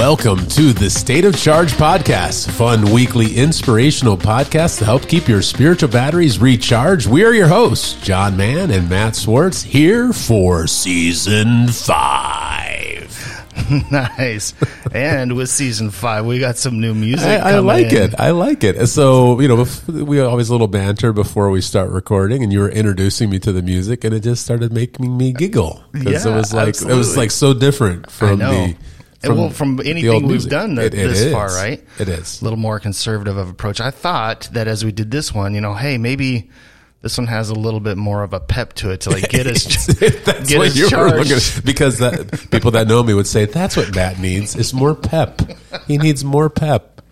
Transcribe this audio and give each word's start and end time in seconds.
Welcome 0.00 0.46
to 0.46 0.72
the 0.72 0.88
State 0.88 1.26
of 1.26 1.36
Charge 1.36 1.72
podcast, 1.72 2.50
fun 2.52 2.90
weekly 2.90 3.36
inspirational 3.36 4.16
podcast 4.16 4.78
to 4.78 4.86
help 4.86 5.06
keep 5.06 5.28
your 5.28 5.42
spiritual 5.42 5.90
batteries 5.90 6.38
recharged. 6.38 7.06
We 7.06 7.22
are 7.22 7.34
your 7.34 7.48
hosts, 7.48 8.00
John 8.00 8.34
Mann 8.34 8.70
and 8.70 8.88
Matt 8.88 9.14
Swartz, 9.14 9.62
here 9.62 10.14
for 10.14 10.66
season 10.66 11.68
five. 11.68 13.14
nice. 13.92 14.54
And 14.90 15.36
with 15.36 15.50
season 15.50 15.90
five, 15.90 16.24
we 16.24 16.38
got 16.38 16.56
some 16.56 16.80
new 16.80 16.94
music. 16.94 17.26
I, 17.26 17.56
I 17.56 17.58
like 17.58 17.92
in. 17.92 18.02
it. 18.04 18.14
I 18.18 18.30
like 18.30 18.64
it. 18.64 18.86
So, 18.86 19.38
you 19.38 19.48
know, 19.48 19.66
we 19.86 20.18
always 20.22 20.48
a 20.48 20.52
little 20.52 20.66
banter 20.66 21.12
before 21.12 21.50
we 21.50 21.60
start 21.60 21.90
recording, 21.90 22.42
and 22.42 22.50
you 22.50 22.60
were 22.60 22.70
introducing 22.70 23.28
me 23.28 23.38
to 23.40 23.52
the 23.52 23.60
music, 23.60 24.04
and 24.04 24.14
it 24.14 24.20
just 24.20 24.44
started 24.44 24.72
making 24.72 25.14
me 25.14 25.34
giggle 25.34 25.84
because 25.92 26.24
it 26.24 26.34
was 26.34 26.54
like 26.54 26.80
it 26.80 26.94
was 26.94 27.18
like 27.18 27.30
so 27.30 27.52
different 27.52 28.10
from 28.10 28.38
the 28.38 28.76
And 29.22 29.36
well, 29.38 29.50
from 29.50 29.80
anything 29.84 30.26
we've 30.26 30.48
done 30.48 30.78
It- 30.78 30.94
it 30.94 31.08
this 31.08 31.20
is. 31.20 31.32
far, 31.32 31.48
right? 31.48 31.84
It 31.98 32.08
is. 32.08 32.40
A 32.40 32.44
little 32.44 32.58
more 32.58 32.80
conservative 32.80 33.36
of 33.36 33.48
approach. 33.50 33.80
I 33.80 33.90
thought 33.90 34.48
that 34.52 34.66
as 34.66 34.84
we 34.84 34.92
did 34.92 35.10
this 35.10 35.34
one, 35.34 35.54
you 35.54 35.60
know, 35.60 35.74
hey, 35.74 35.98
maybe 35.98 36.48
this 37.02 37.18
one 37.18 37.26
has 37.26 37.50
a 37.50 37.54
little 37.54 37.80
bit 37.80 37.96
more 37.98 38.22
of 38.22 38.32
a 38.32 38.40
pep 38.40 38.72
to 38.74 38.90
it 38.90 39.02
to 39.02 39.10
like 39.10 39.28
get 39.28 39.46
us 39.46 39.64
that's 39.86 39.98
get 40.48 40.58
what 40.58 40.68
us 40.68 40.76
you 40.76 40.84
were 40.84 40.90
charged. 40.90 41.16
looking 41.16 41.32
at. 41.32 41.60
Because 41.64 41.98
that, 41.98 42.48
people 42.50 42.70
that 42.72 42.86
know 42.88 43.02
me 43.02 43.12
would 43.14 43.26
say 43.26 43.44
that's 43.44 43.76
what 43.76 43.94
Matt 43.94 44.18
needs 44.18 44.56
is 44.56 44.72
more 44.72 44.94
pep. 44.94 45.42
He 45.86 45.98
needs 45.98 46.24
more 46.24 46.48
pep. 46.48 47.02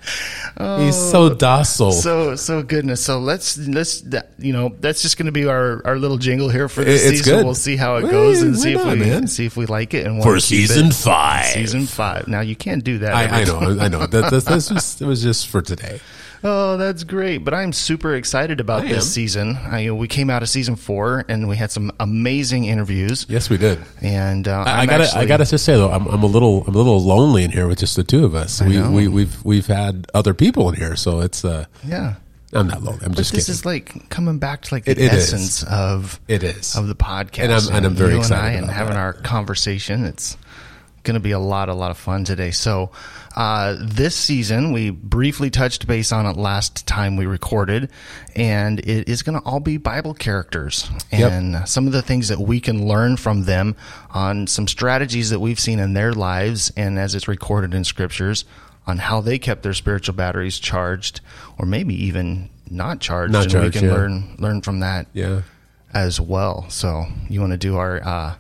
He's 0.59 0.97
oh. 0.97 1.12
so 1.12 1.34
docile. 1.34 1.87
Oh, 1.89 1.91
So 1.92 2.34
so 2.37 2.62
goodness. 2.64 3.01
So 3.05 3.20
let's 3.20 3.56
let's 3.59 4.01
that- 4.11 4.31
you 4.39 4.53
know 4.53 4.75
that's 4.81 5.03
just 5.03 5.17
going 5.17 5.27
to 5.27 5.33
be 5.33 5.47
our, 5.47 5.81
our 5.87 5.97
little 5.98 6.17
jingle 6.17 6.48
here 6.48 6.69
for 6.69 6.83
this 6.83 7.05
It- 7.05 7.09
it's 7.11 7.19
season. 7.19 7.39
good. 7.39 7.45
We'll 7.45 7.55
see 7.55 7.77
how 7.77 7.97
it 7.97 8.06
Hey, 8.06 8.11
goes 8.11 8.42
and 8.42 8.59
see 8.59 8.73
if 8.73 8.84
not, 8.84 8.95
we 8.95 8.98
man? 9.00 9.28
see 9.28 9.47
if 9.47 9.56
we 9.56 9.67
like 9.67 9.95
it 9.95 10.05
and 10.06 10.20
For 10.20 10.41
season 10.41 10.87
it. 10.89 10.95
five. 10.95 11.47
Season 11.47 11.87
five. 11.87 12.27
Now 12.27 12.41
you 12.41 12.56
can't 12.56 12.83
do 12.83 12.98
that. 12.98 13.15
I, 13.15 13.42
I 13.42 13.45
know, 13.50 13.78
I 13.81 13.87
know. 13.89 14.06
That, 14.06 14.31
that, 14.33 14.45
that's 14.45 14.69
just, 14.69 15.00
it 15.00 15.06
was 15.06 15.23
just 15.23 15.47
for 15.47 15.62
today. 15.62 16.00
Oh, 16.44 16.77
that's 16.77 17.03
great! 17.05 17.39
But 17.39 17.53
I'm 17.55 17.72
super 17.72 18.14
excited 18.14 18.61
about 18.61 18.83
I 18.84 18.89
this 18.89 19.05
am. 19.05 19.11
season. 19.11 19.56
I, 19.56 19.91
we 19.91 20.06
came 20.06 20.31
out 20.31 20.42
of 20.42 20.48
season 20.48 20.77
four, 20.77 21.25
and 21.28 21.48
we 21.48 21.56
had 21.56 21.70
some 21.72 21.91
amazing 21.98 22.64
interviews. 22.67 23.27
Yes, 23.28 23.50
we 23.50 23.56
did. 23.58 23.81
And 24.00 24.47
uh, 24.47 24.62
I, 24.66 24.81
I 24.83 24.86
gotta, 24.86 25.05
actually, 25.05 25.20
I 25.20 25.27
gotta 25.27 25.44
just 25.47 25.64
say 25.64 25.75
though, 25.75 25.91
I'm, 25.91 26.06
I'm 26.06 26.22
a 26.22 26.27
little, 26.27 26.62
I'm 26.66 26.75
a 26.75 26.78
little 26.78 27.00
lonely 27.03 27.42
in 27.44 27.50
here 27.50 27.66
with 27.66 27.78
just 27.81 27.97
the 27.97 28.05
two 28.05 28.25
of 28.25 28.34
us. 28.36 28.62
We, 28.62 28.77
know. 28.77 28.91
we, 28.91 29.09
we've, 29.09 29.44
we've 29.44 29.66
had 29.66 30.06
other 30.14 30.33
people 30.33 30.69
in 30.69 30.77
here, 30.77 30.94
so 30.94 31.20
it's, 31.20 31.44
uh, 31.44 31.64
yeah. 31.84 32.14
I'm 32.53 32.66
not 32.69 32.83
lonely. 32.83 33.00
I'm 33.05 33.11
But 33.11 33.19
just 33.19 33.33
this 33.34 33.44
kidding. 33.47 33.53
is 33.55 33.66
like 33.66 34.09
coming 34.09 34.39
back 34.39 34.62
to 34.62 34.75
like 34.75 34.84
the 34.86 34.92
It- 34.92 34.98
it 34.98 35.12
is. 35.12 35.34
essence 35.34 35.64
of 35.64 36.19
it 36.28 36.42
is. 36.42 36.77
of 36.77 36.86
the 36.89 36.94
podcast, 36.94 37.41
And 37.42 37.53
I'm- 37.53 37.69
and 37.72 37.84
I'm 37.84 37.94
very 37.94 38.12
you 38.12 38.19
excited 38.20 38.56
and 38.59 38.64
and 38.66 38.72
having 38.72 38.94
that. 38.94 39.00
our 39.00 39.12
conversation. 39.12 40.05
It's 40.06 40.36
going 41.03 41.14
to 41.14 41.20
be 41.20 41.33
a 41.33 41.39
lot, 41.39 41.69
a 41.69 41.75
lot 41.75 41.91
of 41.91 41.98
fun 41.98 42.25
today. 42.25 42.50
So, 42.50 42.91
uh, 43.39 43.77
this 43.81 44.17
season 44.17 44.72
we 44.72 44.91
briefly 44.91 45.48
touched 45.48 45.86
base 45.86 46.11
on 46.11 46.27
it 46.27 46.36
last 46.36 46.86
time 46.89 47.17
we 47.17 47.25
recorded, 47.25 47.89
and 48.34 48.81
it 48.81 49.08
is 49.08 49.22
going 49.22 49.41
to 49.41 49.47
all 49.47 49.61
be 49.61 49.77
Bible 49.77 50.12
characters 50.12 50.91
Yep. 51.12 51.33
and 51.33 51.69
some 51.69 51.86
of 51.86 51.92
the 51.92 52.03
things 52.03 52.28
that 52.28 52.41
we 52.41 52.59
can 52.61 52.86
learn 52.89 53.16
from 53.16 53.44
them 53.44 53.77
on 54.11 54.47
some 54.48 54.66
strategies 54.66 55.31
that 55.31 55.39
we've 55.39 55.61
seen 55.61 55.78
in 55.78 55.94
their 55.94 56.12
lives, 56.12 56.72
and 56.77 56.98
as 56.98 57.14
it's 57.14 57.28
recorded 57.28 57.72
in 57.75 57.84
scriptures. 57.84 58.44
On 58.86 58.97
how 58.97 59.20
they 59.20 59.39
kept 59.39 59.62
their 59.62 59.75
spiritual 59.75 60.14
batteries 60.14 60.59
charged, 60.59 61.20
or 61.59 61.66
maybe 61.66 61.94
even 62.06 62.49
not 62.70 63.00
charged, 63.00 63.34
Not 63.34 63.43
and 63.43 63.53
charged, 63.53 63.75
we 63.75 63.81
can 63.81 63.88
yeah. 63.91 63.94
learn 63.94 64.37
learn 64.38 64.62
from 64.62 64.81
that 64.81 65.06
yeah. 65.12 65.43
as 65.93 66.19
well. 66.19 66.65
So 66.70 67.05
you 67.28 67.38
want 67.41 67.53
to 67.53 67.59
do 67.59 67.76
our 67.76 68.00
uh, 68.03 68.34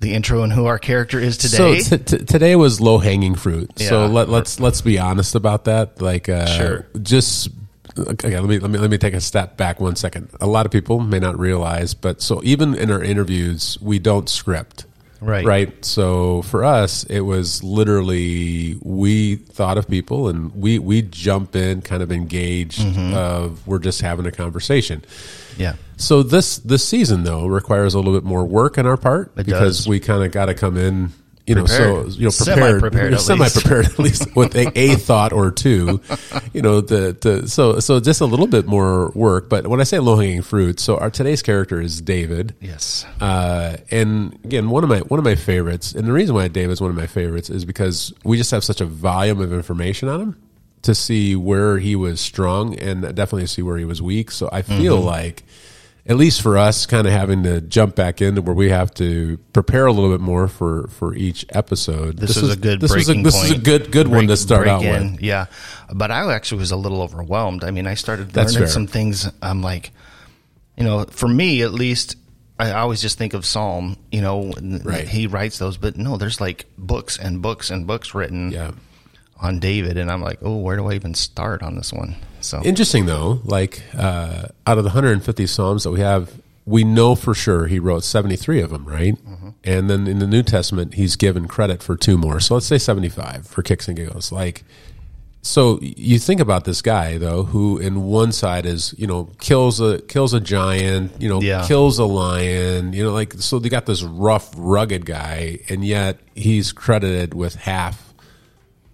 the 0.00 0.14
intro 0.14 0.42
and 0.42 0.52
who 0.52 0.66
our 0.66 0.78
character 0.78 1.18
is 1.20 1.36
today? 1.36 1.80
So 1.80 1.96
t- 1.96 2.04
t- 2.18 2.24
today 2.24 2.56
was 2.56 2.80
low 2.80 2.98
hanging 2.98 3.34
fruit. 3.34 3.70
So 3.78 4.02
Yeah. 4.04 4.08
let, 4.08 4.28
let's 4.28 4.58
let's 4.60 4.80
be 4.80 4.98
honest 4.98 5.34
about 5.34 5.64
that. 5.64 6.00
Like, 6.00 6.28
uh, 6.28 6.46
Sure. 6.46 6.86
Just 7.02 7.48
okay. 7.98 8.38
Let 8.38 8.48
me 8.48 8.58
let 8.58 8.70
me 8.70 8.78
let 8.78 8.90
me 8.90 8.98
take 8.98 9.14
a 9.14 9.20
step 9.20 9.56
back 9.56 9.80
one 9.80 9.96
second. 9.96 10.28
A 10.40 10.46
lot 10.46 10.66
of 10.66 10.72
people 10.72 11.00
may 11.00 11.18
not 11.18 11.38
realize, 11.38 11.94
but 11.94 12.22
so 12.22 12.40
even 12.44 12.74
in 12.74 12.90
our 12.90 13.02
interviews, 13.02 13.78
we 13.80 13.98
don't 13.98 14.28
script. 14.28 14.86
Right. 15.20 15.44
Right. 15.44 15.84
So 15.84 16.42
for 16.42 16.64
us, 16.64 17.04
it 17.04 17.20
was 17.20 17.62
literally 17.62 18.78
we 18.82 19.36
thought 19.36 19.76
of 19.78 19.88
people 19.88 20.28
and 20.28 20.54
we 20.54 20.78
we 20.78 21.02
jump 21.02 21.54
in, 21.54 21.82
kind 21.82 22.02
of 22.02 22.10
engaged. 22.10 22.80
Mm-hmm. 22.80 23.14
Of 23.14 23.66
we're 23.66 23.78
just 23.78 24.00
having 24.00 24.26
a 24.26 24.32
conversation. 24.32 25.04
yeah, 25.58 25.74
So 25.96 26.22
this 26.22 26.58
this 26.58 26.86
season 26.88 27.24
though 27.24 27.46
requires 27.46 27.92
a 27.94 27.98
little 27.98 28.14
bit 28.14 28.24
more 28.24 28.44
work 28.44 28.78
on 28.78 28.86
our 28.86 28.96
part 28.96 29.28
It 29.36 29.44
because 29.46 29.78
does. 29.78 29.88
we 29.88 30.00
kind 30.00 30.24
of 30.24 30.32
got 30.32 30.46
to 30.46 30.54
come 30.54 30.76
in, 30.76 31.10
you 31.50 31.56
know, 31.56 31.64
Prepared. 31.64 32.12
so 32.12 32.18
you 32.18 32.26
know, 32.26 32.30
prepared, 32.30 32.80
Semi-prepared, 32.80 33.14
at 33.14 33.20
semi 33.20 33.42
least. 33.44 33.56
prepared 33.60 33.86
at 33.86 33.98
least 33.98 34.36
with 34.36 34.54
a, 34.54 34.70
a 34.78 34.94
thought 34.94 35.32
or 35.32 35.50
two, 35.50 36.00
you 36.52 36.62
know, 36.62 36.80
the, 36.80 37.16
the 37.20 37.48
so 37.48 37.80
so 37.80 37.98
just 37.98 38.20
a 38.20 38.24
little 38.24 38.46
bit 38.46 38.66
more 38.66 39.10
work. 39.16 39.48
But 39.48 39.66
when 39.66 39.80
I 39.80 39.84
say 39.84 39.98
low 39.98 40.16
hanging 40.16 40.42
fruit, 40.42 40.78
so 40.78 40.96
our 40.98 41.10
today's 41.10 41.42
character 41.42 41.80
is 41.80 42.00
David. 42.00 42.54
yes, 42.60 43.04
Uh, 43.20 43.78
and 43.90 44.38
again, 44.44 44.70
one 44.70 44.84
of 44.84 44.90
my 44.90 45.00
one 45.00 45.18
of 45.18 45.24
my 45.24 45.34
favorites, 45.34 45.92
and 45.92 46.06
the 46.06 46.12
reason 46.12 46.34
why 46.36 46.46
David's 46.48 46.80
one 46.80 46.90
of 46.90 46.96
my 46.96 47.06
favorites 47.08 47.50
is 47.50 47.64
because 47.64 48.12
we 48.24 48.36
just 48.36 48.52
have 48.52 48.62
such 48.62 48.80
a 48.80 48.86
volume 48.86 49.40
of 49.40 49.52
information 49.52 50.08
on 50.08 50.20
him 50.20 50.36
to 50.82 50.94
see 50.94 51.34
where 51.34 51.78
he 51.78 51.96
was 51.96 52.20
strong 52.20 52.74
and 52.78 53.02
definitely 53.14 53.46
see 53.46 53.62
where 53.62 53.76
he 53.76 53.84
was 53.84 54.00
weak. 54.00 54.30
So 54.30 54.48
I 54.52 54.62
feel 54.62 54.98
Mm-hmm. 54.98 55.06
like, 55.06 55.42
at 56.06 56.16
least 56.16 56.42
for 56.42 56.56
us, 56.58 56.86
kind 56.86 57.06
of 57.06 57.12
having 57.12 57.42
to 57.44 57.60
jump 57.60 57.94
back 57.94 58.20
into 58.22 58.42
where 58.42 58.54
we 58.54 58.70
have 58.70 58.92
to 58.94 59.38
prepare 59.52 59.86
a 59.86 59.92
little 59.92 60.10
bit 60.10 60.20
more 60.20 60.48
for 60.48 60.88
for 60.88 61.14
each 61.14 61.44
episode. 61.50 62.16
this, 62.16 62.36
is 62.36 62.42
was- 62.42 62.52
a 62.52 62.56
good 62.56 62.80
This 62.80 62.94
was 62.94 63.08
a, 63.08 63.14
this 63.22 63.34
is 63.44 63.50
a 63.52 63.58
good 63.58 63.92
good 63.92 64.08
one 64.08 64.26
to 64.28 64.36
start 64.36 64.62
break 64.62 64.72
out 64.72 64.82
in. 64.84 65.12
with. 65.12 65.22
Yeah, 65.22 65.46
but 65.92 66.10
I 66.10 66.32
actually 66.34 66.58
was 66.60 66.70
a 66.70 66.76
little 66.76 67.02
overwhelmed. 67.02 67.64
I 67.64 67.70
mean, 67.70 67.86
I 67.86 67.94
started 67.94 68.34
learning 68.34 68.66
some 68.66 68.86
things. 68.86 69.28
I'm 69.42 69.62
like, 69.62 69.92
you 70.76 70.84
know, 70.84 71.04
for 71.04 71.28
me 71.28 71.62
at 71.62 71.72
least. 71.72 72.16
I 72.58 72.72
always 72.72 73.00
just 73.00 73.16
think 73.16 73.32
of 73.32 73.46
Psalm, 73.46 73.96
you 74.12 74.20
know, 74.20 74.52
Right. 74.84 75.08
he 75.08 75.26
writes 75.26 75.56
those, 75.58 75.78
but 75.78 75.96
no, 75.96 76.18
there's 76.18 76.42
like 76.42 76.66
books 76.76 77.16
and 77.18 77.40
books 77.40 77.70
and 77.70 77.86
books 77.86 78.14
written 78.14 78.50
Yeah. 78.50 78.72
On 79.40 79.58
David, 79.58 79.96
and 79.96 80.10
I'm 80.10 80.20
like, 80.22 80.38
oh, 80.42 80.56
where 80.58 80.76
do 80.76 80.86
I 80.90 80.94
even 80.94 81.14
start 81.14 81.62
on 81.62 81.74
this 81.76 81.92
one? 81.92 82.16
So 82.40 82.62
Interesting 82.62 83.06
though, 83.06 83.40
like 83.44 83.82
uh, 83.96 84.46
out 84.66 84.78
of 84.78 84.84
the 84.84 84.88
150 84.90 85.46
psalms 85.46 85.84
that 85.84 85.90
we 85.90 86.00
have, 86.00 86.30
we 86.66 86.84
know 86.84 87.14
for 87.14 87.34
sure 87.34 87.66
he 87.66 87.78
wrote 87.78 88.04
73 88.04 88.60
of 88.62 88.70
them, 88.70 88.84
right? 88.86 89.14
And 89.64 89.90
then 89.90 90.06
in 90.06 90.20
the 90.20 90.26
New 90.26 90.42
Testament, 90.42 90.94
he's 90.94 91.16
given 91.16 91.48
credit 91.48 91.82
for 91.82 91.96
two 91.96 92.16
more. 92.16 92.40
So 92.40 92.54
let's 92.54 92.66
say 92.66 92.78
75 92.78 93.46
for 93.46 93.62
kicks 93.62 93.88
and 93.88 93.96
giggles. 93.96 94.30
Like, 94.32 94.62
so 95.42 95.78
you 95.82 96.18
think 96.18 96.40
about 96.40 96.64
this 96.64 96.80
guy 96.82 97.16
though, 97.18 97.42
who 97.44 97.78
in 97.78 98.02
one 98.04 98.30
side 98.32 98.66
is 98.66 98.94
you 98.98 99.06
know 99.06 99.30
kills 99.40 99.80
a 99.80 100.00
kills 100.02 100.34
a 100.34 100.40
giant, 100.40 101.12
you 101.20 101.28
know 101.30 101.40
Yeah. 101.40 101.66
kills 101.66 101.98
a 101.98 102.04
lion, 102.04 102.92
you 102.92 103.02
know 103.04 103.12
like 103.12 103.32
so 103.34 103.58
they 103.58 103.68
got 103.70 103.86
this 103.86 104.02
rough, 104.02 104.50
rugged 104.56 105.06
guy, 105.06 105.60
and 105.70 105.84
yet 105.84 106.18
he's 106.34 106.72
credited 106.72 107.32
with 107.34 107.54
half 107.54 108.09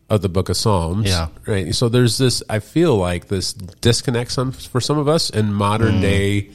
of 0.09 0.22
the 0.22 0.28
book 0.28 0.49
of 0.49 0.56
Psalms. 0.56 1.09
Yeah. 1.09 1.28
Right. 1.47 1.75
So 1.75 1.89
there's 1.89 2.17
this, 2.19 2.43
I 2.49 2.61
feel 2.61 2.97
like 2.97 3.27
this 3.28 3.53
disconnect 3.53 4.31
some, 4.31 4.53
for 4.53 4.81
some 4.81 4.99
of 4.99 5.09
us 5.09 5.31
in 5.31 5.53
modern 5.53 5.94
Mm. 5.97 6.00
day 6.00 6.50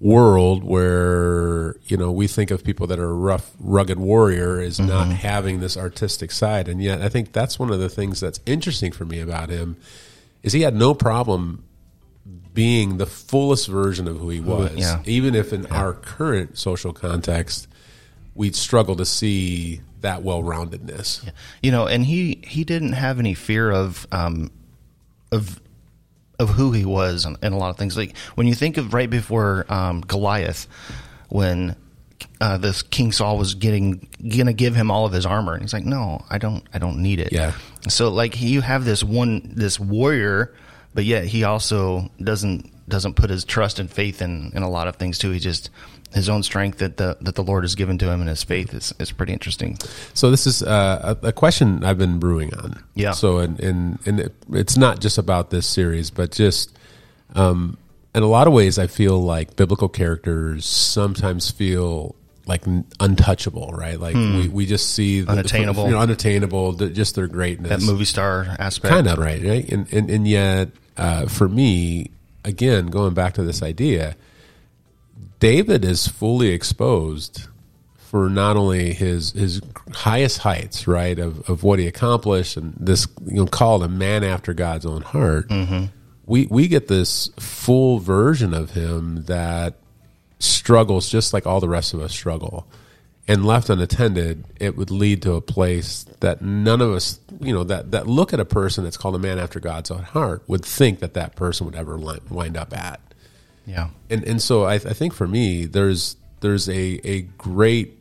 world 0.00 0.62
where, 0.64 1.76
you 1.86 1.96
know, 1.96 2.10
we 2.12 2.26
think 2.28 2.50
of 2.50 2.62
people 2.64 2.86
that 2.86 2.98
are 2.98 3.14
rough, 3.14 3.50
rugged 3.60 3.98
warrior 3.98 4.60
as 4.60 4.78
Mm-hmm. 4.78 4.88
not 4.88 5.08
having 5.08 5.60
this 5.60 5.76
artistic 5.76 6.30
side. 6.30 6.68
And 6.68 6.80
yet 6.82 7.02
I 7.02 7.08
think 7.08 7.32
that's 7.32 7.58
one 7.58 7.70
of 7.70 7.78
the 7.80 7.88
things 7.88 8.20
that's 8.20 8.40
interesting 8.46 8.92
for 8.92 9.04
me 9.04 9.20
about 9.20 9.50
him 9.50 9.76
is 10.42 10.52
he 10.52 10.62
had 10.62 10.74
no 10.74 10.94
problem 10.94 11.64
being 12.54 12.96
the 12.98 13.06
fullest 13.06 13.68
version 13.68 14.08
of 14.08 14.18
who 14.18 14.30
he 14.30 14.40
was. 14.40 14.74
yeah. 14.76 15.02
Even 15.04 15.34
if 15.34 15.52
in 15.52 15.66
our 15.66 15.92
current 15.92 16.56
social 16.56 16.92
context, 16.92 17.68
we'd 18.34 18.54
struggle 18.56 18.96
to 18.96 19.04
see 19.04 19.80
that 20.00 20.22
well-roundedness. 20.22 21.30
you 21.62 21.70
know, 21.70 21.86
and 21.86 22.04
he 22.06 22.40
he 22.46 22.64
didn't 22.64 22.92
have 22.92 23.18
any 23.18 23.34
fear 23.34 23.70
of 23.70 24.06
um 24.12 24.50
of 25.32 25.60
of 26.38 26.50
who 26.50 26.72
he 26.72 26.84
was 26.84 27.24
and, 27.24 27.36
and 27.42 27.54
a 27.54 27.56
lot 27.56 27.70
of 27.70 27.76
things. 27.76 27.96
Like 27.96 28.16
when 28.34 28.46
you 28.46 28.54
think 28.54 28.76
of 28.76 28.94
right 28.94 29.10
before 29.10 29.66
um, 29.68 30.00
Goliath, 30.02 30.68
when 31.28 31.76
uh, 32.40 32.58
this 32.58 32.82
King 32.82 33.12
Saul 33.12 33.38
was 33.38 33.54
getting 33.54 34.08
gonna 34.36 34.52
give 34.52 34.74
him 34.74 34.90
all 34.90 35.06
of 35.06 35.12
his 35.12 35.26
armor, 35.26 35.54
and 35.54 35.62
he's 35.62 35.72
like, 35.72 35.84
"No, 35.84 36.24
I 36.30 36.38
don't. 36.38 36.64
I 36.72 36.78
don't 36.78 36.98
need 36.98 37.20
it." 37.20 37.32
Yeah. 37.32 37.52
So 37.88 38.08
like 38.08 38.40
you 38.40 38.60
have 38.60 38.84
this 38.84 39.02
one 39.02 39.52
this 39.54 39.78
warrior, 39.80 40.54
but 40.94 41.04
yet 41.04 41.24
he 41.24 41.44
also 41.44 42.10
doesn't 42.22 42.88
doesn't 42.88 43.14
put 43.14 43.30
his 43.30 43.44
trust 43.44 43.78
and 43.78 43.90
faith 43.90 44.22
in 44.22 44.52
in 44.54 44.62
a 44.62 44.70
lot 44.70 44.88
of 44.88 44.96
things 44.96 45.18
too. 45.18 45.30
He 45.30 45.40
just 45.40 45.70
his 46.14 46.28
own 46.28 46.42
strength 46.42 46.78
that 46.78 46.96
the 46.96 47.16
that 47.20 47.34
the 47.34 47.42
Lord 47.42 47.64
has 47.64 47.74
given 47.74 47.98
to 47.98 48.10
him 48.10 48.20
and 48.20 48.28
his 48.28 48.42
faith 48.42 48.72
is 48.74 48.94
is 48.98 49.12
pretty 49.12 49.32
interesting. 49.32 49.78
So 50.14 50.30
this 50.30 50.46
is 50.46 50.62
uh, 50.62 51.16
a, 51.22 51.28
a 51.28 51.32
question 51.32 51.84
I've 51.84 51.98
been 51.98 52.18
brewing 52.18 52.54
on. 52.54 52.82
Yeah. 52.94 53.12
So 53.12 53.38
and 53.38 53.58
and, 53.60 53.98
and 54.06 54.20
it, 54.20 54.34
it's 54.50 54.76
not 54.76 55.00
just 55.00 55.18
about 55.18 55.50
this 55.50 55.66
series, 55.66 56.10
but 56.10 56.32
just 56.32 56.76
um, 57.34 57.76
in 58.14 58.22
a 58.22 58.26
lot 58.26 58.46
of 58.46 58.52
ways, 58.52 58.78
I 58.78 58.86
feel 58.86 59.22
like 59.22 59.56
biblical 59.56 59.88
characters 59.88 60.64
sometimes 60.64 61.50
feel 61.50 62.14
like 62.46 62.62
untouchable, 62.98 63.70
right? 63.72 64.00
Like 64.00 64.14
we, 64.14 64.48
we 64.48 64.66
just 64.66 64.94
see 64.94 65.20
the, 65.20 65.32
Unattainable. 65.32 65.84
you 65.84 65.90
know, 65.90 66.00
unattainable, 66.00 66.72
the, 66.72 66.88
just 66.88 67.14
their 67.14 67.26
greatness, 67.26 67.68
that 67.68 67.82
movie 67.82 68.06
star 68.06 68.56
aspect. 68.58 68.92
kind 68.92 69.06
of 69.06 69.18
right, 69.18 69.42
right? 69.44 69.68
And 69.68 69.92
and 69.92 70.10
and 70.10 70.26
yet, 70.26 70.70
uh, 70.96 71.26
for 71.26 71.48
me, 71.48 72.10
again, 72.44 72.86
going 72.86 73.12
back 73.12 73.34
to 73.34 73.42
this 73.42 73.62
idea, 73.62 74.16
David 75.38 75.84
is 75.84 76.06
fully 76.08 76.48
exposed 76.48 77.48
for 77.96 78.30
not 78.30 78.56
only 78.56 78.94
his 78.94 79.32
his 79.32 79.60
highest 79.92 80.38
heights, 80.38 80.88
right, 80.88 81.18
of, 81.18 81.48
of 81.48 81.62
what 81.62 81.78
he 81.78 81.86
accomplished, 81.86 82.56
and 82.56 82.74
this 82.78 83.06
you 83.26 83.36
know 83.36 83.46
called 83.46 83.82
a 83.82 83.88
man 83.88 84.24
after 84.24 84.54
God's 84.54 84.86
own 84.86 85.02
heart. 85.02 85.48
Mm-hmm. 85.48 85.86
We 86.26 86.46
we 86.46 86.68
get 86.68 86.88
this 86.88 87.28
full 87.38 87.98
version 87.98 88.54
of 88.54 88.70
him 88.70 89.24
that 89.24 89.74
struggles 90.38 91.08
just 91.08 91.32
like 91.32 91.46
all 91.46 91.60
the 91.60 91.68
rest 91.68 91.94
of 91.94 92.00
us 92.00 92.12
struggle. 92.12 92.66
And 93.30 93.44
left 93.44 93.68
unattended, 93.68 94.44
it 94.58 94.74
would 94.74 94.90
lead 94.90 95.20
to 95.22 95.34
a 95.34 95.42
place 95.42 96.04
that 96.20 96.40
none 96.40 96.80
of 96.80 96.92
us, 96.92 97.20
you 97.40 97.52
know, 97.52 97.62
that, 97.64 97.90
that 97.90 98.06
look 98.06 98.32
at 98.32 98.40
a 98.40 98.44
person 98.46 98.84
that's 98.84 98.96
called 98.96 99.14
a 99.16 99.18
man 99.18 99.38
after 99.38 99.60
God's 99.60 99.90
own 99.90 100.02
heart 100.02 100.42
would 100.46 100.64
think 100.64 101.00
that 101.00 101.12
that 101.12 101.36
person 101.36 101.66
would 101.66 101.74
ever 101.74 101.98
wind 101.98 102.56
up 102.56 102.74
at 102.74 103.02
Yeah. 103.68 103.90
and 104.08 104.24
and 104.24 104.40
so 104.42 104.64
I, 104.64 104.74
I 104.74 104.78
think 104.78 105.12
for 105.12 105.28
me 105.28 105.66
there's 105.66 106.16
there's 106.40 106.68
a 106.68 107.00
a 107.06 107.22
great 107.36 107.98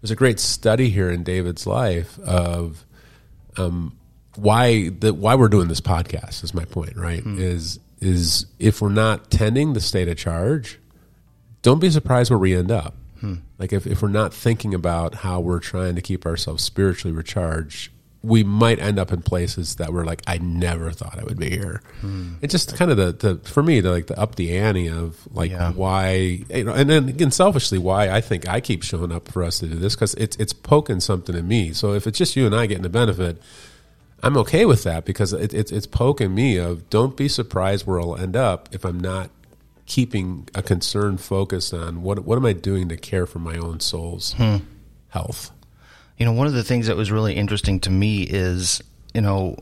there's 0.00 0.10
a 0.12 0.16
great 0.16 0.38
study 0.38 0.88
here 0.88 1.10
in 1.10 1.24
David's 1.24 1.66
life 1.66 2.18
of 2.20 2.84
um, 3.56 3.96
why 4.36 4.90
the 4.90 5.12
why 5.12 5.34
we're 5.34 5.48
doing 5.48 5.68
this 5.68 5.80
podcast 5.80 6.44
is 6.44 6.54
my 6.54 6.64
point 6.64 6.96
right? 6.96 7.24
Is 7.26 7.80
is 8.00 8.46
if 8.58 8.80
we're 8.80 8.88
not 8.90 9.30
tending 9.30 9.72
the 9.72 9.80
state 9.80 10.08
of 10.08 10.16
charge 10.16 10.78
don't 11.62 11.80
be 11.80 11.88
surprised 11.90 12.30
where 12.30 12.38
we 12.38 12.54
end 12.54 12.70
up. 12.70 12.94
Like 13.58 13.72
if, 13.72 13.86
if 13.86 14.02
we're 14.02 14.08
not 14.08 14.34
thinking 14.34 14.74
about 14.74 15.14
how 15.14 15.40
we're 15.40 15.60
trying 15.60 15.94
to 15.94 16.02
keep 16.02 16.26
ourselves 16.26 16.62
spiritually 16.62 17.16
recharged 17.16 17.90
we 18.24 18.42
might 18.42 18.78
end 18.78 18.98
up 18.98 19.12
in 19.12 19.20
places 19.20 19.76
that 19.76 19.92
we're 19.92 20.04
like 20.04 20.22
i 20.26 20.38
never 20.38 20.90
thought 20.90 21.18
i 21.20 21.24
would 21.24 21.38
be 21.38 21.50
here. 21.50 21.82
It's 22.40 22.52
just 22.52 22.76
kind 22.76 22.90
of 22.90 22.96
the, 22.96 23.12
the 23.12 23.48
for 23.48 23.62
me 23.62 23.80
the 23.80 23.90
like 23.90 24.06
the 24.06 24.18
up 24.18 24.34
the 24.36 24.56
ante 24.56 24.88
of 24.88 25.16
like 25.32 25.50
Yeah. 25.50 25.72
why 25.72 26.44
you 26.48 26.64
know 26.64 26.72
and 26.72 26.88
then 26.88 27.08
again 27.08 27.30
selfishly 27.30 27.78
why 27.78 28.08
i 28.08 28.20
think 28.20 28.48
i 28.48 28.60
keep 28.60 28.82
showing 28.82 29.12
up 29.12 29.28
for 29.30 29.42
us 29.44 29.58
to 29.60 29.66
do 29.66 29.74
this 29.74 29.94
because 29.94 30.14
it's 30.14 30.36
it's 30.36 30.52
poking 30.52 31.00
something 31.00 31.36
in 31.36 31.46
me. 31.46 31.72
So 31.72 31.92
if 31.92 32.06
it's 32.06 32.18
just 32.18 32.34
you 32.36 32.46
and 32.46 32.54
i 32.54 32.66
getting 32.66 32.82
the 32.82 32.88
benefit 32.88 33.40
i'm 34.22 34.36
okay 34.38 34.64
with 34.64 34.84
that 34.84 35.04
because 35.04 35.32
it, 35.32 35.52
it's 35.52 35.70
it's 35.70 35.86
poking 35.86 36.34
me 36.34 36.56
of 36.56 36.88
don't 36.90 37.16
be 37.16 37.28
surprised 37.28 37.86
where 37.86 38.00
i'll 38.00 38.16
end 38.16 38.36
up 38.36 38.68
if 38.72 38.84
i'm 38.84 38.98
not 38.98 39.30
keeping 39.86 40.48
a 40.54 40.62
concern 40.62 41.18
focused 41.18 41.74
on 41.74 42.02
what 42.02 42.24
what 42.24 42.36
am 42.36 42.46
i 42.46 42.52
doing 42.54 42.88
to 42.88 42.96
care 42.96 43.26
for 43.26 43.38
my 43.38 43.56
own 43.56 43.80
soul's 43.80 44.32
hmm. 44.34 44.56
health 45.08 45.50
You 46.16 46.24
know, 46.24 46.32
one 46.32 46.46
of 46.46 46.52
the 46.52 46.62
things 46.62 46.86
that 46.86 46.96
was 46.96 47.10
really 47.10 47.34
interesting 47.34 47.80
to 47.80 47.90
me 47.90 48.22
is, 48.22 48.82
you 49.12 49.20
know, 49.20 49.56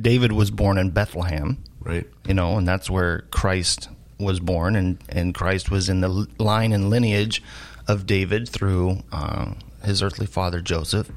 David 0.00 0.32
was 0.32 0.50
born 0.50 0.76
in 0.76 0.90
Bethlehem, 0.90 1.62
right 1.80 2.06
you 2.26 2.34
know, 2.34 2.58
and 2.58 2.68
that's 2.68 2.90
where 2.90 3.22
Christ 3.30 3.88
was 4.18 4.40
born, 4.40 4.76
and, 4.76 4.98
and 5.08 5.34
Christ 5.34 5.70
was 5.70 5.88
in 5.88 6.00
the 6.00 6.26
line 6.38 6.72
and 6.72 6.90
lineage 6.90 7.42
of 7.88 8.06
David 8.06 8.48
through 8.48 9.02
uh, 9.12 9.52
his 9.84 10.02
earthly 10.02 10.26
father, 10.26 10.60
Joseph. 10.60 11.10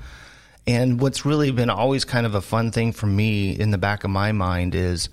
And 0.68 1.02
what's 1.02 1.26
really 1.26 1.52
been 1.52 1.70
always 1.70 2.06
kind 2.06 2.26
of 2.26 2.36
a 2.36 2.42
fun 2.42 2.72
thing 2.72 2.92
for 2.92 3.08
me 3.08 3.52
in 3.52 3.72
the 3.72 3.78
back 3.78 4.04
of 4.04 4.12
my 4.12 4.32
mind 4.32 4.76
is, 4.76 5.10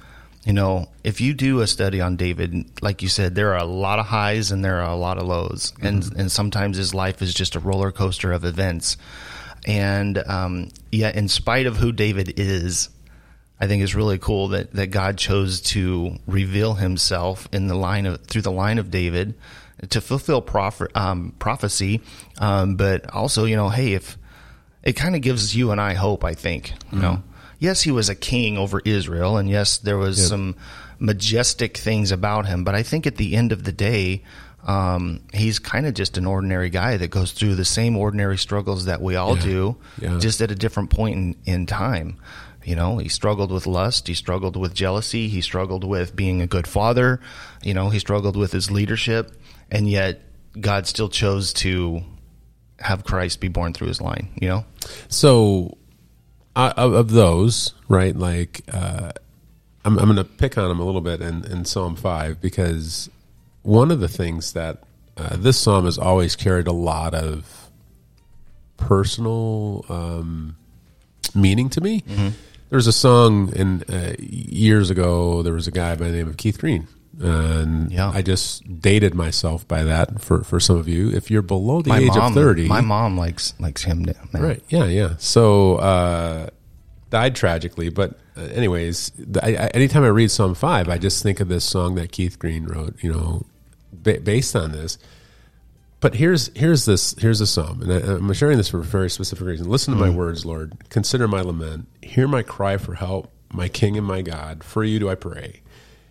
you 0.47 0.53
know, 0.53 0.89
if 1.03 1.21
you 1.21 1.35
do 1.35 1.61
a 1.61 1.67
study 1.67 2.01
on 2.01 2.15
David, 2.15 2.81
like 2.81 3.03
you 3.03 3.09
said, 3.09 3.35
there 3.35 3.55
are 3.55 3.59
a 3.59 3.65
lot 3.65 3.99
of 3.99 4.07
highs 4.07 4.53
and 4.53 4.65
there 4.65 4.81
are 4.81 4.91
a 4.91 4.97
lot 4.97 5.19
of 5.19 5.27
lows, 5.27 5.73
and 5.83 6.09
and 6.17 6.31
sometimes 6.31 6.77
his 6.77 6.95
life 6.95 7.21
is 7.21 7.35
just 7.35 7.57
a 7.57 7.61
roller 7.61 7.91
coaster 7.91 8.31
of 8.31 8.45
events. 8.45 8.97
And 9.67 10.17
um, 10.19 10.69
yet, 10.93 11.17
in 11.17 11.27
spite 11.27 11.67
of 11.67 11.79
who 11.79 11.91
David 11.91 12.39
is, 12.39 12.91
I 13.61 13.67
think 13.67 13.83
it's 13.83 13.97
really 13.97 14.19
cool 14.19 14.49
that, 14.49 14.73
that 14.75 14.93
God 14.93 15.19
chose 15.19 15.61
to 15.63 16.17
reveal 16.29 16.75
Himself 16.75 17.49
in 17.53 17.67
the 17.67 17.75
line 17.75 18.07
of 18.07 18.23
through 18.23 18.43
the 18.43 18.53
line 18.53 18.79
of 18.79 18.89
David 18.89 19.35
to 19.91 20.01
fulfill 20.01 20.41
prophet, 20.41 20.97
um, 20.97 21.35
prophecy, 21.41 22.03
um, 22.39 22.77
but 22.77 23.13
also 23.13 23.47
you 23.47 23.57
know, 23.57 23.69
hey, 23.69 23.95
if 23.95 24.17
it 24.85 24.93
kind 24.93 25.17
of 25.17 25.23
gives 25.23 25.57
you 25.57 25.73
and 25.73 25.81
I 25.81 25.95
hope, 25.95 26.23
I 26.23 26.35
think 26.35 26.73
you 26.93 27.01
know, 27.01 27.23
yes, 27.59 27.83
he 27.83 27.91
was 27.91 28.09
a 28.09 28.15
king 28.15 28.57
over 28.59 28.81
Israel, 28.85 29.37
and 29.37 29.49
yes, 29.49 29.79
there 29.79 29.99
was 29.99 30.29
some 30.29 30.57
majestic 30.99 31.77
things 31.77 32.11
about 32.11 32.47
him, 32.47 32.65
but 32.65 32.75
I 32.75 32.83
think 32.83 33.07
at 33.07 33.17
the 33.17 33.37
end 33.37 33.53
of 33.53 33.65
the 33.65 33.73
day. 33.73 34.23
Um, 34.67 35.21
he's 35.33 35.61
kind 35.61 35.87
of 35.87 35.95
just 35.95 36.19
an 36.19 36.27
ordinary 36.27 36.71
guy 36.71 36.97
that 36.97 37.07
goes 37.09 37.31
through 37.31 37.55
the 37.55 37.65
same 37.65 37.97
ordinary 37.97 38.37
struggles 38.37 38.87
that 38.87 39.01
we 39.01 39.15
all 39.15 39.37
Yeah. 39.37 39.43
do, 39.45 39.77
Yeah. 40.03 40.19
just 40.19 40.41
at 40.41 40.51
a 40.51 40.57
different 40.57 40.91
point 40.91 41.15
in, 41.15 41.37
in 41.45 41.67
time. 41.67 42.17
You 42.65 42.75
know, 42.75 42.99
he 42.99 43.09
struggled 43.09 43.53
with 43.53 43.69
lust. 43.69 44.09
He 44.09 44.15
struggled 44.15 44.57
with 44.57 44.75
jealousy. 44.75 45.29
He 45.29 45.41
struggled 45.41 45.85
with 45.85 46.17
being 46.17 46.43
a 46.43 46.49
good 46.49 46.67
father. 46.67 47.21
You 47.63 47.75
know, 47.75 47.91
he 47.91 48.01
struggled 48.01 48.35
with 48.35 48.51
his 48.51 48.69
leadership. 48.69 49.31
And 49.71 49.89
yet, 49.89 50.21
God 50.61 50.89
still 50.89 51.11
chose 51.11 51.53
to 51.63 52.03
have 52.81 53.05
Christ 53.05 53.39
be 53.41 53.47
born 53.47 53.73
through 53.73 53.87
his 53.87 54.01
line, 54.01 54.31
you 54.41 54.49
know? 54.49 54.65
So, 55.09 55.79
of, 56.57 56.93
of 56.95 57.11
those, 57.11 57.75
right? 57.89 58.17
Like, 58.17 58.63
uh, 58.73 59.13
I'm, 59.85 59.99
I'm 59.99 60.07
going 60.07 60.17
to 60.17 60.25
pick 60.25 60.57
on 60.59 60.71
him 60.71 60.81
a 60.81 60.85
little 60.85 61.01
bit 61.01 61.21
in, 61.21 61.45
in 61.45 61.65
Psalm 61.65 61.95
five 61.97 62.41
because 62.41 63.09
one 63.63 63.91
of 63.91 64.01
the 64.01 64.09
things 64.09 64.53
that 64.55 64.83
uh, 65.17 65.37
this 65.37 65.59
psalm 65.59 65.85
has 65.85 65.97
always 65.99 66.35
carried 66.37 66.67
a 66.67 66.73
lot 66.73 67.15
of 67.15 67.71
personal 68.77 69.85
um, 69.89 70.57
meaning 71.35 71.69
to 71.71 71.81
me. 71.81 72.03
There 72.69 72.77
was 72.77 72.87
a 72.87 72.93
song 72.93 73.53
in 73.55 73.83
uh, 73.89 74.15
years 74.19 74.91
ago. 74.91 75.43
There 75.43 75.53
was 75.55 75.67
a 75.67 75.71
guy 75.71 75.95
by 75.97 76.07
the 76.11 76.17
name 76.17 76.29
of 76.29 76.37
Keith 76.37 76.59
Green. 76.59 76.89
And 77.19 77.91
Yeah. 77.91 78.11
I 78.13 78.21
just 78.23 78.81
dated 78.83 79.15
myself 79.15 79.67
by 79.67 79.85
that 79.85 80.21
for, 80.21 80.43
for 80.45 80.61
some 80.61 80.77
of 80.77 80.87
you. 80.89 81.11
If 81.11 81.31
you're 81.31 81.43
below 81.43 81.81
the 81.81 81.89
My 81.91 81.99
age 82.01 82.09
mom, 82.09 82.33
of 82.33 82.35
30, 82.35 82.69
my 82.69 82.81
mom 82.83 83.17
likes 83.17 83.55
likes 83.59 83.85
him. 83.85 84.05
now. 84.05 84.15
Right. 84.35 84.63
Yeah. 84.69 84.85
Yeah. 84.85 85.15
So 85.19 85.77
uh, 85.77 86.49
died 87.17 87.35
tragically, 87.35 87.89
but 87.89 88.19
uh, 88.37 88.43
anyways, 88.43 89.11
the, 89.17 89.43
I, 89.43 89.65
I, 89.65 89.67
anytime 89.69 90.05
I 90.05 90.09
read 90.09 90.31
Psalm 90.31 90.55
five, 90.55 90.87
I 90.91 90.99
just 90.99 91.23
think 91.23 91.41
of 91.41 91.49
this 91.49 91.65
song 91.65 91.95
that 91.95 92.13
Keith 92.13 92.39
Green 92.39 92.67
wrote. 92.67 93.03
You 93.03 93.11
know, 93.11 93.47
ba- 93.91 94.21
based 94.21 94.55
on 94.55 94.73
this. 94.73 94.99
But 96.01 96.17
here's 96.17 96.51
here's 96.55 96.85
this 96.85 97.15
here's 97.19 97.39
the 97.39 97.47
psalm, 97.47 97.81
and 97.81 97.91
I, 97.91 98.17
I'm 98.17 98.31
sharing 98.35 98.59
this 98.59 98.69
for 98.69 98.81
a 98.81 98.85
very 98.85 99.09
specific 99.09 99.47
reason. 99.47 99.67
Listen 99.67 99.95
to 99.95 100.01
my 100.01 100.11
mm. 100.11 100.15
words, 100.15 100.45
Lord. 100.45 100.75
Consider 100.91 101.27
my 101.27 101.41
lament. 101.41 101.89
Hear 102.03 102.29
my 102.29 102.43
cry 102.43 102.77
for 102.77 102.93
help, 102.93 103.33
my 103.51 103.69
King 103.69 103.97
and 103.97 104.07
my 104.07 104.21
God. 104.21 104.63
For 104.63 104.85
you 104.85 104.99
do 104.99 105.09
I 105.09 105.15
pray. 105.15 105.63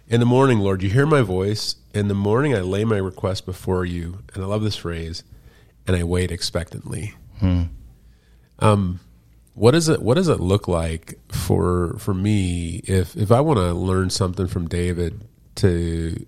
In 0.07 0.19
the 0.19 0.25
morning, 0.25 0.57
Lord, 0.57 0.81
you 0.81 0.89
hear 0.89 1.05
my 1.05 1.21
voice. 1.21 1.75
In 1.93 2.07
the 2.07 2.15
morning, 2.15 2.55
I 2.55 2.61
lay 2.61 2.83
my 2.83 2.97
request 2.97 3.45
before 3.45 3.85
you, 3.85 4.23
and 4.33 4.43
I 4.43 4.47
love 4.47 4.63
this 4.63 4.75
phrase, 4.75 5.23
and 5.85 5.95
I 5.95 6.03
wait 6.03 6.31
expectantly 6.31 7.13
hmm. 7.39 7.63
um, 8.57 8.99
what 9.55 9.71
does 9.71 9.89
it 9.89 10.01
what 10.01 10.15
does 10.15 10.27
it 10.27 10.39
look 10.39 10.67
like 10.67 11.17
for 11.29 11.95
for 11.97 12.13
me 12.13 12.81
if 12.83 13.15
if 13.15 13.31
I 13.31 13.39
want 13.39 13.57
to 13.57 13.73
learn 13.73 14.09
something 14.09 14.47
from 14.47 14.67
David 14.67 15.27
to 15.55 16.25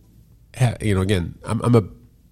you 0.82 0.96
know 0.96 1.02
again 1.02 1.36
I'm 1.44 1.62
I'm 1.62 1.76
a 1.76 1.84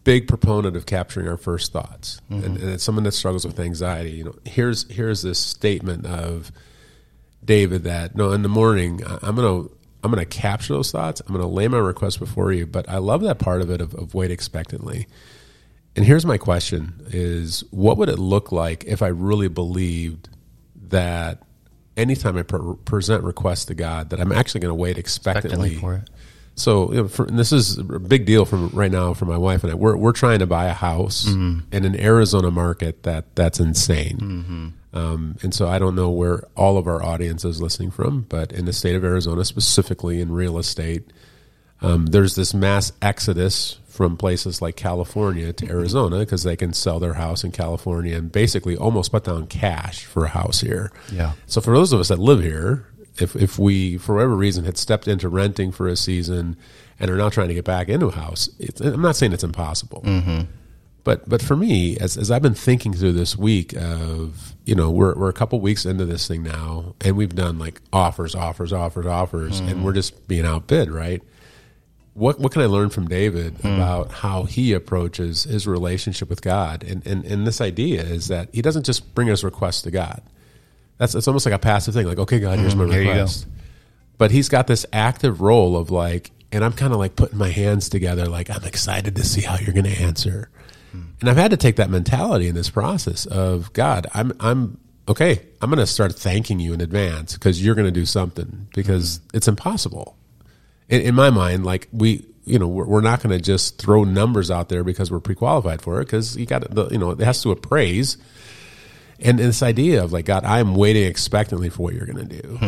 big 0.05 0.27
proponent 0.27 0.77
of 0.77 0.85
capturing 0.85 1.27
our 1.27 1.37
first 1.37 1.73
thoughts. 1.73 2.21
Mm-hmm. 2.29 2.45
And, 2.45 2.57
and 2.57 2.69
it's 2.71 2.83
someone 2.83 3.03
that 3.03 3.11
struggles 3.11 3.45
with 3.45 3.59
anxiety 3.59 4.11
you 4.11 4.23
know 4.23 4.35
here's 4.45 4.89
here's 4.89 5.21
this 5.21 5.37
statement 5.37 6.05
of 6.05 6.51
David 7.43 7.83
that 7.83 8.15
no 8.15 8.31
in 8.31 8.41
the 8.41 8.49
morning 8.49 9.01
I'm 9.21 9.35
gonna 9.35 9.67
I'm 10.01 10.11
gonna 10.11 10.23
capture 10.23 10.73
those 10.73 10.91
thoughts. 10.91 11.21
I'm 11.27 11.33
gonna 11.33 11.47
lay 11.47 11.67
my 11.67 11.77
request 11.79 12.19
before 12.19 12.53
you. 12.53 12.65
But 12.65 12.87
I 12.87 12.99
love 12.99 13.21
that 13.23 13.39
part 13.39 13.61
of 13.61 13.69
it 13.69 13.81
of, 13.81 13.93
of 13.95 14.13
wait 14.13 14.31
expectantly. 14.31 15.07
And 15.97 16.05
here's 16.05 16.25
my 16.25 16.37
question 16.37 17.05
is 17.07 17.65
what 17.71 17.97
would 17.97 18.07
it 18.07 18.19
look 18.19 18.53
like 18.53 18.85
if 18.85 19.01
I 19.01 19.07
really 19.07 19.47
believed 19.49 20.29
that 20.91 21.41
anytime 21.97 22.37
I 22.37 22.43
pre- 22.43 22.75
present 22.85 23.23
requests 23.23 23.65
to 23.65 23.75
God 23.75 24.09
that 24.09 24.19
I'm 24.19 24.31
actually 24.31 24.61
going 24.61 24.71
to 24.71 24.75
wait 24.75 24.97
expectantly, 24.97 25.71
Expectantly 25.73 25.75
for 25.79 25.95
it. 25.95 26.09
So 26.57 26.89
you 26.91 27.01
know, 27.01 27.07
for, 27.09 27.25
and 27.25 27.37
this 27.37 27.51
is 27.51 27.77
a 27.77 27.83
big 27.83 28.25
deal 28.25 28.45
from 28.45 28.69
right 28.69 28.91
now 28.91 29.13
for 29.13 29.25
my 29.25 29.37
wife 29.37 29.63
and 29.63 29.71
I. 29.73 29.75
We're 29.75 29.97
we're 29.97 30.13
trying 30.13 30.39
to 30.39 30.47
buy 30.47 30.65
a 30.67 30.73
house 30.73 31.25
in 31.27 31.63
an 31.71 31.99
Arizona 31.99 32.49
market 32.49 33.03
that 33.03 33.35
that's 33.35 33.59
insane. 33.59 34.73
Um, 34.93 35.35
and 35.41 35.53
so 35.53 35.67
I 35.67 35.77
don't 35.79 35.95
know 35.95 36.09
where 36.09 36.45
all 36.55 36.77
of 36.77 36.87
our 36.87 37.03
audience 37.03 37.43
is 37.43 37.61
listening 37.61 37.91
from, 37.91 38.21
but 38.29 38.53
in 38.53 38.63
the 38.63 38.71
state 38.71 38.95
of 38.95 39.03
Arizona, 39.03 39.43
specifically 39.43 40.21
in 40.21 40.31
real 40.31 40.57
estate, 40.57 41.11
um, 41.81 42.07
there's 42.07 42.35
this 42.35 42.53
mass 42.53 42.91
exodus 43.01 43.79
from 43.87 44.17
places 44.17 44.61
like 44.61 44.75
California 44.75 45.53
to 45.53 45.69
Arizona 45.69 46.19
because 46.19 46.43
they 46.43 46.55
can 46.57 46.73
sell 46.73 46.99
their 46.99 47.13
house 47.13 47.43
in 47.45 47.51
California 47.51 48.17
and 48.17 48.31
basically 48.31 48.75
almost 48.75 49.11
put 49.11 49.23
down 49.23 49.47
cash 49.47 50.03
for 50.05 50.25
a 50.25 50.29
house 50.29 50.59
here. 50.59 50.91
Yeah. 51.11 51.31
So 51.47 51.61
for 51.61 51.73
those 51.73 51.93
of 51.93 51.99
us 52.01 52.09
that 52.09 52.19
live 52.19 52.41
here, 52.41 52.87
if 53.19 53.35
if 53.37 53.57
we 53.57 53.97
for 53.97 54.15
whatever 54.15 54.35
reason 54.35 54.65
had 54.65 54.77
stepped 54.77 55.07
into 55.07 55.29
renting 55.29 55.71
for 55.71 55.87
a 55.87 55.95
season 55.95 56.57
and 56.99 57.09
are 57.09 57.15
now 57.15 57.29
trying 57.29 57.47
to 57.47 57.53
get 57.53 57.63
back 57.63 57.87
into 57.87 58.07
a 58.07 58.11
house, 58.11 58.49
it's, 58.59 58.81
I'm 58.81 59.01
not 59.01 59.15
saying 59.15 59.31
it's 59.31 59.43
impossible, 59.43 60.01
But 61.05 61.29
but 61.29 61.41
for 61.41 61.55
me, 61.55 61.97
as 61.97 62.17
as 62.17 62.31
I've 62.31 62.41
been 62.41 62.55
thinking 62.55 62.91
through 62.91 63.13
this 63.13 63.37
week 63.37 63.73
of 63.77 64.55
you 64.65 64.75
know 64.75 64.89
we're 64.91 65.15
we're 65.15 65.29
a 65.29 65.33
couple 65.33 65.61
weeks 65.61 65.85
into 65.85 66.03
this 66.03 66.27
thing 66.27 66.43
now, 66.43 66.95
and 66.99 67.15
we've 67.15 67.33
done 67.35 67.59
like 67.59 67.79
offers, 67.93 68.33
offers, 68.35 68.73
offers, 68.73 69.05
offers, 69.05 69.59
and 69.59 69.85
we're 69.85 69.93
just 69.93 70.27
being 70.27 70.45
outbid, 70.45 70.89
right? 70.89 71.21
What 72.15 72.39
what 72.39 72.53
can 72.53 72.61
I 72.61 72.67
learn 72.67 72.91
from 72.91 73.09
David 73.09 73.59
about 73.59 74.09
how 74.09 74.43
he 74.43 74.71
approaches 74.71 75.43
his 75.43 75.67
relationship 75.67 76.29
with 76.29 76.41
God? 76.41 76.81
And, 76.81 77.05
and 77.05 77.25
and 77.25 77.45
this 77.45 77.59
idea 77.59 78.03
is 78.03 78.29
that 78.29 78.47
he 78.53 78.61
doesn't 78.61 78.85
just 78.85 79.13
bring 79.13 79.27
his 79.27 79.43
request 79.43 79.83
to 79.83 79.91
God. 79.91 80.21
That's 80.97 81.13
it's 81.13 81.27
almost 81.27 81.45
like 81.45 81.53
a 81.53 81.59
passive 81.59 81.93
thing, 81.93 82.07
like 82.07 82.17
okay, 82.17 82.39
God, 82.39 82.57
here's 82.57 82.73
mm-hmm. 82.73 82.87
my 82.87 82.93
here 82.93 83.01
you 83.01 83.07
go. 83.07 83.13
request. 83.15 83.47
But 84.17 84.31
he's 84.31 84.47
got 84.47 84.67
this 84.67 84.85
active 84.93 85.41
role 85.41 85.75
of 85.75 85.91
like, 85.91 86.31
and 86.53 86.63
I'm 86.63 86.71
kind 86.71 86.93
of 86.93 86.99
like 86.99 87.17
putting 87.17 87.37
my 87.37 87.49
hands 87.49 87.89
together, 87.89 88.27
like 88.27 88.49
I'm 88.49 88.63
excited 88.63 89.17
to 89.17 89.25
see 89.25 89.41
how 89.41 89.57
you're 89.57 89.73
going 89.73 89.83
to 89.83 90.01
answer. 90.01 90.49
Hmm. 90.93 91.01
And 91.19 91.29
I've 91.29 91.35
had 91.35 91.51
to 91.51 91.57
take 91.57 91.75
that 91.75 91.89
mentality 91.89 92.47
in 92.47 92.55
this 92.55 92.69
process 92.69 93.25
of 93.25 93.73
God, 93.73 94.07
I'm 94.13 94.31
I'm 94.39 94.77
okay. 95.09 95.41
I'm 95.61 95.69
going 95.69 95.79
to 95.79 95.85
start 95.85 96.15
thanking 96.15 96.61
you 96.61 96.71
in 96.71 96.79
advance 96.79 97.33
because 97.33 97.61
you're 97.61 97.75
going 97.75 97.87
to 97.87 97.91
do 97.91 98.05
something 98.05 98.69
because 98.73 99.17
hmm. 99.17 99.35
it's 99.35 99.49
impossible. 99.49 100.15
In, 100.89 101.01
in 101.01 101.15
my 101.15 101.29
mind, 101.29 101.65
like 101.65 101.87
we, 101.91 102.25
you 102.45 102.59
know, 102.59 102.67
we're, 102.67 102.85
we're 102.85 103.01
not 103.01 103.21
going 103.23 103.35
to 103.37 103.43
just 103.43 103.77
throw 103.79 104.03
numbers 104.03 104.51
out 104.51 104.69
there 104.69 104.83
because 104.83 105.11
we're 105.11 105.19
pre-qualified 105.19 105.81
for 105.81 105.99
it 106.01 106.05
because 106.05 106.37
you 106.37 106.45
got 106.45 106.69
the, 106.73 106.87
you 106.89 106.97
know, 106.97 107.11
it 107.11 107.19
has 107.19 107.41
to 107.43 107.51
appraise. 107.51 108.17
And, 109.19 109.39
and 109.39 109.49
this 109.49 109.63
idea 109.63 110.03
of 110.03 110.11
like 110.11 110.25
God, 110.25 110.43
I'm 110.43 110.75
waiting 110.75 111.05
expectantly 111.05 111.69
for 111.69 111.83
what 111.83 111.93
you're 111.93 112.05
going 112.05 112.27
to 112.27 112.41
do. 112.41 112.59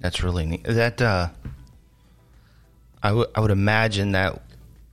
That's 0.00 0.22
really 0.22 0.46
neat. 0.46 0.64
That 0.64 1.00
uh, 1.00 1.28
I 3.02 3.12
would 3.12 3.28
I 3.34 3.40
would 3.40 3.50
imagine 3.50 4.12
that 4.12 4.42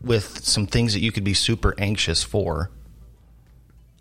with 0.01 0.43
some 0.43 0.67
things 0.67 0.93
that 0.93 1.01
you 1.01 1.12
could 1.12 1.24
be 1.24 1.33
super 1.33 1.74
anxious 1.77 2.24
for, 2.24 2.69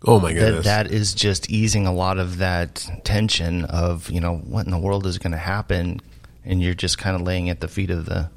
Oh 0.05 0.19
my 0.19 0.33
that 0.33 0.39
goodness! 0.39 0.65
that 0.65 0.91
is 0.91 1.13
just 1.13 1.49
easing 1.49 1.85
a 1.85 1.93
lot 1.93 2.17
of 2.19 2.37
that 2.37 2.89
tension 3.03 3.65
of 3.65 4.09
you 4.09 4.21
know 4.21 4.37
what 4.37 4.65
in 4.65 4.71
the 4.71 4.77
world 4.79 5.05
is 5.05 5.17
going 5.17 5.31
to 5.31 5.37
happen, 5.37 5.99
and 6.45 6.61
you're 6.61 6.73
just 6.73 6.97
kind 6.97 7.15
of 7.15 7.21
laying 7.21 7.49
at 7.49 7.59
the 7.61 7.67
feet 7.67 7.89
of 7.89 8.05
the 8.05 8.29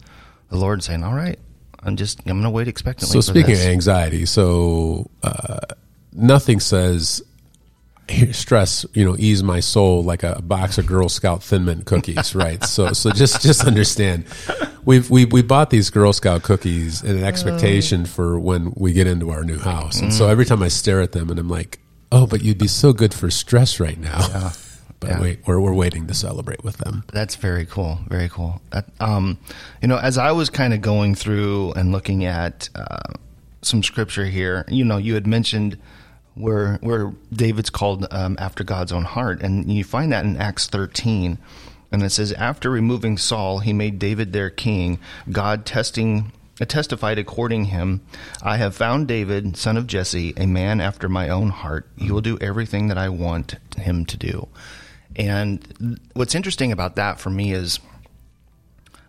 the 0.49 0.57
Lord, 0.57 0.83
saying, 0.83 1.03
"All 1.03 1.15
right, 1.15 1.39
I'm 1.83 1.97
just 1.97 2.21
I'm 2.21 2.35
going 2.35 2.43
to 2.43 2.51
wait 2.51 2.69
expectantly." 2.69 3.13
So 3.13 3.21
speaking 3.21 3.55
this. 3.55 3.65
of 3.65 3.71
anxiety, 3.71 4.27
so 4.27 5.11
uh, 5.23 5.59
nothing 6.13 6.61
says 6.61 7.23
stress, 8.33 8.87
you 8.95 9.05
know, 9.05 9.17
ease 9.19 9.43
my 9.43 9.61
soul 9.61 10.03
like 10.05 10.23
a 10.23 10.41
box 10.43 10.79
of 10.79 10.87
Girl 10.87 11.09
Scout 11.09 11.43
Thin 11.43 11.65
Mint 11.65 11.85
cookies, 11.85 12.35
right? 12.35 12.63
So, 12.65 12.93
so 12.93 13.11
just 13.11 13.43
just 13.43 13.67
understand, 13.67 14.27
we've 14.85 15.11
we 15.11 15.25
we 15.25 15.43
bought 15.43 15.71
these 15.71 15.91
Girl 15.91 16.13
Scout 16.13 16.43
cookies 16.43 17.03
in 17.03 17.17
an 17.17 17.25
expectation 17.25 18.05
for 18.07 18.39
when 18.39 18.73
we 18.77 18.93
get 18.93 19.07
into 19.07 19.31
our 19.31 19.45
new 19.45 19.59
house, 19.59 20.01
and 20.01 20.13
so 20.13 20.29
every 20.29 20.45
time 20.45 20.63
I 20.63 20.69
stare 20.69 21.01
at 21.01 21.13
them, 21.13 21.31
and 21.31 21.39
I'm 21.39 21.49
like, 21.49 21.81
oh, 22.13 22.27
but 22.27 22.43
you'd 22.43 22.59
be 22.59 22.69
so 22.69 22.93
good 22.93 23.13
for 23.13 23.31
stress 23.31 23.81
right 23.81 23.99
now. 23.99 24.53
But 25.07 25.13
Yeah. 25.15 25.21
wait, 25.21 25.39
we're 25.47 25.61
we're 25.61 25.73
waiting 25.75 26.07
to 26.09 26.15
celebrate 26.15 26.65
with 26.65 26.79
them. 26.79 27.05
That's 27.13 27.37
very 27.37 27.65
cool. 27.65 28.01
Very 28.09 28.29
cool. 28.29 28.61
That, 28.73 28.87
um, 29.01 29.39
you 29.81 29.89
know, 29.89 29.99
as 29.99 30.19
I 30.19 30.33
was 30.33 30.51
kind 30.51 30.75
of 30.75 30.81
going 30.81 31.15
through 31.15 31.73
and 31.75 31.93
looking 31.93 32.25
at 32.25 32.69
uh, 32.75 33.13
some 33.63 33.83
scripture 33.83 34.27
here, 34.27 34.65
you 34.69 34.85
know, 34.85 34.97
you 34.97 35.15
had 35.15 35.27
mentioned 35.27 35.79
where 36.35 36.79
where 36.83 37.13
David's 37.33 37.71
called 37.71 38.07
um, 38.11 38.37
after 38.39 38.65
God's 38.65 38.93
own 38.93 39.05
heart, 39.05 39.41
and 39.43 39.71
you 39.73 39.85
find 39.85 40.13
that 40.13 40.25
in 40.25 40.37
Acts 40.37 40.67
thirteen, 40.67 41.39
and 41.93 42.03
it 42.03 42.11
says, 42.11 42.33
after 42.33 42.69
removing 42.71 43.17
Saul, 43.17 43.61
he 43.61 43.73
made 43.73 43.99
David 43.99 44.33
their 44.33 44.51
king. 44.51 44.99
God 45.31 45.65
testing. 45.65 46.33
uh, 46.61 46.65
Testified 46.65 47.19
according 47.19 47.67
him, 47.67 48.01
I 48.43 48.57
have 48.57 48.75
found 48.75 49.09
David, 49.09 49.57
son 49.59 49.77
of 49.77 49.87
Jesse, 49.87 50.33
a 50.39 50.47
man 50.47 50.81
after 50.81 51.07
my 51.09 51.29
own 51.29 51.51
heart. 51.51 51.87
He 51.99 52.11
will 52.11 52.23
do 52.23 52.39
everything 52.41 52.89
that 52.89 52.97
I 52.99 53.09
want 53.11 53.57
him 53.77 54.05
to 54.07 54.17
do. 54.17 54.49
And 55.17 55.99
what's 56.13 56.35
interesting 56.35 56.73
about 56.73 56.97
that 56.97 57.19
for 57.19 57.31
me 57.31 57.53
is, 57.53 57.81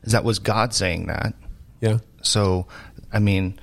is 0.04 0.14
that 0.14 0.24
was 0.24 0.40
God 0.40 0.74
saying 0.74 1.08
that. 1.08 1.34
Yeah, 1.82 2.00
So, 2.24 2.66
I 3.14 3.20
mean, 3.20 3.60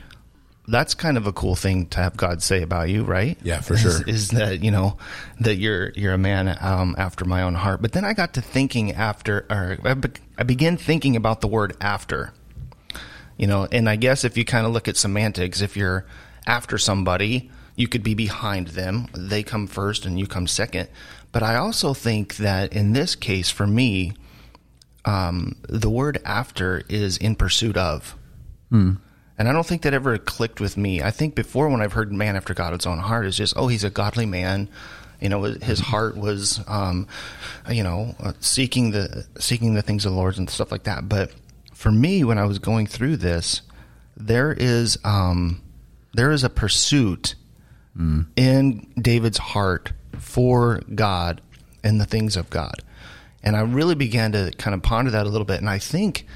that's 0.68 0.94
kind 0.94 1.16
of 1.16 1.26
a 1.26 1.32
cool 1.32 1.56
thing 1.56 1.86
to 1.88 2.00
have 2.00 2.16
God 2.16 2.42
say 2.42 2.62
about 2.62 2.88
you, 2.88 3.02
right? 3.02 3.38
Yeah, 3.42 3.60
for 3.60 3.74
Is- 3.74 3.80
sure. 3.80 4.00
Is, 4.06 4.28
that 4.30 4.62
you 4.62 4.70
know 4.70 4.96
that 5.40 5.56
you're 5.56 5.90
you're 5.90 6.14
a 6.14 6.18
man 6.18 6.56
um, 6.60 6.94
after 6.98 7.24
my 7.24 7.42
own 7.42 7.54
heart. 7.54 7.82
But 7.82 7.92
then 7.92 8.04
I 8.04 8.12
got 8.12 8.34
to 8.34 8.40
thinking 8.40 8.92
after, 8.92 9.46
or 9.50 9.78
I, 9.84 9.94
be, 9.94 10.08
I 10.38 10.42
began 10.44 10.76
thinking 10.76 11.16
about 11.16 11.40
the 11.40 11.48
word 11.48 11.76
after. 11.80 12.32
You 13.36 13.46
know, 13.48 13.66
and 13.70 13.88
I 13.88 13.96
guess 13.96 14.24
if 14.24 14.36
you 14.38 14.44
kind 14.44 14.64
of 14.64 14.72
look 14.72 14.86
at 14.86 14.96
semantics, 14.96 15.60
if 15.60 15.76
you're 15.76 16.06
after 16.46 16.78
somebody, 16.78 17.50
you 17.76 17.88
could 17.88 18.02
be 18.02 18.14
behind 18.14 18.68
them. 18.68 19.08
They 19.14 19.42
come 19.42 19.66
first 19.66 20.06
and 20.06 20.18
you 20.18 20.26
come 20.26 20.46
second. 20.46 20.88
But 21.32 21.42
I 21.42 21.56
also 21.56 21.94
think 21.94 22.36
that 22.36 22.72
in 22.72 22.92
this 22.92 23.16
case, 23.16 23.50
for 23.50 23.66
me, 23.66 24.12
um, 25.04 25.56
the 25.68 25.90
word 25.90 26.20
after 26.24 26.82
is 26.88 27.16
in 27.16 27.34
pursuit 27.34 27.76
of. 27.76 28.16
And 29.36 29.48
I 29.48 29.52
don't 29.52 29.66
think 29.66 29.82
that 29.82 29.94
ever 29.94 30.16
clicked 30.16 30.60
with 30.60 30.76
me. 30.76 31.02
I 31.02 31.10
think 31.10 31.34
before 31.34 31.68
when 31.68 31.82
I've 31.82 31.92
heard 31.92 32.12
man 32.12 32.36
after 32.36 32.54
God's 32.54 32.86
own 32.86 32.98
heart 32.98 33.26
is 33.26 33.36
just, 33.36 33.54
oh, 33.56 33.66
he's 33.66 33.82
a 33.82 33.90
godly 33.90 34.26
man. 34.26 34.68
You 35.20 35.28
know, 35.28 35.42
his 35.42 35.80
heart 35.80 36.16
was, 36.16 36.60
um, 36.68 37.08
you 37.68 37.82
know, 37.82 38.14
uh, 38.20 38.32
seeking 38.40 38.92
the 38.92 39.26
seeking 39.38 39.74
the 39.74 39.82
things 39.82 40.04
of 40.04 40.12
the 40.12 40.18
Lord 40.18 40.38
and 40.38 40.48
stuff 40.48 40.70
like 40.70 40.84
that. 40.84 41.08
But 41.08 41.32
for 41.72 41.90
me, 41.90 42.22
when 42.24 42.38
I 42.38 42.44
was 42.44 42.58
going 42.58 42.86
through 42.86 43.16
this, 43.16 43.62
there 44.16 44.52
is 44.52 44.98
um, 45.02 45.62
there 46.12 46.30
is 46.30 46.44
a 46.44 46.50
pursuit 46.50 47.34
in 48.36 48.92
David's 49.00 49.38
heart 49.38 49.92
for 50.18 50.80
God 50.94 51.40
and 51.82 52.00
the 52.00 52.06
things 52.06 52.36
of 52.36 52.50
God. 52.50 52.82
And 53.42 53.56
I 53.56 53.60
really 53.60 53.94
began 53.94 54.32
to 54.32 54.50
kind 54.56 54.74
of 54.74 54.82
ponder 54.82 55.10
that 55.12 55.26
a 55.26 55.28
little 55.28 55.44
bit. 55.44 55.60
And 55.60 55.68
I 55.68 55.78
think 55.78 56.26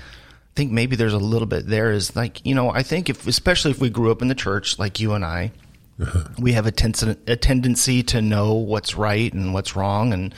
think 0.54 0.72
maybe 0.72 0.96
there's 0.96 1.12
a 1.12 1.18
little 1.18 1.46
bit 1.46 1.68
there 1.68 1.92
is 1.92 2.16
like, 2.16 2.44
you 2.44 2.52
know, 2.52 2.70
I 2.70 2.82
think 2.82 3.08
if 3.08 3.28
especially 3.28 3.70
if 3.70 3.80
we 3.80 3.90
grew 3.90 4.10
up 4.10 4.22
in 4.22 4.28
the 4.28 4.34
church 4.34 4.76
like 4.76 4.98
you 4.98 5.12
and 5.12 5.24
I, 5.24 5.52
uh-huh. 6.00 6.24
we 6.36 6.52
have 6.52 6.66
a, 6.66 6.72
ten- 6.72 7.16
a 7.28 7.36
tendency 7.36 8.02
to 8.04 8.20
know 8.20 8.54
what's 8.54 8.96
right 8.96 9.32
and 9.32 9.54
what's 9.54 9.76
wrong 9.76 10.12
and 10.12 10.34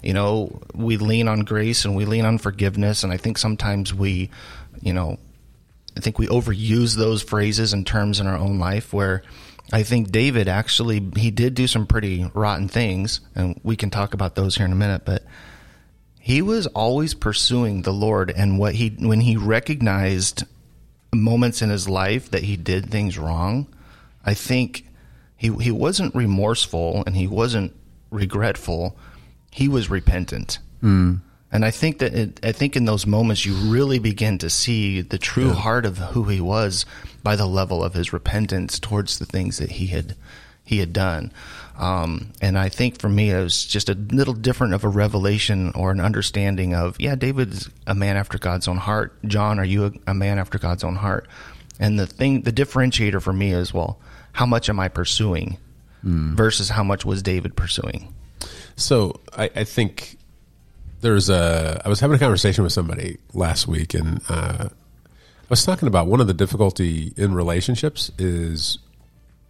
you 0.00 0.12
know, 0.12 0.60
we 0.74 0.96
lean 0.96 1.28
on 1.28 1.40
grace 1.40 1.84
and 1.84 1.96
we 1.96 2.04
lean 2.04 2.24
on 2.24 2.38
forgiveness 2.38 3.02
and 3.02 3.12
I 3.12 3.16
think 3.16 3.36
sometimes 3.36 3.92
we, 3.92 4.30
you 4.80 4.92
know, 4.92 5.18
I 5.96 6.00
think 6.00 6.18
we 6.18 6.28
overuse 6.28 6.94
those 6.94 7.22
phrases 7.22 7.72
and 7.72 7.86
terms 7.86 8.20
in 8.20 8.28
our 8.28 8.36
own 8.36 8.58
life 8.58 8.92
where 8.92 9.22
I 9.72 9.82
think 9.82 10.10
David 10.10 10.48
actually 10.48 11.10
he 11.16 11.30
did 11.30 11.54
do 11.54 11.66
some 11.66 11.86
pretty 11.86 12.30
rotten 12.34 12.68
things 12.68 13.20
and 13.34 13.58
we 13.62 13.76
can 13.76 13.90
talk 13.90 14.14
about 14.14 14.34
those 14.34 14.56
here 14.56 14.66
in 14.66 14.72
a 14.72 14.76
minute 14.76 15.02
but 15.04 15.24
he 16.20 16.42
was 16.42 16.66
always 16.68 17.14
pursuing 17.14 17.82
the 17.82 17.92
Lord 17.92 18.30
and 18.30 18.58
what 18.58 18.74
he 18.74 18.90
when 18.98 19.20
he 19.20 19.36
recognized 19.36 20.44
moments 21.12 21.62
in 21.62 21.70
his 21.70 21.88
life 21.88 22.30
that 22.30 22.42
he 22.42 22.56
did 22.56 22.90
things 22.90 23.18
wrong 23.18 23.66
I 24.24 24.34
think 24.34 24.86
he 25.36 25.54
he 25.56 25.70
wasn't 25.70 26.14
remorseful 26.14 27.02
and 27.06 27.16
he 27.16 27.26
wasn't 27.26 27.74
regretful. 28.10 28.96
He 29.50 29.68
was 29.68 29.90
repentant 29.90 30.58
hmm. 30.80 31.16
And 31.54 31.64
I 31.64 31.70
think 31.70 32.00
that 32.00 32.12
it, 32.12 32.40
I 32.44 32.50
think 32.50 32.74
in 32.74 32.84
those 32.84 33.06
moments 33.06 33.46
you 33.46 33.54
really 33.54 34.00
begin 34.00 34.38
to 34.38 34.50
see 34.50 35.02
the 35.02 35.18
true 35.18 35.52
heart 35.52 35.86
of 35.86 35.98
who 35.98 36.24
he 36.24 36.40
was 36.40 36.84
by 37.22 37.36
the 37.36 37.46
level 37.46 37.84
of 37.84 37.94
his 37.94 38.12
repentance 38.12 38.80
towards 38.80 39.20
the 39.20 39.24
things 39.24 39.58
that 39.58 39.70
he 39.70 39.86
had 39.86 40.16
he 40.64 40.80
had 40.80 40.92
done. 40.92 41.32
Um, 41.78 42.32
and 42.42 42.58
I 42.58 42.68
think 42.70 42.98
for 42.98 43.08
me 43.08 43.30
it 43.30 43.40
was 43.40 43.64
just 43.64 43.88
a 43.88 43.94
little 43.94 44.34
different 44.34 44.74
of 44.74 44.82
a 44.82 44.88
revelation 44.88 45.70
or 45.76 45.92
an 45.92 46.00
understanding 46.00 46.74
of 46.74 46.96
yeah, 46.98 47.14
David's 47.14 47.70
a 47.86 47.94
man 47.94 48.16
after 48.16 48.36
God's 48.36 48.66
own 48.66 48.78
heart. 48.78 49.16
John, 49.24 49.60
are 49.60 49.64
you 49.64 49.84
a, 49.86 49.92
a 50.08 50.14
man 50.14 50.40
after 50.40 50.58
God's 50.58 50.82
own 50.82 50.96
heart? 50.96 51.28
And 51.78 52.00
the 52.00 52.06
thing, 52.08 52.42
the 52.42 52.52
differentiator 52.52 53.22
for 53.22 53.32
me 53.32 53.52
is 53.52 53.72
well, 53.72 54.00
how 54.32 54.46
much 54.46 54.68
am 54.68 54.80
I 54.80 54.88
pursuing 54.88 55.58
versus 56.02 56.70
how 56.70 56.82
much 56.82 57.04
was 57.04 57.22
David 57.22 57.54
pursuing? 57.54 58.12
So 58.74 59.20
I, 59.38 59.50
I 59.54 59.62
think 59.62 60.18
there's 61.04 61.28
a. 61.28 61.80
I 61.84 61.88
was 61.88 62.00
having 62.00 62.16
a 62.16 62.18
conversation 62.18 62.64
with 62.64 62.72
somebody 62.72 63.18
last 63.32 63.68
week, 63.68 63.94
and 63.94 64.20
uh, 64.28 64.68
I 64.68 65.46
was 65.48 65.64
talking 65.64 65.86
about 65.86 66.06
one 66.06 66.20
of 66.20 66.26
the 66.26 66.34
difficulty 66.34 67.12
in 67.16 67.34
relationships 67.34 68.10
is 68.18 68.78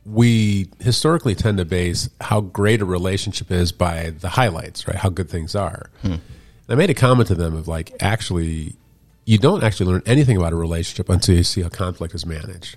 we 0.05 0.69
historically 0.81 1.35
tend 1.35 1.59
to 1.59 1.65
base 1.65 2.11
how 2.21 2.41
great 2.41 2.83
a 2.83 2.85
relationship 2.85 3.51
is 3.51 3.73
by 3.73 4.11
the 4.11 4.29
highlights, 4.29 4.87
right? 4.87 4.97
How 4.97 5.09
good 5.09 5.31
things 5.31 5.55
are. 5.55 5.89
And 6.03 6.21
I 6.69 6.75
made 6.75 6.91
a 6.91 6.95
comment 6.95 7.29
to 7.29 7.35
them 7.35 7.57
of 7.57 7.69
like, 7.69 7.95
actually, 8.01 8.77
you 9.25 9.39
don't 9.39 9.63
actually 9.63 9.93
learn 9.93 10.03
anything 10.05 10.37
about 10.37 10.53
a 10.53 10.57
relationship 10.57 11.09
until 11.09 11.37
you 11.37 11.45
see 11.45 11.63
how 11.63 11.71
conflict 11.71 12.15
is 12.15 12.27
managed, 12.27 12.77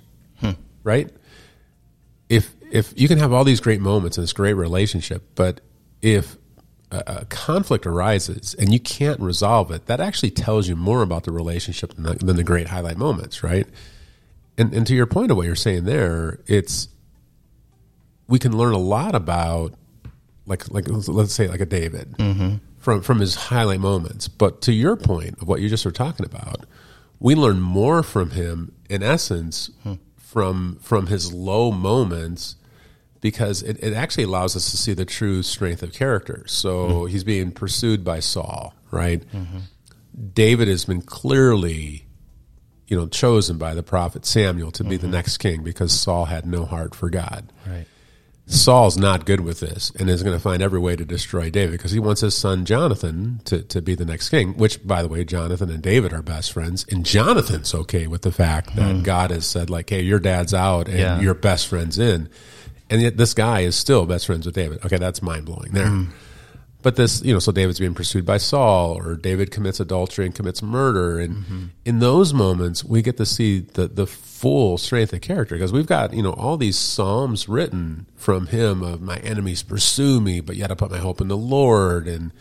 right? 0.83 1.09
if 2.29 2.55
if 2.71 2.93
you 2.99 3.07
can 3.07 3.17
have 3.17 3.31
all 3.33 3.43
these 3.43 3.59
great 3.59 3.81
moments 3.81 4.17
in 4.17 4.23
this 4.23 4.33
great 4.33 4.53
relationship, 4.53 5.23
but 5.35 5.61
if 6.01 6.37
a, 6.91 7.25
conflict 7.25 7.85
arises 7.85 8.53
and 8.55 8.71
you 8.71 8.79
can't 8.79 9.19
resolve 9.19 9.71
it, 9.71 9.85
that 9.87 9.99
actually 9.99 10.31
tells 10.31 10.67
you 10.67 10.75
more 10.75 11.01
about 11.01 11.23
the 11.23 11.31
relationship 11.31 11.93
than 11.93 12.03
the, 12.03 12.13
than 12.13 12.35
the 12.35 12.43
great 12.43 12.67
highlight 12.67 12.97
moments, 12.97 13.43
right? 13.43 13.67
And 14.57 14.73
and 14.73 14.87
to 14.87 14.95
your 14.95 15.05
point 15.05 15.29
of 15.29 15.37
what 15.37 15.45
you're 15.45 15.55
saying 15.55 15.85
there, 15.85 16.39
it's 16.47 16.87
we 18.27 18.39
can 18.39 18.57
learn 18.57 18.73
a 18.73 18.79
lot 18.79 19.13
about 19.13 19.73
like 20.45 20.69
like 20.71 20.85
let's 20.87 21.33
say 21.33 21.47
like 21.47 21.59
a 21.59 21.65
David 21.65 22.13
mm-hmm. 22.17 22.55
from 22.79 23.01
from 23.01 23.19
his 23.19 23.35
highlight 23.35 23.79
moments. 23.79 24.27
But 24.27 24.61
to 24.63 24.73
your 24.73 24.95
point 24.95 25.41
of 25.41 25.47
what 25.47 25.61
you 25.61 25.69
just 25.69 25.85
were 25.85 25.91
talking 25.91 26.25
about, 26.25 26.65
we 27.19 27.35
learn 27.35 27.59
more 27.59 28.01
from 28.01 28.31
him 28.31 28.73
in 28.89 29.03
essence 29.03 29.69
hmm. 29.83 29.95
from 30.15 30.79
from 30.81 31.07
his 31.07 31.31
low 31.31 31.71
moments 31.71 32.55
because 33.21 33.63
it, 33.63 33.83
it 33.83 33.93
actually 33.93 34.23
allows 34.23 34.55
us 34.55 34.71
to 34.71 34.77
see 34.77 34.93
the 34.93 35.05
true 35.05 35.43
strength 35.43 35.83
of 35.83 35.93
character. 35.93 36.43
So 36.47 36.87
mm-hmm. 36.87 37.05
he's 37.07 37.23
being 37.23 37.51
pursued 37.51 38.03
by 38.03 38.19
Saul, 38.19 38.73
right? 38.91 39.21
Mm-hmm. 39.31 39.59
David 40.33 40.67
has 40.67 40.85
been 40.85 41.01
clearly 41.01 42.05
you 42.87 42.97
know 42.97 43.07
chosen 43.07 43.57
by 43.57 43.73
the 43.73 43.83
prophet 43.83 44.25
Samuel 44.25 44.71
to 44.71 44.83
be 44.83 44.97
the 44.97 45.03
mm-hmm. 45.03 45.11
next 45.11 45.37
king 45.37 45.63
because 45.63 45.91
Saul 45.91 46.25
had 46.25 46.45
no 46.45 46.65
heart 46.65 46.95
for 46.95 47.09
God. 47.09 47.51
Right. 47.65 47.85
Saul's 48.49 48.97
not 48.97 49.25
good 49.25 49.41
with 49.41 49.59
this 49.59 49.91
and 49.99 50.09
is 50.09 50.23
going 50.23 50.35
to 50.35 50.41
find 50.41 50.61
every 50.61 50.79
way 50.79 50.95
to 50.95 51.03
destroy 51.03 51.49
David 51.49 51.73
because 51.73 51.91
he 51.91 51.99
wants 51.99 52.21
his 52.21 52.33
son 52.33 52.63
Jonathan 52.63 53.41
to, 53.43 53.61
to 53.63 53.81
be 53.81 53.93
the 53.93 54.05
next 54.05 54.29
king, 54.29 54.53
which, 54.53 54.87
by 54.87 55.01
the 55.01 55.09
way, 55.09 55.25
Jonathan 55.25 55.69
and 55.69 55.83
David 55.83 56.13
are 56.13 56.21
best 56.21 56.53
friends. 56.53 56.85
And 56.89 57.05
Jonathan's 57.05 57.75
okay 57.75 58.07
with 58.07 58.21
the 58.21 58.31
fact 58.31 58.73
that 58.77 58.95
mm. 58.95 59.03
God 59.03 59.31
has 59.31 59.45
said, 59.45 59.69
like, 59.69 59.89
hey, 59.89 60.01
your 60.01 60.19
dad's 60.19 60.53
out 60.53 60.87
and. 60.87 60.97
Yeah. 60.97 61.19
your 61.19 61.33
best 61.33 61.67
friend's 61.67 61.99
in. 61.99 62.29
And 62.89 63.01
yet 63.01 63.17
this 63.17 63.33
guy 63.33 63.61
is 63.61 63.75
still 63.75 64.05
best 64.05 64.25
friends 64.25 64.45
with 64.45 64.55
David. 64.55 64.83
Okay, 64.85 64.97
that's 64.97 65.21
mind 65.21 65.45
blowing 65.45 65.71
there. 65.73 65.87
Hmm. 65.87 66.03
But 66.83 66.95
this, 66.95 67.21
you 67.23 67.33
know, 67.33 67.39
so 67.39 67.51
David's 67.51 67.79
being 67.79 67.95
pursued 67.95 68.25
by 68.25 68.37
Saul, 68.37 68.97
or 68.97 69.15
David 69.15 69.51
commits 69.51 69.79
adultery 69.79 70.25
and 70.25 70.33
commits 70.33 70.61
murder, 70.61 71.19
and 71.19 71.35
Mm-hmm. 71.37 71.63
in 71.85 71.99
those 71.99 72.33
moments, 72.33 72.83
we 72.83 73.01
get 73.01 73.17
to 73.17 73.25
see 73.25 73.59
the 73.59 73.87
the 73.87 74.05
full 74.07 74.77
strength 74.77 75.11
of 75.11 75.19
character 75.21 75.55
because 75.55 75.73
we've 75.73 75.87
got 75.87 76.13
you 76.13 76.21
know 76.21 76.31
all 76.33 76.55
these 76.55 76.77
psalms 76.77 77.49
written 77.49 78.05
from 78.15 78.47
him 78.47 78.83
of 78.83 79.01
my 79.01 79.17
enemies 79.17 79.63
pursue 79.63 80.21
me, 80.21 80.39
but 80.39 80.55
yet 80.55 80.71
I 80.71 80.75
put 80.75 80.91
my 80.91 80.99
hope 80.99 81.19
in 81.19 81.27
the 81.27 81.35
Lord, 81.35 82.07
and 82.07 82.31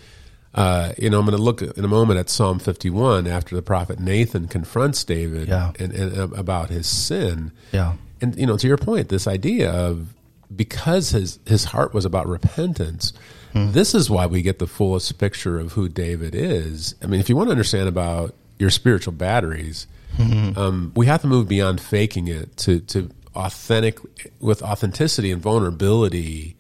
uh, 0.55 0.93
you 0.99 1.11
know 1.11 1.19
I'm 1.19 1.25
going 1.27 1.37
to 1.37 1.43
look 1.43 1.63
in 1.63 1.85
a 1.85 1.89
moment 1.89 2.21
at 2.21 2.29
Psalm 2.31 2.59
51 2.61 3.27
after 3.27 3.57
the 3.57 3.63
prophet 3.63 3.99
Nathan 3.99 4.47
confronts 4.49 5.03
David 5.03 5.49
Yeah. 5.49 5.73
and, 5.81 5.93
and 5.93 6.17
uh, 6.17 6.29
about 6.37 6.69
his 6.71 6.87
sin, 6.87 7.51
Yeah. 7.73 7.95
and 8.21 8.37
you 8.39 8.47
know, 8.47 8.59
to 8.59 8.67
your 8.69 8.77
point, 8.79 9.09
this 9.09 9.27
idea 9.27 9.73
of 9.73 10.09
because 10.55 11.11
his 11.11 11.39
his 11.47 11.65
heart 11.65 11.93
was 11.95 12.05
about 12.05 12.27
repentance, 12.29 13.13
this 13.55 13.95
is 13.95 14.11
why 14.11 14.27
we 14.27 14.43
get 14.43 14.59
the 14.59 14.67
fullest 14.67 15.19
picture 15.19 15.59
of 15.59 15.73
who 15.73 15.89
David 15.89 16.35
is. 16.35 16.95
I 17.03 17.07
mean, 17.07 17.21
if 17.21 17.29
you 17.31 17.37
want 17.37 17.47
to 17.49 17.53
understand 17.53 17.89
about 17.89 18.35
your 18.59 18.69
spiritual 18.71 19.15
batteries, 19.15 19.87
um, 20.19 20.93
we 20.95 21.07
have 21.07 21.23
to 21.23 21.27
move 21.27 21.49
beyond 21.49 21.81
faking 21.81 22.29
it 22.29 22.57
to 22.59 22.81
to 22.81 23.11
authentic 23.35 23.99
with 24.41 24.63
authenticity 24.63 25.31
and 25.31 25.41
vulnerability, 25.43 26.57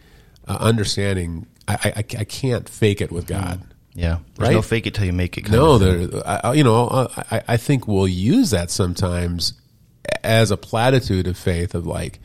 uh, 0.48 0.56
understanding. 0.60 1.46
I, 1.68 1.92
I 1.96 1.98
I 2.20 2.24
can't 2.24 2.68
fake 2.68 3.00
it 3.00 3.10
with 3.12 3.26
God. 3.26 3.60
Yeah. 3.94 4.18
There's 4.36 4.48
Right? 4.48 4.54
no 4.54 4.62
fake 4.62 4.86
it 4.86 4.94
till 4.94 5.06
you 5.06 5.12
make 5.12 5.36
it. 5.38 5.50
No, 5.50 5.78
there. 5.78 6.22
I- 6.26 6.52
you 6.52 6.62
know, 6.64 7.08
I, 7.30 7.42
I 7.48 7.56
think 7.56 7.88
we'll 7.88 8.06
use 8.08 8.50
that 8.50 8.70
sometimes 8.70 9.54
as 10.22 10.50
a 10.50 10.56
platitude 10.58 11.26
of 11.26 11.36
faith 11.38 11.74
of 11.74 11.86
like, 11.86 12.20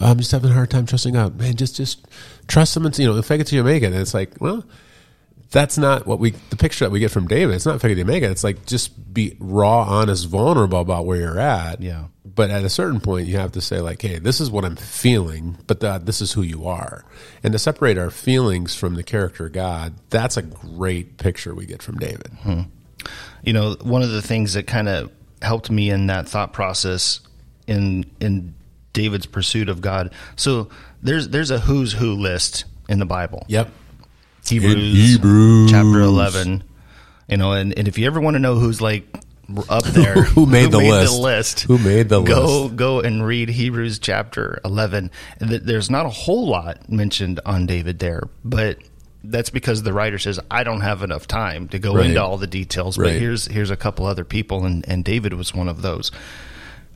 I'm 0.00 0.18
just 0.18 0.32
having 0.32 0.50
a 0.50 0.54
hard 0.54 0.70
time 0.70 0.86
trusting 0.86 1.14
God. 1.14 1.38
Man, 1.38 1.54
just 1.56 1.76
just 1.76 2.06
trust 2.46 2.76
Him 2.76 2.86
and 2.86 2.98
you 2.98 3.06
know, 3.06 3.20
fake 3.22 3.40
it 3.40 3.46
till 3.46 3.56
you 3.56 3.64
make 3.64 3.82
it. 3.82 3.86
And 3.86 3.96
it's 3.96 4.14
like, 4.14 4.40
well, 4.40 4.64
that's 5.50 5.78
not 5.78 6.06
what 6.06 6.18
we 6.18 6.30
the 6.50 6.56
picture 6.56 6.84
that 6.84 6.90
we 6.90 7.00
get 7.00 7.10
from 7.10 7.26
David. 7.26 7.54
It's 7.54 7.66
not 7.66 7.80
fake 7.80 7.92
it 7.92 7.94
till 7.94 7.98
you 8.00 8.04
make 8.04 8.22
it. 8.22 8.30
It's 8.30 8.44
like 8.44 8.66
just 8.66 9.12
be 9.12 9.36
raw, 9.38 9.82
honest, 9.82 10.28
vulnerable 10.28 10.80
about 10.80 11.06
where 11.06 11.18
you're 11.18 11.40
at. 11.40 11.80
Yeah. 11.80 12.04
But 12.24 12.50
at 12.50 12.62
a 12.64 12.68
certain 12.68 13.00
point, 13.00 13.26
you 13.26 13.38
have 13.38 13.52
to 13.52 13.60
say 13.60 13.80
like, 13.80 14.02
hey, 14.02 14.18
this 14.18 14.40
is 14.40 14.50
what 14.50 14.64
I'm 14.64 14.76
feeling, 14.76 15.56
but 15.66 15.80
that 15.80 16.06
this 16.06 16.20
is 16.20 16.32
who 16.32 16.42
you 16.42 16.66
are. 16.68 17.04
And 17.42 17.52
to 17.52 17.58
separate 17.58 17.98
our 17.98 18.10
feelings 18.10 18.76
from 18.76 18.94
the 18.94 19.02
character 19.02 19.46
of 19.46 19.52
God, 19.52 19.94
that's 20.10 20.36
a 20.36 20.42
great 20.42 21.16
picture 21.16 21.54
we 21.54 21.66
get 21.66 21.82
from 21.82 21.96
David. 21.96 22.28
Hmm. 22.42 22.60
you 23.42 23.52
know 23.52 23.74
one 23.82 24.02
of 24.02 24.10
the 24.10 24.22
things 24.22 24.54
that 24.54 24.66
kind 24.66 24.88
of 24.88 25.10
helped 25.40 25.70
me 25.70 25.90
in 25.90 26.06
that 26.08 26.28
thought 26.28 26.52
process 26.52 27.20
in 27.66 28.04
in 28.20 28.54
David's 28.98 29.26
pursuit 29.26 29.68
of 29.68 29.80
God. 29.80 30.12
So 30.36 30.68
there's 31.02 31.28
there's 31.28 31.50
a 31.52 31.58
who's 31.60 31.92
who 31.92 32.14
list 32.14 32.64
in 32.88 32.98
the 32.98 33.06
Bible. 33.06 33.44
Yep. 33.48 33.70
Hebrews, 34.46 35.12
Hebrews. 35.14 35.70
chapter 35.70 36.00
11. 36.00 36.64
You 37.28 37.36
know, 37.36 37.52
and, 37.52 37.76
and 37.78 37.86
if 37.86 37.98
you 37.98 38.06
ever 38.06 38.20
want 38.20 38.34
to 38.34 38.38
know 38.38 38.54
who's 38.54 38.80
like 38.80 39.06
up 39.68 39.84
there, 39.98 40.14
Who 40.22 40.46
made 40.46 40.70
the 40.70 40.78
list? 40.78 41.60
Who 41.60 41.78
made 41.78 42.08
the 42.08 42.22
go, 42.22 42.62
list? 42.64 42.76
Go 42.76 43.00
and 43.00 43.24
read 43.24 43.50
Hebrews 43.50 43.98
chapter 43.98 44.60
11. 44.64 45.10
And 45.40 45.50
th- 45.50 45.62
There's 45.62 45.90
not 45.90 46.06
a 46.06 46.10
whole 46.10 46.48
lot 46.48 46.90
mentioned 46.90 47.40
on 47.44 47.66
David 47.66 47.98
there, 47.98 48.22
but 48.44 48.78
that's 49.22 49.50
because 49.50 49.82
the 49.82 49.92
writer 49.92 50.18
says, 50.18 50.40
I 50.50 50.64
don't 50.64 50.80
have 50.80 51.02
enough 51.02 51.26
time 51.26 51.68
to 51.68 51.78
go 51.78 51.94
Right. 51.94 52.06
into 52.06 52.22
all 52.22 52.38
the 52.38 52.46
details, 52.46 52.96
but 52.96 53.04
Right. 53.06 53.20
here's, 53.20 53.46
here's 53.46 53.70
a 53.70 53.76
couple 53.76 54.06
other 54.06 54.24
people, 54.24 54.64
and, 54.64 54.88
and 54.88 55.04
David 55.04 55.34
was 55.34 55.52
one 55.54 55.68
of 55.68 55.82
those. 55.82 56.10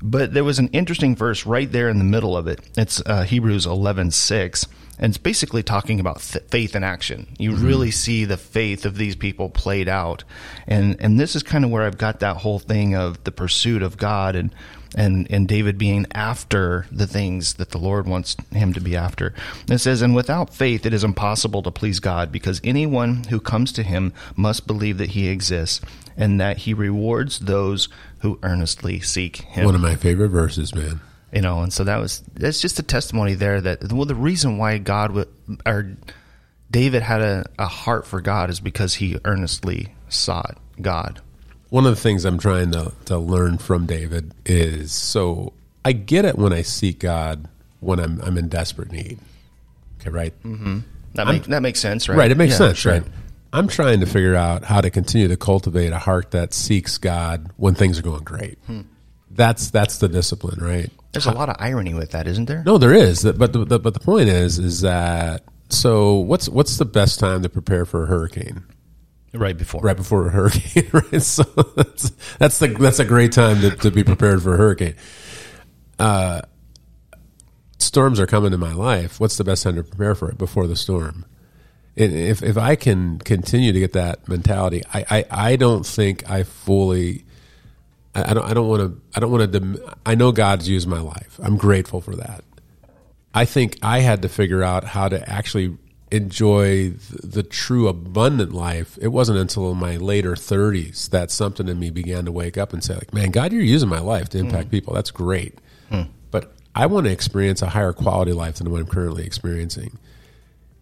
But 0.05 0.35
there 0.35 0.43
was 0.43 0.59
an 0.59 0.69
interesting 0.73 1.15
verse 1.15 1.47
right 1.47 1.71
there 1.71 1.89
in 1.89 1.99
the 1.99 2.05
middle 2.05 2.37
of 2.37 2.49
it. 2.49 2.61
It's 2.77 3.01
uh, 3.07 3.23
Hebrews 3.23 3.67
eleven 3.67 4.11
six, 4.11 4.67
and 4.99 5.11
it's 5.11 5.19
basically 5.19 5.63
talking 5.63 6.01
about 6.01 6.21
th- 6.21 6.45
faith 6.51 6.75
in 6.75 6.83
action. 6.83 7.29
You 7.39 7.55
really 7.55 7.93
see 7.93 8.25
the 8.25 8.37
faith 8.37 8.85
of 8.85 8.97
these 8.97 9.15
people 9.15 9.49
played 9.49 9.89
out, 9.89 10.25
and 10.67 10.97
and 11.01 11.21
this 11.21 11.37
is 11.37 11.45
kind 11.45 11.65
of 11.65 11.71
where 11.71 11.85
I've 11.85 11.99
got 11.99 12.19
that 12.19 12.39
whole 12.39 12.59
thing 12.59 12.97
of 12.97 13.23
the 13.23 13.31
pursuit 13.31 13.83
of 13.83 13.97
God 13.97 14.35
and 14.35 14.53
and 14.97 15.29
and 15.31 15.47
David 15.47 15.79
being 15.79 16.07
after 16.13 16.87
the 16.91 17.07
things 17.07 17.55
that 17.55 17.71
the 17.71 17.79
Lord 17.79 18.09
wants 18.09 18.37
him 18.51 18.73
to 18.73 18.81
be 18.81 18.97
after. 18.97 19.33
And 19.63 19.71
it 19.71 19.79
says, 19.79 20.03
"And 20.03 20.17
without 20.17 20.53
faith, 20.53 20.85
it 20.85 20.93
is 20.93 21.05
impossible 21.05 21.63
to 21.63 21.71
please 21.71 22.01
God, 22.01 22.33
because 22.33 22.61
anyone 22.65 23.23
who 23.31 23.39
comes 23.39 23.71
to 23.73 23.85
Him 23.85 24.13
must 24.35 24.67
believe 24.67 24.99
that 24.99 25.11
He 25.11 25.29
exists." 25.29 25.81
And 26.15 26.39
that 26.39 26.59
he 26.59 26.75
rewards 26.75 27.39
those 27.39 27.89
who 28.23 28.39
earnestly 28.43 28.99
seek 29.01 29.37
him 29.43 29.65
One 29.67 29.75
of 29.75 29.81
my 29.81 29.95
favorite 29.95 30.31
verses, 30.31 30.75
man. 30.75 31.01
you 31.33 31.41
know 31.43 31.61
and 31.61 31.73
so 31.73 31.85
that 31.85 31.99
was 32.01 32.23
that's 32.35 32.61
just 32.61 32.79
a 32.79 32.83
testimony 32.83 33.35
there 33.35 33.61
that 33.61 33.93
well 33.93 34.05
the 34.07 34.15
reason 34.15 34.59
why 34.59 34.79
god 34.79 35.13
would 35.13 35.29
or 35.67 35.97
david 36.71 37.03
had 37.03 37.21
a, 37.21 37.45
a 37.59 37.67
heart 37.67 38.07
for 38.07 38.21
god 38.21 38.51
is 38.51 38.61
because 38.61 38.95
he 38.95 39.19
earnestly 39.25 39.95
sought 40.09 40.57
god 40.81 41.21
One 41.71 41.87
of 41.87 41.95
the 41.95 42.01
things 42.01 42.25
I'm 42.27 42.39
trying 42.39 42.71
to, 42.73 42.93
to 43.07 43.17
learn 43.19 43.57
from 43.59 43.87
David 43.87 44.35
is 44.45 44.93
so 44.93 45.53
I 45.85 45.93
get 45.93 46.25
it 46.27 46.37
when 46.37 46.53
I 46.53 46.61
seek 46.63 46.99
God 47.01 47.49
when 47.81 47.99
I'm 47.99 48.21
I'm 48.21 48.37
in 48.39 48.49
desperate 48.49 48.93
need. 48.93 49.19
Okay, 50.01 50.11
right? 50.11 50.35
Mm-hmm. 50.45 50.81
that, 51.15 51.27
make, 51.27 51.45
that 51.45 51.63
makes 51.63 51.81
sense 51.81 52.09
right 52.11 52.19
Right, 52.19 52.31
it 52.31 52.37
makes 52.37 52.53
Yeah, 52.53 52.59
sense, 52.69 52.79
sure. 52.79 52.93
right? 52.93 53.05
I'm 53.53 53.69
trying 53.69 54.01
to 54.01 54.07
figure 54.07 54.35
out 54.35 54.65
how 54.65 54.81
to 54.81 54.91
continue 54.91 55.29
to 55.29 55.37
cultivate 55.37 55.93
a 55.93 55.99
heart 55.99 56.31
that 56.31 56.55
seeks 56.55 56.99
God 56.99 57.51
when 57.57 57.75
things 57.75 57.99
are 57.99 58.03
going 58.03 58.25
great. 58.25 58.59
That's 59.31 59.71
that's 59.71 59.99
the 59.99 60.09
discipline, 60.09 60.63
right? 60.63 60.91
there's 61.13 61.27
a 61.27 61.33
lot 61.33 61.51
of 61.51 61.57
irony 61.59 61.93
with 61.93 62.13
that 62.13 62.27
isn't 62.27 62.47
there 62.47 62.63
No, 62.65 62.79
there 62.79 62.95
is, 62.95 63.23
but 63.23 63.53
the, 63.53 63.67
the 63.67 63.79
but 63.79 63.93
the 63.93 64.01
point 64.01 64.31
is 64.31 64.59
is 64.59 64.81
that 64.81 65.45
so 65.69 66.15
what's 66.17 66.49
what's 66.49 66.79
the 66.79 66.85
best 66.87 67.21
time 67.21 67.43
to 67.43 67.49
prepare 67.49 67.85
for 67.85 68.05
a 68.05 68.07
hurricane? 68.07 68.65
right 69.35 69.57
before 69.57 69.81
right 69.81 69.97
before 69.97 70.27
a 70.27 70.31
hurricane, 70.31 70.89
right? 70.93 71.23
So 71.23 71.43
that's 71.77 72.11
that's 72.39 72.59
the 72.59 72.69
that's 72.69 72.99
a 72.99 73.05
great 73.05 73.33
time 73.33 73.61
to, 73.61 73.71
to 73.77 73.91
be 73.91 74.05
prepared 74.05 74.43
for 74.43 74.55
a 74.55 74.57
hurricane. 74.59 74.95
Uh, 75.99 76.43
storms 77.79 78.21
are 78.21 78.27
coming 78.27 78.53
in 78.53 78.61
my 78.61 78.73
life. 78.73 79.21
What's 79.21 79.37
the 79.37 79.45
best 79.45 79.63
time 79.63 79.77
to 79.77 79.83
prepare 79.83 80.15
for 80.15 80.31
it 80.31 80.39
before 80.39 80.67
the 80.67 80.77
storm? 80.77 81.25
And 81.97 82.13
if 82.13 82.43
if 82.43 82.57
I 82.57 82.77
can 82.77 83.19
continue 83.19 83.73
to 83.73 83.81
get 83.81 83.93
that 83.93 84.29
mentality, 84.29 84.83
I 84.93 85.05
I, 85.11 85.25
I 85.31 85.57
don't 85.57 85.85
think 85.85 86.29
I 86.31 86.43
fully. 86.43 87.25
I 88.15 88.35
don't. 88.35 88.45
I 88.45 88.55
don't 88.55 88.69
want 88.69 88.81
to. 88.83 89.01
I 89.15 89.21
don't 89.21 89.31
want 89.31 89.53
to. 89.53 89.97
I 90.05 90.15
know 90.15 90.33
God's 90.33 90.69
used 90.69 90.87
my 90.87 91.01
life. 91.01 91.41
I'm 91.43 91.57
grateful 91.57 92.01
for 92.01 92.15
that. 92.17 92.45
I 93.35 93.47
think 93.47 93.79
I 93.83 94.01
had 94.01 94.23
to 94.23 94.29
figure 94.29 94.63
out 94.63 94.85
how 94.85 95.09
to 95.09 95.29
actually 95.29 95.79
enjoy 96.13 96.91
the, 96.91 97.27
the 97.27 97.43
true 97.43 97.89
abundant 97.89 98.53
life. 98.53 98.99
It 99.01 99.09
wasn't 99.09 99.39
until 99.39 99.75
my 99.75 99.97
later 99.97 100.35
30s 100.35 101.09
that 101.11 101.31
something 101.31 101.69
in 101.69 101.79
me 101.79 101.91
began 101.91 102.27
to 102.27 102.33
wake 102.33 102.59
up 102.59 102.73
and 102.75 102.85
say, 102.85 102.95
like, 102.95 103.15
man, 103.15 103.31
God, 103.31 103.53
you're 103.53 103.63
using 103.63 103.89
my 103.89 104.01
life 104.01 104.29
to 104.31 104.39
impact 104.39 104.65
hmm. 104.65 104.71
people. 104.71 104.95
That's 104.95 105.11
great. 105.11 105.59
Hmm. 105.89 106.03
But 106.31 106.53
I 106.75 106.87
want 106.87 107.07
to 107.07 107.13
experience 107.13 107.63
a 107.63 107.69
higher 107.69 107.95
quality 107.95 108.33
life 108.33 108.57
than 108.57 108.71
what 108.71 108.81
I'm 108.81 108.87
currently 108.87 109.25
experiencing. 109.25 109.99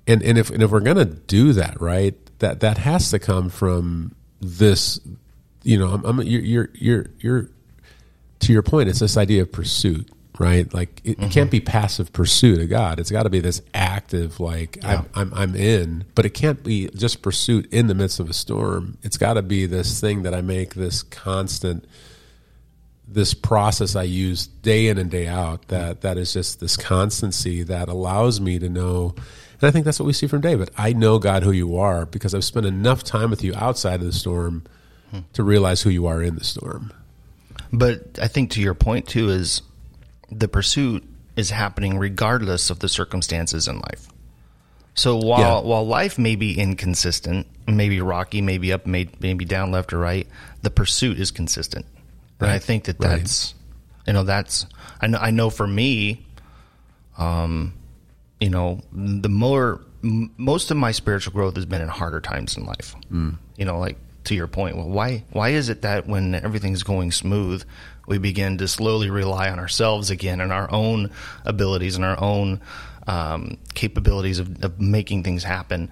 And, 0.06 0.22
and 0.22 0.38
if 0.38 0.50
and 0.50 0.62
if 0.62 0.70
we're 0.70 0.80
gonna 0.80 1.04
do 1.04 1.52
that, 1.52 1.80
right, 1.80 2.14
that 2.40 2.60
that 2.60 2.78
has 2.78 3.10
to 3.10 3.18
come 3.18 3.50
from 3.50 4.14
this, 4.40 4.98
you 5.62 5.78
know, 5.78 5.88
I'm, 5.88 6.04
I'm 6.04 6.22
you're, 6.22 6.40
you're 6.40 6.70
you're 6.74 7.06
you're 7.20 7.50
to 8.40 8.52
your 8.52 8.62
point, 8.62 8.88
it's 8.88 8.98
this 8.98 9.16
idea 9.16 9.42
of 9.42 9.52
pursuit, 9.52 10.10
right? 10.38 10.72
Like 10.72 11.00
it, 11.04 11.10
it 11.10 11.18
mm-hmm. 11.18 11.28
can't 11.28 11.50
be 11.50 11.60
passive 11.60 12.12
pursuit 12.12 12.60
of 12.60 12.70
God. 12.70 12.98
It's 12.98 13.10
got 13.10 13.24
to 13.24 13.30
be 13.30 13.40
this 13.40 13.60
active, 13.74 14.40
like 14.40 14.82
I'm, 14.82 15.06
I'm 15.14 15.32
I'm 15.34 15.54
in, 15.54 16.04
but 16.14 16.24
it 16.24 16.30
can't 16.30 16.64
be 16.64 16.88
just 16.88 17.22
pursuit 17.22 17.70
in 17.72 17.86
the 17.86 17.94
midst 17.94 18.18
of 18.18 18.28
a 18.30 18.32
storm. 18.32 18.96
It's 19.02 19.18
got 19.18 19.34
to 19.34 19.42
be 19.42 19.66
this 19.66 20.00
thing 20.00 20.22
that 20.22 20.34
I 20.34 20.40
make 20.40 20.74
this 20.74 21.02
constant, 21.02 21.84
this 23.06 23.34
process 23.34 23.94
I 23.94 24.04
use 24.04 24.46
day 24.46 24.88
in 24.88 24.96
and 24.96 25.10
day 25.10 25.28
out 25.28 25.68
that 25.68 26.00
that 26.00 26.16
is 26.16 26.32
just 26.32 26.60
this 26.60 26.76
constancy 26.76 27.62
that 27.64 27.88
allows 27.88 28.40
me 28.40 28.58
to 28.58 28.70
know 28.70 29.14
and 29.60 29.68
I 29.68 29.70
think 29.70 29.84
that's 29.84 29.98
what 30.00 30.06
we 30.06 30.12
see 30.12 30.26
from 30.26 30.40
David. 30.40 30.70
I 30.76 30.92
know 30.92 31.18
God 31.18 31.42
who 31.42 31.50
you 31.52 31.76
are 31.76 32.06
because 32.06 32.34
I've 32.34 32.44
spent 32.44 32.66
enough 32.66 33.02
time 33.04 33.30
with 33.30 33.42
you 33.44 33.54
outside 33.54 34.00
of 34.00 34.06
the 34.06 34.12
storm 34.12 34.64
to 35.32 35.42
realize 35.42 35.82
who 35.82 35.90
you 35.90 36.06
are 36.06 36.22
in 36.22 36.36
the 36.36 36.44
storm. 36.44 36.92
But 37.72 38.18
I 38.22 38.28
think 38.28 38.50
to 38.52 38.60
your 38.60 38.74
point 38.74 39.06
too 39.08 39.28
is 39.28 39.62
the 40.30 40.48
pursuit 40.48 41.04
is 41.36 41.50
happening 41.50 41.98
regardless 41.98 42.70
of 42.70 42.78
the 42.78 42.88
circumstances 42.88 43.66
in 43.68 43.76
life. 43.80 44.08
So 44.94 45.16
while 45.16 45.40
Yeah. 45.40 45.60
while 45.60 45.86
life 45.86 46.18
may 46.18 46.34
be 46.36 46.58
inconsistent, 46.58 47.46
maybe 47.66 48.00
rocky, 48.00 48.40
maybe 48.42 48.72
up, 48.72 48.86
may- 48.86 49.08
maybe 49.20 49.44
down, 49.44 49.70
left 49.70 49.92
or 49.92 49.98
right, 49.98 50.26
the 50.62 50.70
pursuit 50.70 51.18
is 51.18 51.30
consistent. 51.30 51.86
And 52.40 52.50
I 52.50 52.58
think 52.58 52.84
that 52.84 52.96
Right. 53.00 53.18
that's 53.18 53.54
you 54.06 54.12
know 54.12 54.24
that's 54.24 54.66
I 55.00 55.06
know 55.06 55.18
I 55.18 55.30
know 55.30 55.50
for 55.50 55.66
me, 55.66 56.26
um, 57.18 57.72
you 58.40 58.50
know 58.50 58.80
the 58.92 59.28
more 59.28 59.80
m- 60.02 60.32
most 60.36 60.70
of 60.70 60.76
my 60.76 60.92
spiritual 60.92 61.32
growth 61.32 61.56
has 61.56 61.66
been 61.66 61.80
in 61.82 61.88
harder 61.88 62.20
times 62.20 62.56
in 62.56 62.64
life. 62.64 62.94
Mm. 63.12 63.36
You 63.56 63.64
know, 63.64 63.78
like 63.78 63.98
to 64.24 64.34
your 64.34 64.46
point, 64.46 64.76
well, 64.76 64.88
why 64.88 65.24
why 65.30 65.50
is 65.50 65.68
it 65.68 65.82
that 65.82 66.06
when 66.06 66.34
everything's 66.34 66.82
going 66.82 67.12
smooth, 67.12 67.64
we 68.06 68.18
begin 68.18 68.58
to 68.58 68.68
slowly 68.68 69.10
rely 69.10 69.50
on 69.50 69.58
ourselves 69.58 70.10
again 70.10 70.40
and 70.40 70.52
our 70.52 70.70
own 70.70 71.10
abilities 71.44 71.96
and 71.96 72.04
our 72.04 72.18
own 72.20 72.60
um, 73.06 73.56
capabilities 73.74 74.38
of, 74.38 74.62
of 74.64 74.80
making 74.80 75.22
things 75.22 75.44
happen? 75.44 75.90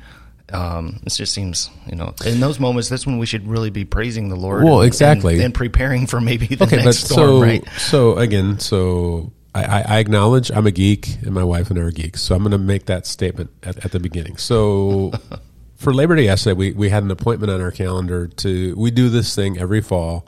Um, 0.50 1.00
it 1.04 1.10
just 1.10 1.34
seems, 1.34 1.68
you 1.86 1.96
know, 1.96 2.14
in 2.24 2.40
those 2.40 2.58
moments, 2.58 2.88
that's 2.88 3.06
when 3.06 3.18
we 3.18 3.26
should 3.26 3.46
really 3.46 3.68
be 3.68 3.84
praising 3.84 4.30
the 4.30 4.36
Lord. 4.36 4.64
Well, 4.64 4.80
and- 4.80 4.86
exactly. 4.86 5.34
and, 5.34 5.44
and 5.44 5.54
preparing 5.54 6.06
for 6.06 6.22
maybe 6.22 6.46
the 6.46 6.64
okay, 6.64 6.76
next 6.76 6.86
but 6.86 6.94
storm, 6.94 7.28
so 7.28 7.42
right? 7.42 7.68
so 7.76 8.16
again, 8.16 8.58
so 8.58 9.30
I, 9.64 9.96
I, 9.96 9.98
acknowledge 9.98 10.50
I'm 10.50 10.66
a 10.66 10.70
geek, 10.70 11.16
and 11.22 11.32
my 11.32 11.44
wife 11.44 11.70
and 11.70 11.78
I 11.78 11.82
are 11.82 11.90
geeks. 11.90 12.22
So 12.22 12.34
I'm 12.34 12.42
going 12.42 12.52
to 12.52 12.58
make 12.58 12.86
that 12.86 13.06
statement 13.06 13.50
at, 13.62 13.84
at 13.84 13.92
the 13.92 14.00
beginning. 14.00 14.36
So 14.36 15.12
for 15.76 15.94
Labor 15.94 16.16
Day 16.16 16.24
yesterday, 16.24 16.54
we 16.54 16.72
we 16.72 16.88
had 16.90 17.02
an 17.02 17.10
appointment 17.10 17.50
on 17.50 17.60
our 17.60 17.70
calendar 17.70 18.26
to 18.26 18.74
we 18.76 18.90
do 18.90 19.08
this 19.08 19.34
thing 19.34 19.58
every 19.58 19.80
fall 19.80 20.26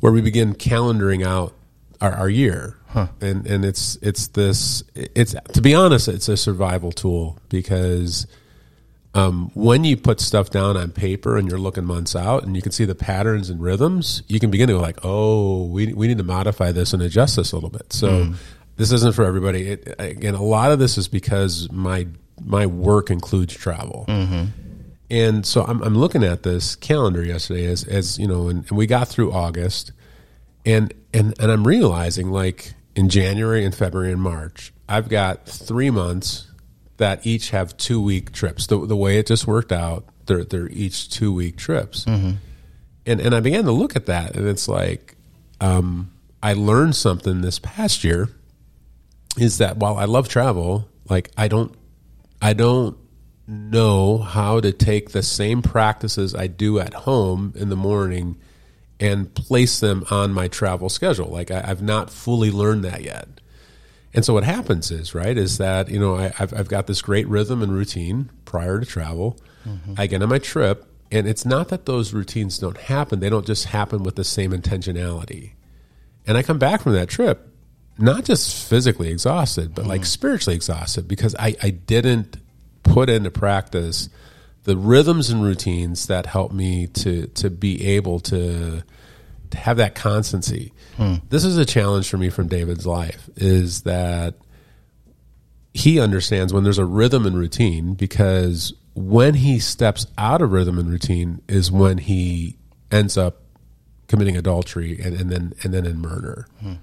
where 0.00 0.12
we 0.12 0.20
begin 0.20 0.54
calendaring 0.54 1.24
out 1.24 1.54
our, 2.00 2.12
our 2.12 2.28
year. 2.28 2.76
And 3.20 3.46
and 3.46 3.64
it's 3.64 3.96
it's 4.02 4.26
this 4.28 4.82
it's 4.94 5.34
to 5.54 5.62
be 5.62 5.74
honest, 5.74 6.08
it's 6.08 6.28
a 6.28 6.36
survival 6.36 6.92
tool 6.92 7.38
because 7.48 8.26
um, 9.14 9.50
when 9.54 9.84
you 9.84 9.96
put 9.96 10.20
stuff 10.20 10.50
down 10.50 10.76
on 10.76 10.90
paper 10.90 11.36
and 11.36 11.48
you're 11.48 11.58
looking 11.58 11.84
months 11.84 12.16
out 12.16 12.44
and 12.44 12.56
you 12.56 12.62
can 12.62 12.72
see 12.72 12.84
the 12.86 12.94
patterns 12.94 13.50
and 13.50 13.60
rhythms, 13.60 14.22
you 14.26 14.40
can 14.40 14.50
begin 14.50 14.68
to 14.68 14.74
go 14.74 14.80
like, 14.80 14.98
oh, 15.02 15.64
we, 15.66 15.92
we 15.92 16.08
need 16.08 16.18
to 16.18 16.24
modify 16.24 16.72
this 16.72 16.92
and 16.92 17.02
adjust 17.02 17.36
this 17.36 17.52
a 17.52 17.56
little 17.56 17.70
bit. 17.70 17.92
So 17.92 18.08
this 18.76 18.90
isn't 18.90 19.14
for 19.14 19.24
everybody. 19.24 19.72
It, 19.72 19.94
again, 19.98 20.34
a 20.34 20.42
lot 20.42 20.72
of 20.72 20.78
this 20.78 20.96
is 20.96 21.08
because 21.08 21.70
my 21.70 22.06
my 22.44 22.66
work 22.66 23.10
includes 23.10 23.54
travel. 23.54 24.06
And 25.10 25.44
so 25.44 25.62
I'm, 25.62 25.82
I'm 25.82 25.94
looking 25.96 26.24
at 26.24 26.42
this 26.42 26.74
calendar 26.74 27.22
yesterday 27.22 27.66
as, 27.66 27.84
as 27.84 28.18
you 28.18 28.26
know, 28.26 28.48
and, 28.48 28.64
and 28.68 28.78
we 28.78 28.86
got 28.86 29.08
through 29.08 29.30
August 29.30 29.92
and, 30.64 30.92
and, 31.12 31.38
and 31.38 31.52
I'm 31.52 31.66
realizing 31.66 32.30
like 32.30 32.72
in 32.96 33.10
January 33.10 33.64
and 33.64 33.74
February 33.74 34.10
and 34.12 34.22
March, 34.22 34.72
I've 34.88 35.08
got 35.08 35.46
three 35.46 35.90
months 35.90 36.48
that 36.98 37.26
each 37.26 37.50
have 37.50 37.76
two 37.76 38.00
week 38.00 38.32
trips. 38.32 38.66
The, 38.66 38.86
the 38.86 38.96
way 38.96 39.18
it 39.18 39.26
just 39.26 39.46
worked 39.46 39.72
out, 39.72 40.04
they're, 40.26 40.44
they're 40.44 40.68
each 40.68 41.10
two 41.10 41.32
week 41.32 41.56
trips. 41.56 42.04
And, 42.04 43.20
and 43.20 43.34
I 43.34 43.40
began 43.40 43.64
to 43.64 43.72
look 43.72 43.96
at 43.96 44.06
that 44.06 44.36
and 44.36 44.46
it's 44.46 44.68
like, 44.68 45.16
um, 45.60 46.12
I 46.42 46.52
learned 46.54 46.96
something 46.96 47.40
this 47.40 47.58
past 47.58 48.04
year 48.04 48.28
is 49.38 49.58
that 49.58 49.76
while 49.76 49.96
I 49.96 50.04
love 50.04 50.28
travel, 50.28 50.88
like 51.08 51.30
I 51.36 51.48
don't, 51.48 51.74
I 52.40 52.52
don't 52.52 52.96
know 53.46 54.18
how 54.18 54.60
to 54.60 54.72
take 54.72 55.10
the 55.10 55.22
same 55.22 55.62
practices 55.62 56.34
I 56.34 56.46
do 56.46 56.78
at 56.78 56.94
home 56.94 57.52
in 57.56 57.68
the 57.68 57.76
morning 57.76 58.38
and 59.00 59.34
place 59.34 59.80
them 59.80 60.04
on 60.10 60.32
my 60.32 60.46
travel 60.48 60.88
schedule. 60.88 61.26
Like 61.28 61.50
I, 61.50 61.64
I've 61.66 61.82
not 61.82 62.10
fully 62.10 62.50
learned 62.50 62.84
that 62.84 63.02
yet. 63.02 63.40
And 64.14 64.24
so 64.24 64.34
what 64.34 64.44
happens 64.44 64.90
is, 64.90 65.14
right, 65.14 65.36
is 65.36 65.58
that, 65.58 65.88
you 65.88 65.98
know, 65.98 66.16
I, 66.16 66.32
I've, 66.38 66.52
I've 66.52 66.68
got 66.68 66.86
this 66.86 67.00
great 67.00 67.26
rhythm 67.28 67.62
and 67.62 67.72
routine 67.72 68.30
prior 68.44 68.78
to 68.78 68.86
travel. 68.86 69.38
Mm-hmm. 69.66 69.94
I 69.96 70.06
get 70.06 70.22
on 70.22 70.28
my 70.28 70.38
trip, 70.38 70.86
and 71.10 71.26
it's 71.26 71.46
not 71.46 71.68
that 71.68 71.86
those 71.86 72.12
routines 72.12 72.58
don't 72.58 72.76
happen. 72.76 73.20
They 73.20 73.30
don't 73.30 73.46
just 73.46 73.66
happen 73.66 74.02
with 74.02 74.16
the 74.16 74.24
same 74.24 74.52
intentionality. 74.52 75.52
And 76.26 76.36
I 76.36 76.42
come 76.42 76.58
back 76.58 76.82
from 76.82 76.92
that 76.92 77.08
trip, 77.08 77.48
not 77.98 78.24
just 78.24 78.68
physically 78.68 79.08
exhausted, 79.08 79.74
but 79.74 79.86
like 79.86 80.02
mm-hmm. 80.02 80.06
spiritually 80.06 80.56
exhausted 80.56 81.08
because 81.08 81.34
I, 81.38 81.56
I 81.62 81.70
didn't 81.70 82.36
put 82.82 83.08
into 83.08 83.30
practice 83.30 84.08
the 84.64 84.76
rhythms 84.76 85.30
and 85.30 85.42
routines 85.42 86.06
that 86.06 86.26
help 86.26 86.52
me 86.52 86.86
to 86.86 87.26
to 87.28 87.50
be 87.50 87.84
able 87.84 88.20
to 88.20 88.82
have 89.54 89.76
that 89.78 89.94
constancy. 89.94 90.72
Hmm. 90.96 91.14
This 91.28 91.44
is 91.44 91.56
a 91.56 91.64
challenge 91.64 92.08
for 92.08 92.18
me 92.18 92.30
from 92.30 92.48
David's 92.48 92.86
life 92.86 93.28
is 93.36 93.82
that 93.82 94.34
he 95.74 95.98
understands 95.98 96.52
when 96.52 96.64
there's 96.64 96.78
a 96.78 96.84
rhythm 96.84 97.26
and 97.26 97.36
routine 97.36 97.94
because 97.94 98.74
when 98.94 99.34
he 99.34 99.58
steps 99.58 100.06
out 100.18 100.42
of 100.42 100.52
rhythm 100.52 100.78
and 100.78 100.90
routine 100.90 101.40
is 101.48 101.72
when 101.72 101.98
he 101.98 102.58
ends 102.90 103.16
up 103.16 103.40
committing 104.06 104.36
adultery 104.36 105.00
and, 105.00 105.18
and 105.18 105.30
then 105.30 105.54
and 105.62 105.72
then 105.72 105.86
in 105.86 105.98
murder. 105.98 106.46
Hmm. 106.60 106.74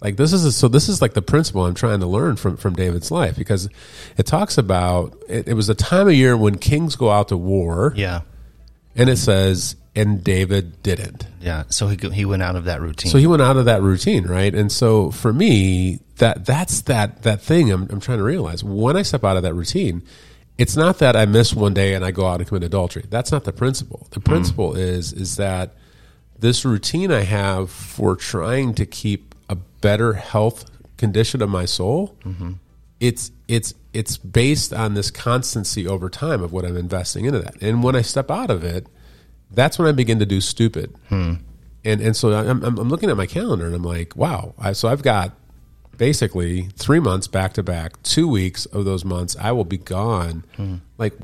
Like 0.00 0.16
this 0.16 0.32
is 0.32 0.44
a, 0.44 0.52
so 0.52 0.68
this 0.68 0.88
is 0.88 1.02
like 1.02 1.14
the 1.14 1.22
principle 1.22 1.66
I'm 1.66 1.74
trying 1.74 2.00
to 2.00 2.06
learn 2.06 2.36
from 2.36 2.56
from 2.56 2.74
David's 2.74 3.10
life 3.10 3.36
because 3.36 3.68
it 4.16 4.24
talks 4.26 4.56
about 4.56 5.16
it, 5.28 5.48
it 5.48 5.54
was 5.54 5.68
a 5.68 5.74
time 5.74 6.06
of 6.08 6.14
year 6.14 6.36
when 6.36 6.56
kings 6.56 6.96
go 6.96 7.10
out 7.10 7.28
to 7.28 7.36
war 7.36 7.92
Yeah, 7.96 8.22
and 8.94 9.10
it 9.10 9.16
says 9.18 9.76
and 9.98 10.22
David 10.22 10.82
didn't. 10.82 11.26
yeah. 11.40 11.64
So 11.68 11.88
he 11.88 11.96
he 12.12 12.24
went 12.24 12.42
out 12.42 12.56
of 12.56 12.64
that 12.64 12.80
routine. 12.80 13.10
So 13.10 13.18
he 13.18 13.26
went 13.26 13.42
out 13.42 13.56
of 13.56 13.64
that 13.64 13.82
routine, 13.82 14.24
right? 14.26 14.54
And 14.54 14.70
so 14.70 15.10
for 15.10 15.32
me, 15.32 16.00
that 16.18 16.44
that's 16.46 16.82
that 16.82 17.22
that 17.22 17.42
thing 17.42 17.72
I'm, 17.72 17.88
I'm 17.90 18.00
trying 18.00 18.18
to 18.18 18.24
realize. 18.24 18.62
When 18.62 18.96
I 18.96 19.02
step 19.02 19.24
out 19.24 19.36
of 19.36 19.42
that 19.42 19.54
routine, 19.54 20.02
it's 20.56 20.76
not 20.76 20.98
that 20.98 21.16
I 21.16 21.26
miss 21.26 21.52
one 21.52 21.74
day 21.74 21.94
and 21.94 22.04
I 22.04 22.12
go 22.12 22.26
out 22.26 22.40
and 22.40 22.48
commit 22.48 22.62
adultery. 22.62 23.04
That's 23.10 23.32
not 23.32 23.44
the 23.44 23.52
principle. 23.52 24.06
The 24.10 24.20
mm. 24.20 24.24
principle 24.24 24.74
is 24.74 25.12
is 25.12 25.36
that 25.36 25.74
this 26.38 26.64
routine 26.64 27.10
I 27.10 27.22
have 27.22 27.68
for 27.70 28.14
trying 28.14 28.74
to 28.74 28.86
keep 28.86 29.34
a 29.48 29.56
better 29.56 30.12
health 30.12 30.70
condition 30.96 31.42
of 31.42 31.48
my 31.48 31.64
soul, 31.64 32.16
mm-hmm. 32.24 32.52
it's 33.00 33.32
it's 33.48 33.74
it's 33.92 34.16
based 34.16 34.72
on 34.72 34.94
this 34.94 35.10
constancy 35.10 35.88
over 35.88 36.08
time 36.08 36.40
of 36.40 36.52
what 36.52 36.64
I'm 36.64 36.76
investing 36.76 37.24
into 37.24 37.40
that. 37.40 37.60
And 37.60 37.82
when 37.82 37.96
I 37.96 38.02
step 38.02 38.30
out 38.30 38.50
of 38.50 38.62
it, 38.62 38.86
that's 39.50 39.78
when 39.78 39.88
I 39.88 39.92
begin 39.92 40.18
to 40.18 40.26
do 40.26 40.40
stupid. 40.40 40.94
Hmm. 41.08 41.34
And 41.84 42.00
and 42.00 42.16
so 42.16 42.32
I'm, 42.32 42.62
I'm 42.64 42.78
I'm 42.78 42.88
looking 42.88 43.10
at 43.10 43.16
my 43.16 43.26
calendar 43.26 43.66
and 43.66 43.74
I'm 43.74 43.82
like, 43.82 44.16
wow. 44.16 44.54
I, 44.58 44.72
so 44.72 44.88
I've 44.88 45.02
got 45.02 45.32
basically 45.96 46.68
three 46.76 47.00
months 47.00 47.28
back 47.28 47.52
to 47.54 47.62
back. 47.62 48.02
Two 48.02 48.28
weeks 48.28 48.66
of 48.66 48.84
those 48.84 49.04
months, 49.04 49.36
I 49.40 49.52
will 49.52 49.64
be 49.64 49.78
gone. 49.78 50.44
Hmm. 50.56 50.76
Like 50.96 51.14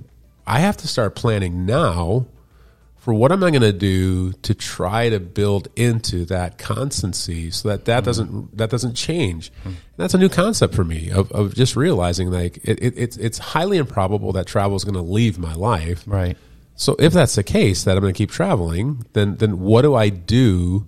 I 0.47 0.61
have 0.61 0.77
to 0.79 0.89
start 0.89 1.15
planning 1.15 1.67
now 1.67 2.27
for 2.97 3.13
what 3.13 3.31
am 3.33 3.45
I 3.45 3.51
going 3.51 3.61
to 3.61 3.73
do 3.73 4.33
to 4.33 4.55
try 4.55 5.11
to 5.11 5.21
build 5.21 5.69
into 5.77 6.25
that 6.25 6.57
constancy 6.57 7.51
so 7.51 7.69
that 7.69 7.85
that 7.85 8.01
hmm. 8.01 8.05
doesn't 8.07 8.57
that 8.57 8.71
doesn't 8.71 8.95
change. 8.95 9.53
And 9.65 9.77
that's 9.97 10.15
a 10.15 10.19
new 10.19 10.29
concept 10.31 10.75
for 10.75 10.85
me 10.85 11.11
of, 11.11 11.31
of 11.33 11.55
just 11.55 11.77
realizing 11.77 12.31
like 12.31 12.59
it, 12.65 12.83
it, 12.83 12.95
it's 12.97 13.17
it's 13.17 13.39
highly 13.39 13.77
improbable 13.77 14.33
that 14.33 14.47
travel 14.47 14.77
is 14.77 14.85
going 14.85 14.95
to 14.95 15.03
leave 15.03 15.39
my 15.39 15.55
life. 15.55 16.05
right. 16.07 16.37
So 16.77 16.97
if 16.99 17.13
that's 17.13 17.35
the 17.37 17.43
case, 17.45 17.85
that 17.85 17.97
I'm 17.97 18.01
going 18.03 18.13
to 18.13 18.19
keep 18.19 18.31
traveling, 18.31 19.05
then 19.13 19.37
then 19.37 19.61
what 19.61 19.83
do 19.83 19.95
I 19.95 20.09
do 20.09 20.87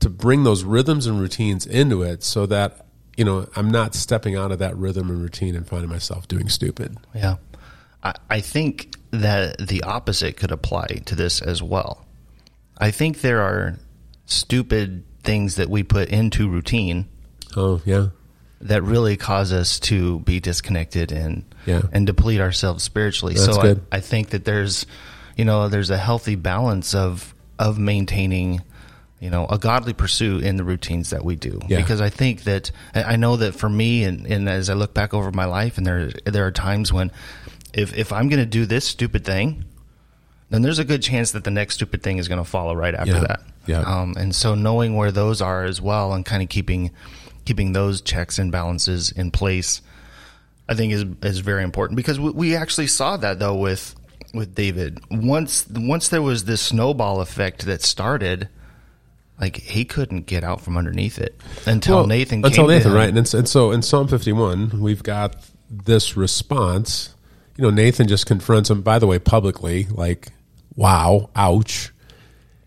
to 0.00 0.08
bring 0.08 0.44
those 0.44 0.62
rhythms 0.62 1.06
and 1.06 1.18
routines 1.20 1.66
into 1.66 2.02
it 2.02 2.22
so 2.22 2.46
that 2.46 2.86
you 3.16 3.24
know 3.24 3.48
I'm 3.56 3.70
not 3.70 3.94
stepping 3.94 4.36
out 4.36 4.52
of 4.52 4.58
that 4.60 4.76
rhythm 4.76 5.10
and 5.10 5.20
routine 5.20 5.56
and 5.56 5.66
finding 5.66 5.90
myself 5.90 6.28
doing 6.28 6.48
stupid. 6.48 6.96
Yeah. 7.14 7.36
I, 8.02 8.14
I 8.30 8.40
think 8.40 8.96
that 9.10 9.56
the 9.66 9.82
opposite 9.82 10.36
could 10.36 10.52
apply 10.52 10.86
to 11.06 11.14
this 11.14 11.40
as 11.42 11.62
well. 11.62 12.06
I 12.78 12.90
think 12.90 13.20
there 13.22 13.40
are 13.40 13.76
stupid 14.26 15.04
things 15.22 15.56
that 15.56 15.68
we 15.70 15.82
put 15.82 16.08
into 16.10 16.48
routine 16.48 17.08
Oh 17.56 17.80
yeah, 17.86 18.08
that 18.60 18.82
really 18.82 19.16
cause 19.16 19.52
us 19.52 19.80
to 19.80 20.20
be 20.20 20.40
disconnected 20.40 21.10
and 21.10 21.44
Yeah. 21.64 21.82
and 21.92 22.06
deplete 22.06 22.40
ourselves 22.40 22.84
spiritually. 22.84 23.34
That's 23.34 23.46
so. 23.56 23.60
I, 23.92 23.96
I 23.96 24.00
think 24.00 24.30
that 24.30 24.44
there's 24.44 24.84
you 25.36 25.44
know 25.44 25.68
there's 25.68 25.90
a 25.90 25.98
healthy 25.98 26.34
balance 26.34 26.94
of 26.94 27.34
of 27.58 27.78
maintaining 27.78 28.62
you 29.20 29.30
know 29.30 29.46
a 29.46 29.58
godly 29.58 29.92
pursuit 29.92 30.42
in 30.44 30.56
the 30.56 30.64
routines 30.64 31.10
that 31.10 31.24
we 31.24 31.36
do 31.36 31.60
Yeah. 31.68 31.78
because 31.78 32.00
I 32.00 32.10
think 32.10 32.44
that 32.44 32.70
I 32.94 33.16
know 33.16 33.36
that 33.36 33.54
for 33.54 33.68
me 33.68 34.04
and, 34.04 34.26
and 34.26 34.48
as 34.48 34.68
I 34.68 34.74
look 34.74 34.92
back 34.94 35.14
over 35.14 35.30
my 35.32 35.44
life 35.46 35.78
and 35.78 35.86
there 35.86 36.10
there 36.24 36.46
are 36.46 36.50
times 36.52 36.92
when 36.92 37.10
if 37.72 37.96
if 37.96 38.12
I'm 38.12 38.28
going 38.28 38.40
to 38.42 38.46
do 38.46 38.66
this 38.66 38.84
stupid 38.84 39.24
thing 39.24 39.64
then 40.50 40.62
there's 40.62 40.78
a 40.78 40.84
good 40.84 41.02
chance 41.02 41.32
that 41.32 41.44
the 41.44 41.50
next 41.50 41.74
stupid 41.74 42.02
thing 42.02 42.18
is 42.18 42.28
going 42.28 42.42
to 42.42 42.48
follow 42.48 42.74
right 42.74 42.94
after 42.94 43.12
Yeah. 43.14 43.20
that 43.20 43.40
Yeah. 43.66 43.80
Um, 43.80 44.14
and 44.18 44.34
so 44.34 44.54
knowing 44.54 44.94
where 44.96 45.10
those 45.10 45.40
are 45.42 45.64
as 45.64 45.80
well, 45.80 46.12
and 46.12 46.24
kind 46.24 46.42
of 46.42 46.48
keeping 46.48 46.90
keeping 47.44 47.72
those 47.72 48.00
checks 48.00 48.38
and 48.38 48.52
balances 48.52 49.10
in 49.12 49.30
place, 49.32 49.80
I 50.68 50.74
think 50.74 50.92
is 50.92 51.04
is 51.22 51.38
very 51.40 51.64
important 51.64 51.96
because 51.96 52.20
we, 52.20 52.30
we 52.30 52.54
actually 52.56 52.86
saw 52.86 53.16
that 53.16 53.38
though 53.40 53.56
with 53.56 53.94
with 54.36 54.54
David. 54.54 55.00
Once 55.10 55.66
once 55.70 56.08
there 56.08 56.22
was 56.22 56.44
this 56.44 56.60
snowball 56.60 57.20
effect 57.20 57.66
that 57.66 57.82
started, 57.82 58.48
like 59.40 59.56
he 59.56 59.84
couldn't 59.84 60.26
get 60.26 60.44
out 60.44 60.60
from 60.60 60.76
underneath 60.76 61.18
it 61.18 61.40
until 61.66 61.96
Well, 61.98 62.06
Nathan 62.06 62.44
until 62.44 62.64
came 62.64 62.76
Nathan, 62.76 62.92
right? 62.92 63.08
And, 63.08 63.34
and 63.34 63.48
so 63.48 63.72
in 63.72 63.82
Psalm 63.82 64.06
51, 64.08 64.80
we've 64.80 65.02
got 65.02 65.36
this 65.70 66.16
response. 66.16 67.14
You 67.56 67.62
know, 67.62 67.70
Nathan 67.70 68.06
just 68.06 68.26
confronts 68.26 68.70
him, 68.70 68.82
by 68.82 68.98
the 68.98 69.06
way, 69.06 69.18
publicly, 69.18 69.84
like, 69.90 70.28
wow, 70.76 71.30
ouch. 71.34 71.90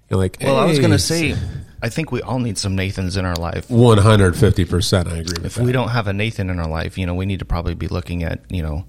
You're 0.10 0.18
like, 0.18 0.38
Well, 0.42 0.58
I 0.58 0.66
was 0.66 0.80
going 0.80 0.90
to 0.92 0.98
say, 0.98 1.36
I 1.84 1.90
think 1.90 2.12
we 2.12 2.24
all 2.24 2.40
need 2.40 2.58
some 2.58 2.76
Nathans 2.76 3.16
in 3.16 3.24
our 3.24 3.36
life. 3.36 3.68
150%. 3.68 5.06
I 5.08 5.18
agree 5.18 5.22
with 5.22 5.46
If 5.46 5.54
that. 5.56 5.64
we 5.64 5.72
don't 5.72 5.90
have 5.90 6.08
a 6.08 6.14
Nathan 6.14 6.50
in 6.50 6.60
our 6.60 6.68
life, 6.68 6.98
you 6.98 7.06
know, 7.06 7.14
we 7.14 7.28
need 7.28 7.38
to 7.40 7.46
probably 7.46 7.76
be 7.76 7.88
looking 7.88 8.24
at, 8.24 8.42
you 8.50 8.64
know, 8.64 8.86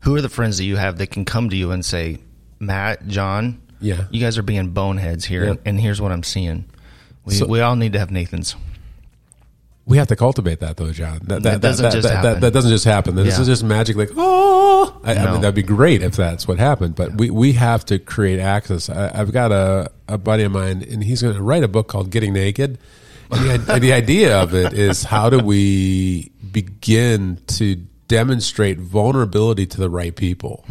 who 0.00 0.14
are 0.16 0.20
the 0.20 0.28
friends 0.28 0.58
that 0.58 0.64
you 0.64 0.76
have 0.76 0.98
that 0.98 1.08
can 1.10 1.24
come 1.24 1.50
to 1.50 1.56
you 1.56 1.70
and 1.70 1.84
say, 1.84 2.18
Matt, 2.58 3.06
John, 3.08 3.60
Yeah. 3.80 4.04
you 4.10 4.20
guys 4.20 4.38
are 4.38 4.42
being 4.42 4.70
boneheads 4.70 5.24
here, 5.24 5.46
Yep. 5.46 5.60
and 5.64 5.80
here's 5.80 6.00
what 6.00 6.12
I'm 6.12 6.22
seeing. 6.22 6.64
We, 7.24 7.34
So- 7.34 7.46
we 7.46 7.60
all 7.60 7.76
need 7.76 7.92
to 7.94 7.98
have 7.98 8.10
Nathans. 8.10 8.56
We 9.86 9.96
have 9.96 10.08
to 10.08 10.16
cultivate 10.16 10.60
that, 10.60 10.76
though, 10.76 10.92
John. 10.92 11.20
That, 11.24 11.42
That 11.44 11.62
doesn't 11.62 11.92
just 11.92 12.06
that, 12.06 12.22
happen. 12.22 12.40
That, 12.40 12.52
doesn't 12.52 12.70
just 12.70 12.84
happen. 12.84 13.14
This 13.14 13.36
Yeah. 13.36 13.40
is 13.40 13.46
just 13.46 13.64
magic, 13.64 13.96
like, 13.96 14.10
oh, 14.18 15.00
I, 15.02 15.14
I 15.14 15.32
mean, 15.32 15.40
that'd 15.40 15.54
be 15.54 15.62
great 15.62 16.02
if 16.02 16.14
that's 16.14 16.46
what 16.46 16.58
happened. 16.58 16.94
But 16.94 17.14
we, 17.14 17.30
we 17.30 17.52
have 17.54 17.86
to 17.86 17.98
create 17.98 18.38
access. 18.38 18.90
I, 18.90 19.10
I've 19.18 19.32
got 19.32 19.50
a, 19.50 19.90
a 20.06 20.18
buddy 20.18 20.42
of 20.42 20.52
mine, 20.52 20.84
and 20.90 21.02
he's 21.02 21.22
going 21.22 21.34
to 21.34 21.42
write 21.42 21.62
a 21.64 21.68
book 21.68 21.88
called 21.88 22.10
Getting 22.10 22.34
Naked. 22.34 22.78
And 23.30 23.62
the, 23.64 23.78
the 23.80 23.92
idea 23.94 24.38
of 24.38 24.54
it 24.54 24.74
is 24.74 25.04
how 25.04 25.30
do 25.30 25.38
we 25.38 26.32
begin 26.52 27.38
to 27.46 27.76
demonstrate 28.08 28.78
vulnerability 28.78 29.66
to 29.66 29.78
the 29.80 29.90
right 29.90 30.14
people 30.16 30.64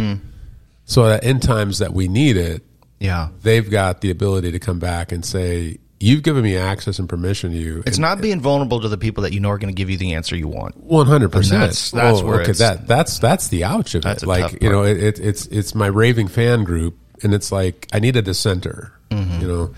so 0.85 1.07
that 1.07 1.23
in 1.23 1.39
times 1.39 1.79
that 1.79 1.93
we 1.93 2.07
need 2.07 2.37
it, 2.37 2.63
Yeah. 2.99 3.29
they've 3.43 3.69
got 3.69 4.01
the 4.01 4.09
ability 4.11 4.51
to 4.51 4.59
come 4.59 4.79
back 4.79 5.11
and 5.11 5.23
say, 5.23 5.77
You've 5.99 6.21
given 6.21 6.43
me 6.43 6.55
access 6.55 6.99
and 6.99 7.09
permission 7.09 7.51
to 7.53 7.57
you. 7.57 7.81
It's 7.87 7.97
not 7.97 8.21
being 8.21 8.39
vulnerable 8.39 8.81
to 8.81 8.87
the 8.87 8.99
people 8.99 9.23
that 9.23 9.33
you 9.33 9.39
know 9.39 9.49
are 9.49 9.57
going 9.57 9.73
to 9.73 9.77
give 9.77 9.89
you 9.89 9.97
the 9.97 10.13
answer 10.13 10.35
you 10.35 10.47
want. 10.47 10.77
One 10.77 11.07
hundred 11.07 11.31
percent. 11.31 11.59
that's- 11.61 11.89
that's 11.89 12.21
where 12.21 12.35
okay, 12.41 12.51
it's- 12.51 12.59
that 12.59 12.85
that's 12.87 13.17
that's 13.17 13.47
the 13.47 13.63
ouch 13.63 13.95
of 13.95 14.05
it. 14.05 14.23
Like 14.23 14.61
you 14.61 14.69
know, 14.69 14.83
it, 14.83 15.01
it, 15.01 15.19
it's 15.19 15.47
it's 15.47 15.73
my 15.73 15.87
raving 15.87 16.27
fan 16.27 16.63
group, 16.65 16.95
and 17.23 17.33
it's 17.33 17.51
like 17.51 17.87
I 17.91 17.97
need 17.99 18.15
a 18.15 18.21
dissenter. 18.21 18.93
Mm-hmm. 19.09 19.41
You 19.41 19.47
know, 19.47 19.73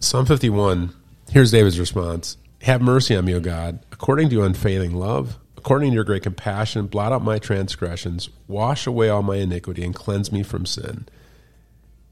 Psalm 0.00 0.26
fifty 0.26 0.50
one. 0.50 0.92
Here's 1.30 1.52
David's 1.52 1.78
response: 1.78 2.36
Have 2.62 2.82
mercy 2.82 3.14
on 3.14 3.24
me, 3.24 3.34
O 3.36 3.40
God, 3.40 3.78
according 3.92 4.28
to 4.30 4.34
your 4.34 4.46
unfailing 4.46 4.96
love, 4.96 5.38
according 5.60 5.90
to 5.90 5.94
your 5.94 6.04
great 6.04 6.22
compassion. 6.22 6.86
Blot 6.86 7.12
out 7.12 7.22
my 7.22 7.38
transgressions, 7.38 8.30
wash 8.48 8.86
away 8.86 9.10
all 9.10 9.22
my 9.22 9.36
iniquity, 9.36 9.84
and 9.84 9.94
cleanse 9.94 10.32
me 10.32 10.42
from 10.42 10.64
sin. 10.64 11.06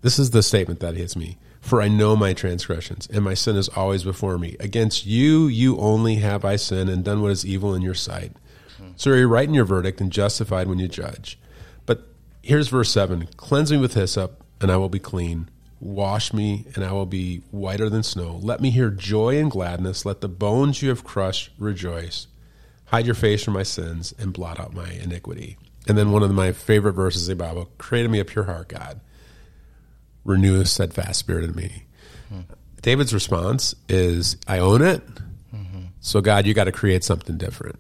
This 0.03 0.19
is 0.19 0.31
the 0.31 0.43
statement 0.43 0.81
that 0.81 0.97
hits 0.97 1.17
me. 1.17 1.39
For 1.61 1.81
I 1.81 1.89
know 1.89 2.15
my 2.15 2.35
transgressions, 2.35 3.09
and 3.11 3.25
my 3.25 3.35
sin 3.35 3.57
is 3.57 3.71
always 3.71 4.05
before 4.05 4.39
me. 4.39 4.55
Against 4.61 5.07
you, 5.07 5.47
you 5.47 5.79
only 5.79 6.17
have 6.17 6.45
I 6.45 6.57
sinned 6.57 6.91
and 6.91 7.03
done 7.03 7.23
what 7.23 7.33
is 7.33 7.45
evil 7.45 7.75
in 7.75 7.83
your 7.83 7.95
sight. 7.95 8.33
Hmm. 8.77 8.91
So 8.97 9.15
you're 9.15 9.27
right 9.27 9.49
in 9.49 9.55
your 9.55 9.65
verdict 9.65 10.01
and 10.01 10.13
justified 10.13 10.69
when 10.69 10.79
you 10.79 10.87
judge. 10.87 11.39
But 11.87 12.07
here's 12.43 12.69
verse 12.69 12.91
7 12.91 13.29
Cleanse 13.39 13.73
me 13.73 13.79
with 13.79 13.95
hyssop, 13.95 14.45
and 14.61 14.71
I 14.71 14.77
will 14.77 14.91
be 14.91 15.01
clean. 15.01 15.49
Wash 15.81 16.35
me, 16.35 16.67
and 16.75 16.85
I 16.85 16.93
will 16.93 17.07
be 17.07 17.39
whiter 17.51 17.89
than 17.89 18.03
snow. 18.03 18.39
Let 18.43 18.61
me 18.61 18.71
hear 18.71 18.91
joy 18.91 19.39
and 19.39 19.51
gladness. 19.51 20.05
Let 20.05 20.21
the 20.21 20.29
bones 20.29 20.83
you 20.83 20.91
have 20.91 21.03
crushed 21.03 21.51
rejoice. 21.59 22.27
Hide 22.89 23.07
your 23.07 23.15
face 23.15 23.45
from 23.45 23.55
my 23.55 23.63
sins 23.63 24.15
and 24.19 24.33
blot 24.33 24.59
out 24.59 24.75
my 24.75 24.91
iniquity. 24.91 25.57
And 25.87 25.97
then 25.97 26.11
one 26.11 26.23
of 26.23 26.31
my 26.33 26.53
favorite 26.53 26.93
verses 26.93 27.29
in 27.29 27.39
the 27.39 27.45
Bible 27.45 27.71
Create 27.79 28.05
in 28.05 28.11
me 28.11 28.21
a 28.21 28.25
pure 28.25 28.45
heart, 28.45 28.69
God 28.69 29.01
renew 30.25 30.61
a 30.61 30.67
steadfast 30.67 31.19
spirit 31.19 31.45
in 31.45 31.55
me. 31.55 31.85
David's 32.83 33.13
response 33.15 33.75
is, 33.89 34.37
I 34.47 34.59
own 34.59 34.83
it. 34.83 35.03
So, 36.01 36.21
God, 36.21 36.47
you 36.47 36.55
got 36.55 36.65
to 36.65 36.73
create 36.73 37.03
something 37.03 37.37
different. 37.39 37.79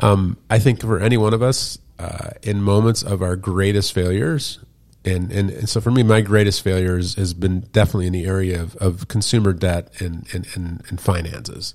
Um, 0.00 0.36
I 0.48 0.58
think 0.58 0.80
for 0.80 1.00
any 1.00 1.16
one 1.16 1.34
of 1.34 1.42
us, 1.42 1.78
uh, 1.98 2.30
in 2.42 2.62
moments 2.62 3.02
of 3.02 3.22
our 3.22 3.34
greatest 3.34 3.92
failures, 3.92 4.60
and, 5.04 5.32
and, 5.32 5.50
and 5.50 5.68
so 5.68 5.80
for 5.80 5.90
me, 5.90 6.02
my 6.02 6.20
greatest 6.20 6.62
failures 6.62 7.14
has 7.16 7.34
been 7.34 7.60
definitely 7.72 8.06
in 8.06 8.12
the 8.12 8.26
area 8.26 8.62
of, 8.62 8.76
of 8.76 9.08
consumer 9.08 9.52
debt 9.52 9.90
and, 10.00 10.26
and, 10.32 10.46
and, 10.54 10.82
and 10.88 11.00
finances. 11.00 11.74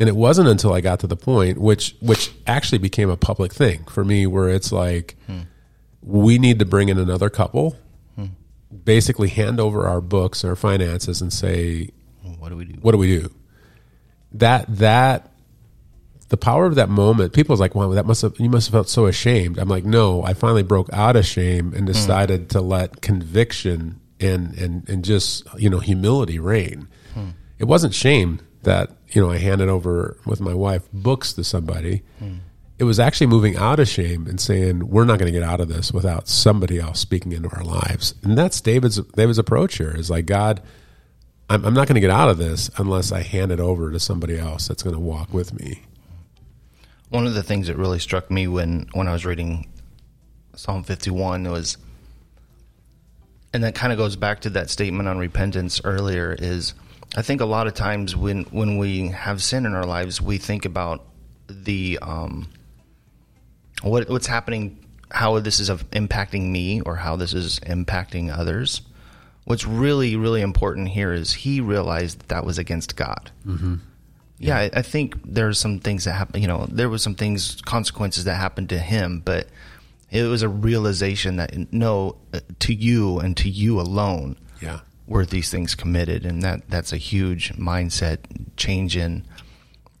And 0.00 0.08
it 0.08 0.16
wasn't 0.16 0.48
until 0.48 0.72
I 0.72 0.80
got 0.80 1.00
to 1.00 1.06
the 1.06 1.16
point, 1.16 1.58
which 1.58 1.94
which 2.00 2.32
actually 2.46 2.78
became 2.78 3.10
a 3.10 3.16
public 3.16 3.52
thing 3.52 3.84
for 3.84 4.04
me, 4.04 4.26
where 4.26 4.48
it's 4.48 4.72
like, 4.72 5.16
we 6.02 6.38
need 6.38 6.58
to 6.58 6.64
bring 6.64 6.88
in 6.88 6.98
another 6.98 7.30
couple, 7.30 7.76
basically 8.84 9.28
hand 9.28 9.60
over 9.60 9.86
our 9.86 10.00
books, 10.00 10.44
our 10.44 10.56
finances, 10.56 11.20
and 11.20 11.32
say, 11.32 11.90
What 12.38 12.48
do 12.48 12.56
we 12.56 12.64
do? 12.64 12.78
what 12.80 12.92
do 12.92 12.98
we 12.98 13.18
do? 13.18 13.30
That 14.32 14.64
that 14.78 15.30
the 16.30 16.36
power 16.36 16.64
of 16.64 16.76
that 16.76 16.88
moment, 16.88 17.32
people's 17.32 17.58
like, 17.58 17.74
wow, 17.74 17.90
that 17.90 18.06
must 18.06 18.22
have 18.22 18.38
you 18.38 18.48
must 18.48 18.68
have 18.68 18.72
felt 18.72 18.88
so 18.88 19.06
ashamed. 19.06 19.58
I'm 19.58 19.68
like, 19.68 19.84
no, 19.84 20.22
I 20.22 20.32
finally 20.32 20.62
broke 20.62 20.88
out 20.92 21.16
of 21.16 21.26
shame 21.26 21.74
and 21.74 21.80
hmm. 21.80 21.86
decided 21.86 22.50
to 22.50 22.60
let 22.60 23.02
conviction 23.02 24.00
and 24.20 24.56
and 24.56 24.88
and 24.88 25.04
just 25.04 25.46
you 25.58 25.68
know 25.68 25.80
humility 25.80 26.38
reign. 26.38 26.88
Hmm. 27.14 27.30
It 27.58 27.64
wasn't 27.64 27.94
shame 27.94 28.40
that 28.62 28.90
you 29.10 29.22
know 29.22 29.30
I 29.30 29.38
handed 29.38 29.68
over 29.68 30.16
with 30.24 30.40
my 30.40 30.54
wife 30.54 30.88
books 30.92 31.32
to 31.34 31.44
somebody. 31.44 32.02
It 32.78 32.84
was 32.84 32.98
actually 32.98 33.26
moving 33.26 33.56
out 33.56 33.78
of 33.78 33.88
shame 33.88 34.26
and 34.26 34.40
saying 34.40 34.88
we're 34.88 35.04
not 35.04 35.18
going 35.18 35.30
to 35.30 35.38
get 35.38 35.46
out 35.46 35.60
of 35.60 35.68
this 35.68 35.92
without 35.92 36.28
somebody 36.28 36.78
else 36.78 36.98
speaking 36.98 37.32
into 37.32 37.50
our 37.50 37.62
lives. 37.62 38.14
And 38.22 38.38
that's 38.38 38.60
David's 38.60 38.98
David's 38.98 39.38
approach 39.38 39.76
here 39.76 39.94
is 39.94 40.08
like 40.10 40.26
God. 40.26 40.62
I'm, 41.50 41.64
I'm 41.64 41.74
not 41.74 41.88
going 41.88 41.96
to 41.96 42.00
get 42.00 42.10
out 42.10 42.30
of 42.30 42.38
this 42.38 42.70
unless 42.78 43.10
I 43.10 43.22
hand 43.22 43.50
it 43.50 43.58
over 43.60 43.90
to 43.90 43.98
somebody 43.98 44.38
else 44.38 44.68
that's 44.68 44.84
going 44.84 44.94
to 44.94 45.00
walk 45.00 45.34
with 45.34 45.52
me. 45.52 45.82
One 47.08 47.26
of 47.26 47.34
the 47.34 47.42
things 47.42 47.66
that 47.66 47.76
really 47.76 47.98
struck 47.98 48.30
me 48.30 48.46
when 48.46 48.88
when 48.92 49.08
I 49.08 49.12
was 49.12 49.26
reading 49.26 49.68
Psalm 50.54 50.84
51 50.84 51.50
was 51.50 51.76
and 53.52 53.64
that 53.64 53.74
kind 53.74 53.92
of 53.92 53.98
goes 53.98 54.16
back 54.16 54.40
to 54.40 54.50
that 54.50 54.70
statement 54.70 55.08
on 55.08 55.18
repentance 55.18 55.80
earlier 55.84 56.36
is 56.38 56.74
I 57.16 57.22
think 57.22 57.40
a 57.40 57.46
lot 57.46 57.66
of 57.66 57.74
times 57.74 58.14
when 58.14 58.44
when 58.44 58.78
we 58.78 59.08
have 59.08 59.42
sin 59.42 59.66
in 59.66 59.74
our 59.74 59.84
lives 59.84 60.20
we 60.20 60.38
think 60.38 60.64
about 60.64 61.04
the 61.48 61.98
um 62.00 62.48
what 63.82 64.08
what's 64.08 64.26
happening 64.26 64.84
how 65.10 65.38
this 65.40 65.58
is 65.58 65.70
impacting 65.70 66.50
me 66.50 66.80
or 66.82 66.96
how 66.96 67.16
this 67.16 67.34
is 67.34 67.58
impacting 67.60 68.30
others. 68.36 68.82
What's 69.44 69.66
really 69.66 70.14
really 70.16 70.40
important 70.40 70.88
here 70.88 71.12
is 71.12 71.32
he 71.32 71.60
realized 71.60 72.20
that, 72.20 72.28
that 72.28 72.44
was 72.44 72.58
against 72.58 72.96
God. 72.96 73.32
Yeah, 74.38 74.56
I, 74.56 74.70
I 74.72 74.82
think 74.82 75.16
there's 75.24 75.58
some 75.58 75.80
things 75.80 76.04
that 76.04 76.12
happen. 76.12 76.40
You 76.40 76.48
know, 76.48 76.66
there 76.70 76.88
was 76.88 77.02
some 77.02 77.14
things, 77.14 77.60
consequences 77.60 78.24
that 78.24 78.36
happened 78.36 78.70
to 78.70 78.78
him, 78.78 79.20
but 79.22 79.48
it 80.10 80.22
was 80.22 80.42
a 80.42 80.48
realization 80.48 81.36
that 81.36 81.72
no, 81.72 82.16
uh, 82.32 82.40
to 82.60 82.72
you 82.72 83.18
and 83.18 83.36
to 83.36 83.50
you 83.50 83.78
alone, 83.80 84.36
Yeah. 84.62 84.80
Were 85.10 85.26
these 85.26 85.50
things 85.50 85.74
committed, 85.74 86.24
and 86.24 86.40
that 86.42 86.70
that's 86.70 86.92
a 86.92 86.96
huge 86.96 87.52
mindset 87.54 88.18
change 88.56 88.96
in 88.96 89.26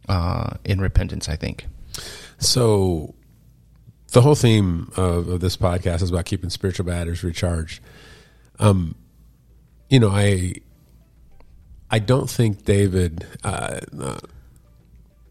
uh, 0.08 0.54
in 0.64 0.80
repentance. 0.80 1.28
I 1.28 1.36
think. 1.36 1.66
So, 2.38 3.14
the 4.12 4.22
whole 4.22 4.36
theme 4.36 4.90
of, 4.96 5.28
of 5.28 5.40
this 5.40 5.56
podcast 5.56 6.00
is 6.00 6.10
about 6.10 6.24
keeping 6.24 6.48
spiritual 6.48 6.86
batteries 6.86 7.22
recharged. 7.22 7.82
Um, 8.60 8.94
you 9.90 9.98
know, 9.98 10.10
I 10.10 10.54
I 11.90 11.98
don't 11.98 12.30
think 12.30 12.64
David. 12.64 13.26
Uh, 13.44 13.80
uh, 14.00 14.18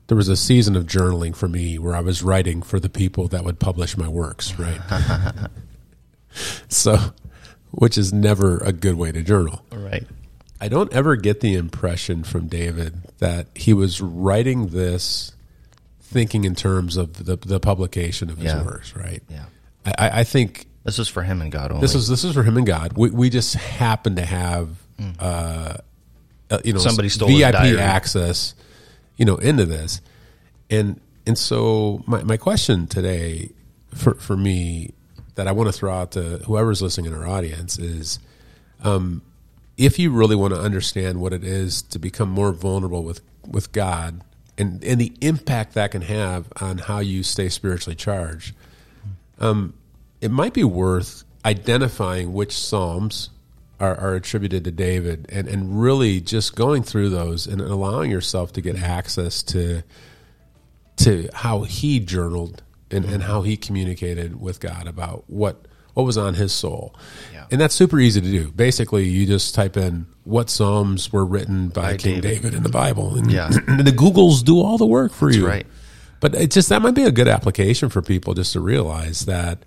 there 0.07 0.17
was 0.17 0.27
a 0.27 0.35
season 0.35 0.75
of 0.75 0.87
journaling 0.87 1.35
for 1.35 1.47
me 1.47 1.77
where 1.77 1.95
I 1.95 1.99
was 2.01 2.23
writing 2.23 2.63
for 2.63 2.79
the 2.79 2.89
people 2.89 3.27
that 3.27 3.45
would 3.45 3.59
publish 3.59 3.95
my 3.95 4.09
works, 4.09 4.57
right? 4.57 4.81
so, 6.67 6.97
which 7.71 7.97
is 7.97 8.11
never 8.13 8.57
a 8.57 8.71
good 8.71 8.95
way 8.95 9.11
to 9.11 9.21
journal. 9.21 9.63
Right. 9.71 10.05
I 10.61 10.67
don't 10.67 10.91
ever 10.93 11.15
get 11.15 11.39
the 11.39 11.53
impression 11.55 12.23
from 12.23 12.47
David 12.47 13.01
that 13.19 13.47
he 13.55 13.73
was 13.73 14.01
writing 14.01 14.67
this 14.67 15.31
thinking 16.01 16.43
in 16.43 16.55
terms 16.55 16.97
of 16.97 17.25
the, 17.25 17.35
the 17.37 17.59
publication 17.59 18.29
of 18.29 18.37
his 18.37 18.45
Yeah. 18.53 18.63
works, 18.65 18.95
right? 18.95 19.23
Yeah. 19.29 19.45
I, 19.85 20.19
I 20.21 20.23
think 20.23 20.65
This 20.83 20.99
is 20.99 21.07
for 21.07 21.23
him 21.23 21.41
and 21.41 21.51
God 21.51 21.71
only. 21.71 21.81
this 21.81 21.95
is 21.95 22.07
this 22.07 22.23
is 22.23 22.33
for 22.33 22.43
him 22.43 22.57
and 22.57 22.65
God. 22.65 22.93
We, 22.97 23.09
we 23.11 23.29
just 23.29 23.53
happen 23.55 24.15
to 24.17 24.25
have, 24.25 24.69
uh, 25.19 25.75
uh, 26.49 26.59
you 26.65 26.73
know, 26.73 26.79
Somebody 26.79 27.09
stole 27.09 27.29
VIP 27.29 27.53
access, 27.79 28.55
you 29.17 29.23
know, 29.25 29.37
into 29.37 29.65
this, 29.65 30.01
and 30.69 30.99
and 31.27 31.37
so 31.37 32.03
my 32.07 32.23
my 32.23 32.37
question 32.37 32.87
today 32.87 33.51
for 33.93 34.15
for 34.15 34.35
me 34.35 34.93
that 35.39 35.47
I 35.47 35.53
want 35.53 35.67
to 35.69 35.71
throw 35.71 35.93
out 35.93 36.11
to 36.11 36.39
whoever's 36.39 36.81
listening 36.81 37.05
in 37.05 37.17
our 37.17 37.25
audience 37.25 37.79
is, 37.79 38.19
um, 38.83 39.21
if 39.77 39.97
you 39.97 40.11
really 40.11 40.35
want 40.35 40.53
to 40.53 40.59
understand 40.59 41.21
what 41.21 41.31
it 41.31 41.45
is 41.45 41.81
to 41.83 41.97
become 41.97 42.27
more 42.29 42.51
vulnerable 42.51 43.05
with 43.05 43.21
with 43.47 43.71
God 43.71 44.21
and 44.57 44.83
and 44.83 44.99
the 44.99 45.13
impact 45.21 45.75
that 45.75 45.91
can 45.91 46.01
have 46.01 46.51
on 46.59 46.77
how 46.79 46.99
you 46.99 47.23
stay 47.23 47.47
spiritually 47.47 47.95
charged, 47.95 48.53
um, 49.39 49.75
it 50.19 50.29
might 50.29 50.53
be 50.53 50.65
worth 50.65 51.23
identifying 51.45 52.33
which 52.33 52.51
psalms 52.51 53.29
are, 53.79 53.95
are 53.95 54.15
attributed 54.15 54.65
to 54.65 54.71
David 54.71 55.25
and 55.29 55.47
and 55.47 55.81
really 55.81 56.19
just 56.19 56.53
going 56.53 56.83
through 56.83 57.11
those 57.11 57.47
and 57.47 57.61
allowing 57.61 58.11
yourself 58.11 58.51
to 58.51 58.61
get 58.61 58.75
access 58.75 59.41
to 59.43 59.83
to 60.97 61.29
how 61.33 61.61
he 61.61 62.01
journaled 62.01 62.61
and, 62.91 63.05
and 63.05 63.23
how 63.23 63.41
he 63.43 63.57
communicated 63.57 64.39
with 64.39 64.59
God 64.59 64.87
about 64.87 65.23
what 65.27 65.65
what 65.95 66.03
was 66.05 66.17
on 66.17 66.35
his 66.35 66.53
soul. 66.53 66.95
Yeah. 67.33 67.45
And 67.51 67.59
that's 67.59 67.73
super 67.75 67.99
easy 67.99 68.21
to 68.21 68.31
do. 68.31 68.51
Basically, 68.51 69.05
you 69.07 69.25
just 69.25 69.53
type 69.55 69.75
in 69.75 70.05
what 70.23 70.49
psalms 70.49 71.11
were 71.11 71.25
written 71.25 71.69
by, 71.69 71.81
By 71.93 71.97
King 71.97 72.21
David. 72.21 72.41
David. 72.43 72.53
in 72.53 72.63
the 72.63 72.69
Bible, 72.69 73.17
and, 73.17 73.29
Yeah. 73.31 73.49
and 73.67 73.79
the 73.81 73.91
Googles 73.91 74.43
do 74.45 74.61
all 74.61 74.77
the 74.77 74.85
work 74.85 75.11
for 75.11 75.29
you. 75.31 75.45
right. 75.45 75.65
But 76.21 76.35
it 76.35 76.51
just 76.51 76.69
that 76.69 76.81
might 76.81 76.95
be 76.95 77.03
a 77.03 77.11
good 77.11 77.27
application 77.27 77.89
for 77.89 78.01
people 78.01 78.33
just 78.33 78.53
to 78.53 78.59
realize 78.61 79.25
that 79.25 79.65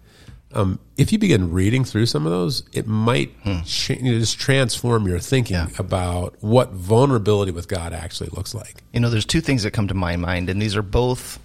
um, 0.54 0.78
if 0.98 1.12
you 1.12 1.18
begin 1.18 1.50
reading 1.50 1.82
through 1.85 2.06
some 2.06 2.24
of 2.26 2.30
those, 2.32 2.62
it 2.72 2.87
might 2.87 3.32
cha- 3.64 3.94
you 3.94 4.12
know, 4.12 4.18
just 4.18 4.38
transform 4.38 5.06
your 5.08 5.18
thinking 5.18 5.56
Yeah. 5.56 5.68
about 5.78 6.37
what 6.40 6.72
vulnerability 6.72 7.52
with 7.52 7.68
God 7.68 7.92
actually 7.94 8.28
looks 8.30 8.54
like. 8.54 8.82
You 8.92 9.00
know, 9.00 9.08
there's 9.11 9.24
two 9.24 9.40
things 9.40 9.62
that 9.64 9.70
come 9.72 9.88
to 9.88 9.94
my 9.94 10.16
mind, 10.16 10.48
and 10.50 10.61
these 10.62 10.76
are 10.76 10.82
both 10.82 11.38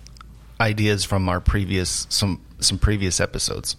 ideas 0.60 1.04
from 1.04 1.30
our 1.30 1.40
previous 1.40 2.08
some 2.10 2.42
some 2.60 2.78
previous 2.80 3.20
episodes. 3.20 3.76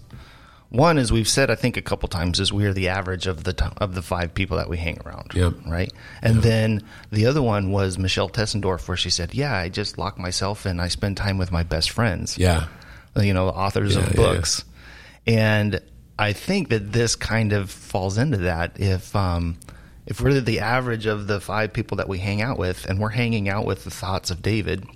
One 0.70 0.98
is 0.98 1.10
we've 1.10 1.28
said 1.28 1.50
I 1.50 1.54
think 1.54 1.76
a 1.78 1.82
couple 1.82 2.08
times 2.10 2.40
is 2.40 2.52
we 2.52 2.66
are 2.66 2.74
the 2.74 2.88
average 2.88 3.26
of 3.26 3.44
the 3.44 3.54
t- 3.54 3.64
of 3.78 3.94
the 3.94 4.02
five 4.02 4.34
people 4.34 4.58
that 4.58 4.68
we 4.68 4.76
hang 4.76 4.98
around, 5.04 5.32
Yep. 5.34 5.54
right? 5.66 5.90
And 6.22 6.42
then 6.42 6.82
the 7.10 7.24
other 7.26 7.40
one 7.40 7.70
was 7.72 7.96
Michelle 7.98 8.28
Tessendorf, 8.28 8.86
where 8.86 8.96
she 8.96 9.08
said, 9.10 9.32
"Yeah, 9.34 9.54
I 9.54 9.70
just 9.70 9.96
lock 9.96 10.18
myself 10.18 10.66
and 10.66 10.80
I 10.80 10.88
spend 10.88 11.16
time 11.16 11.38
with 11.38 11.50
my 11.50 11.62
best 11.62 11.90
friends." 11.90 12.36
Yeah. 12.36 12.66
you 13.16 13.32
know, 13.32 13.48
authors 13.48 13.96
Yeah, 13.96 14.02
of 14.02 14.08
yeah, 14.10 14.16
books. 14.16 14.64
And 15.26 15.80
I 16.18 16.32
think 16.34 16.68
that 16.68 16.92
this 16.92 17.16
kind 17.16 17.52
of 17.52 17.70
falls 17.70 18.18
into 18.18 18.36
that. 18.38 18.78
If 18.78 19.16
um, 19.16 19.56
if 20.06 20.20
we're 20.20 20.38
the 20.40 20.60
average 20.60 21.06
of 21.06 21.26
the 21.26 21.40
five 21.40 21.72
people 21.72 21.96
that 21.96 22.08
we 22.08 22.18
hang 22.18 22.42
out 22.42 22.58
with, 22.58 22.84
and 22.86 22.98
we're 23.00 23.08
hanging 23.08 23.48
out 23.48 23.64
with 23.64 23.84
the 23.84 23.90
thoughts 23.90 24.30
of 24.30 24.42
David, 24.42 24.86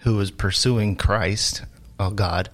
who 0.00 0.18
is 0.20 0.30
pursuing 0.30 0.96
Christ, 0.96 1.62
oh 1.98 2.10
God, 2.10 2.50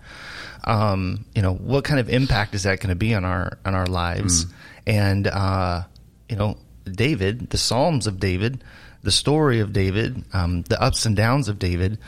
um, 0.64 1.24
you 1.34 1.42
know, 1.42 1.54
what 1.54 1.84
kind 1.84 2.00
of 2.00 2.08
impact 2.08 2.54
is 2.54 2.64
that 2.64 2.80
going 2.80 2.90
to 2.90 2.96
be 2.96 3.14
on 3.14 3.24
our 3.24 3.58
on 3.64 3.74
our 3.74 3.86
lives? 3.86 4.46
And 4.86 5.26
uh, 5.26 5.82
you 6.28 6.36
know, 6.36 6.58
David, 6.84 7.50
the 7.50 7.58
Psalms 7.58 8.06
of 8.06 8.18
David, 8.18 8.62
the 9.02 9.12
story 9.12 9.60
of 9.60 9.72
David, 9.72 10.24
um, 10.32 10.62
the 10.62 10.80
ups 10.80 11.06
and 11.06 11.16
downs 11.16 11.48
of 11.48 11.58
David, 11.58 11.98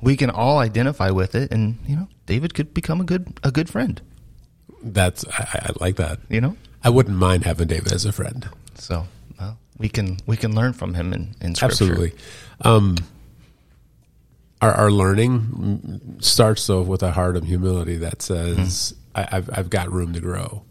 we 0.00 0.16
can 0.16 0.30
all 0.30 0.58
identify 0.58 1.10
with 1.10 1.34
it, 1.34 1.50
and 1.52 1.78
you 1.86 1.96
know, 1.96 2.08
David 2.26 2.54
could 2.54 2.72
become 2.72 3.00
a 3.00 3.04
good 3.04 3.38
a 3.42 3.50
good 3.50 3.68
friend. 3.68 4.00
That's 4.82 5.24
I, 5.28 5.70
I 5.70 5.70
like 5.80 5.96
that. 5.96 6.20
You 6.28 6.40
know, 6.40 6.56
I 6.82 6.90
wouldn't 6.90 7.16
mind 7.16 7.44
having 7.44 7.66
David 7.66 7.92
as 7.92 8.04
a 8.04 8.12
friend. 8.12 8.48
so 8.74 9.06
well, 9.40 9.58
we 9.78 9.88
can 9.88 10.18
we 10.26 10.36
can 10.36 10.54
learn 10.54 10.72
from 10.72 10.94
him 10.94 11.12
in, 11.12 11.34
in 11.40 11.54
scripture. 11.54 11.84
Absolutely. 11.84 12.12
Um, 12.60 12.96
our, 14.60 14.72
our 14.72 14.90
learning 14.90 15.40
mm, 15.40 16.24
starts 16.24 16.66
though 16.66 16.82
with 16.82 17.02
a 17.02 17.10
heart 17.10 17.36
of 17.36 17.44
humility 17.44 17.96
that 17.96 18.22
says, 18.22 18.94
I, 19.14 19.28
"I've 19.32 19.50
I've 19.52 19.70
got 19.70 19.92
room 19.92 20.12
to 20.14 20.20
grow." 20.20 20.64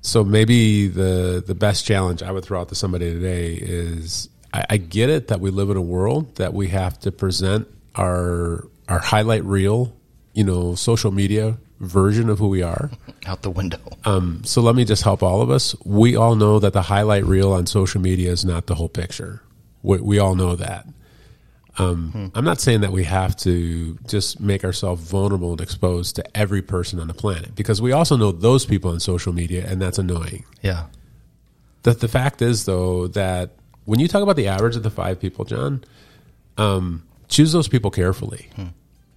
So 0.00 0.24
maybe 0.24 0.88
the 0.88 1.42
the 1.46 1.54
best 1.54 1.84
challenge 1.84 2.22
I 2.22 2.30
would 2.30 2.44
throw 2.44 2.60
out 2.60 2.68
to 2.70 2.74
somebody 2.74 3.12
today 3.12 3.54
is, 3.54 4.28
I, 4.52 4.64
I 4.70 4.76
get 4.76 5.10
it 5.10 5.28
that 5.28 5.40
we 5.40 5.50
live 5.50 5.70
in 5.70 5.76
a 5.76 5.82
world 5.82 6.36
that 6.36 6.54
we 6.54 6.68
have 6.68 6.98
to 7.00 7.12
present 7.12 7.68
our 7.94 8.66
our 8.88 8.98
highlight 8.98 9.44
reel, 9.44 9.94
you 10.32 10.44
know, 10.44 10.74
social 10.74 11.10
media 11.10 11.58
version 11.80 12.28
of 12.28 12.38
who 12.38 12.48
we 12.48 12.62
are. 12.62 12.90
out 13.26 13.42
the 13.42 13.50
window. 13.50 13.78
Um, 14.04 14.42
so 14.44 14.62
let 14.62 14.74
me 14.74 14.84
just 14.84 15.02
help 15.02 15.22
all 15.22 15.42
of 15.42 15.50
us. 15.50 15.76
We 15.84 16.16
all 16.16 16.34
know 16.34 16.58
that 16.58 16.72
the 16.72 16.82
highlight 16.82 17.24
reel 17.24 17.52
on 17.52 17.66
social 17.66 18.00
media 18.00 18.30
is 18.30 18.44
not 18.44 18.66
the 18.66 18.74
whole 18.74 18.88
picture. 18.88 19.42
We, 19.82 19.98
we 19.98 20.18
all 20.18 20.34
know 20.34 20.56
that. 20.56 20.86
Um, 21.78 22.32
I'm 22.34 22.44
not 22.44 22.60
saying 22.60 22.80
that 22.80 22.90
we 22.92 23.04
have 23.04 23.36
to 23.38 23.96
just 24.06 24.40
make 24.40 24.64
ourselves 24.64 25.02
vulnerable 25.08 25.52
and 25.52 25.60
exposed 25.60 26.16
to 26.16 26.36
every 26.36 26.60
person 26.62 26.98
on 26.98 27.06
the 27.06 27.14
planet 27.14 27.54
because 27.54 27.80
we 27.80 27.92
also 27.92 28.16
know 28.16 28.32
those 28.32 28.66
people 28.66 28.90
on 28.90 29.00
social 29.00 29.32
media, 29.32 29.64
and 29.66 29.80
that's 29.80 29.98
annoying. 29.98 30.44
yeah, 30.60 30.86
The, 31.84 31.92
the 31.92 32.08
fact 32.08 32.42
is, 32.42 32.64
though, 32.64 33.06
that 33.08 33.50
when 33.84 34.00
you 34.00 34.08
talk 34.08 34.22
about 34.22 34.36
the 34.36 34.48
average 34.48 34.74
of 34.76 34.82
the 34.82 34.90
five 34.90 35.20
people, 35.20 35.44
John, 35.44 35.84
um, 36.56 37.04
choose 37.28 37.52
those 37.52 37.68
people 37.68 37.90
carefully. 37.90 38.48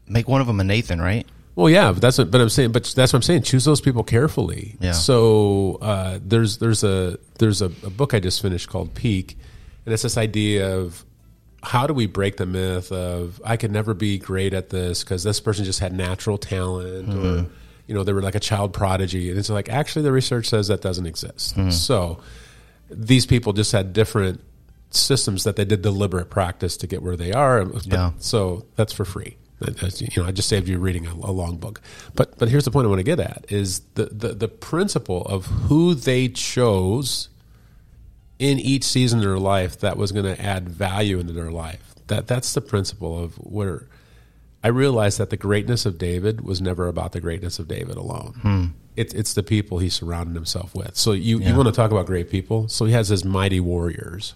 make 0.08 0.28
one 0.28 0.42
of 0.42 0.48
them 0.48 0.60
a 0.60 0.64
Nathan, 0.64 1.02
right? 1.02 1.26
Well, 1.56 1.70
yeah, 1.70 1.92
but 1.92 2.02
that's 2.02 2.18
what, 2.18 2.32
but 2.32 2.40
I'm 2.42 2.50
saying, 2.50 2.72
but 2.72 2.84
that's 2.96 3.12
what 3.12 3.18
I'm 3.18 3.24
saying. 3.24 3.42
Choose 3.44 3.66
those 3.66 3.82
people 3.82 4.04
carefully. 4.04 4.78
Yeah. 4.80 4.94
So 4.94 5.80
uh, 5.82 6.20
there's 6.24 6.60
there's 6.60 6.84
a 6.84 7.18
there's 7.40 7.62
a, 7.62 7.66
a 7.66 7.90
book 7.90 8.14
I 8.14 8.20
just 8.22 8.42
finished 8.42 8.70
called 8.70 8.94
Peak, 8.94 9.36
and 9.86 9.94
it's 9.94 10.04
this 10.04 10.18
idea 10.18 10.78
of 10.78 11.04
how 11.64 11.88
do 11.88 11.94
we 11.94 12.08
break 12.08 12.38
the 12.38 12.46
myth 12.46 12.92
of 12.92 13.42
I 13.46 13.58
could 13.58 13.72
never 13.72 13.94
be 13.94 14.18
great 14.18 14.54
at 14.54 14.70
this 14.70 15.04
because 15.04 15.24
this 15.24 15.40
person 15.40 15.66
just 15.66 15.80
had 15.80 15.94
natural 15.94 16.38
talent 16.38 17.10
or 17.10 17.12
mm-hmm. 17.12 17.54
you 17.88 17.94
know 17.94 18.04
they 18.04 18.14
were 18.14 18.22
like 18.22 18.36
a 18.36 18.40
child 18.40 18.74
prodigy, 18.74 19.30
and 19.30 19.38
it's 19.38 19.50
like 19.50 19.70
actually 19.70 20.04
the 20.04 20.12
research 20.12 20.48
says 20.48 20.68
that 20.70 20.82
doesn't 20.82 21.06
exist. 21.06 21.56
Mm-hmm. 21.56 21.70
So 21.70 22.20
these 22.90 23.26
people 23.26 23.54
just 23.54 23.72
had 23.72 23.94
different 23.94 24.42
systems 24.90 25.44
that 25.46 25.56
they 25.56 25.66
did 25.66 25.82
deliberate 25.82 26.30
practice 26.30 26.78
to 26.78 26.88
get 26.88 27.02
where 27.02 27.16
they 27.16 27.32
are. 27.32 27.66
Yeah. 27.84 28.12
So 28.18 28.66
that's 28.76 28.92
for 28.92 29.06
free. 29.06 29.38
That's- 29.60 30.02
you 30.02 30.10
know, 30.18 30.28
I 30.28 30.32
just 30.32 30.50
saved 30.50 30.68
you 30.68 30.80
reading 30.80 31.06
a, 31.06 31.14
a 31.14 31.32
long 31.32 31.58
book. 31.58 31.82
But 32.16 32.38
but 32.40 32.50
here's 32.50 32.66
the 32.66 32.72
point 32.72 32.86
I 32.86 32.90
want 32.90 33.00
to 33.00 33.04
get 33.04 33.20
at 33.20 33.46
is 33.50 33.82
the, 33.94 34.06
the 34.06 34.30
the 34.30 34.48
principle 34.48 35.22
of 35.28 35.46
who 35.46 35.94
they 35.94 36.28
chose 36.28 37.30
in 38.42 38.60
each 38.60 38.84
season 38.84 39.20
of 39.20 39.26
their 39.26 39.38
life 39.38 39.80
that 39.82 39.98
was 39.98 40.12
going 40.12 40.26
to 40.26 40.42
add 40.42 40.68
value 40.68 41.20
into 41.20 41.32
their 41.32 41.52
life. 41.52 41.94
That 42.08 42.26
that's 42.26 42.54
the 42.54 42.60
principle 42.60 43.24
of 43.24 43.36
where 43.36 43.88
I 44.64 44.70
realized 44.70 45.20
that 45.20 45.30
the 45.30 45.38
greatness 45.38 45.86
of 45.86 46.00
David 46.00 46.42
was 46.42 46.60
never 46.60 46.88
about 46.88 47.12
the 47.12 47.22
greatness 47.22 47.60
of 47.60 47.68
David 47.68 47.98
alone. 47.98 48.34
Hmm. 48.42 48.66
It's 48.96 49.14
it's 49.14 49.36
the 49.36 49.44
people 49.44 49.78
he 49.78 49.90
surrounded 49.90 50.34
himself 50.34 50.74
with. 50.74 50.98
So 50.98 51.12
you, 51.12 51.40
you 51.40 51.56
want 51.56 51.68
to 51.68 51.72
talk 51.72 51.92
about 51.92 52.08
great 52.08 52.32
people? 52.32 52.68
So 52.68 52.86
he 52.86 52.94
has 52.94 53.10
his 53.10 53.24
mighty 53.24 53.60
warriors. 53.60 54.34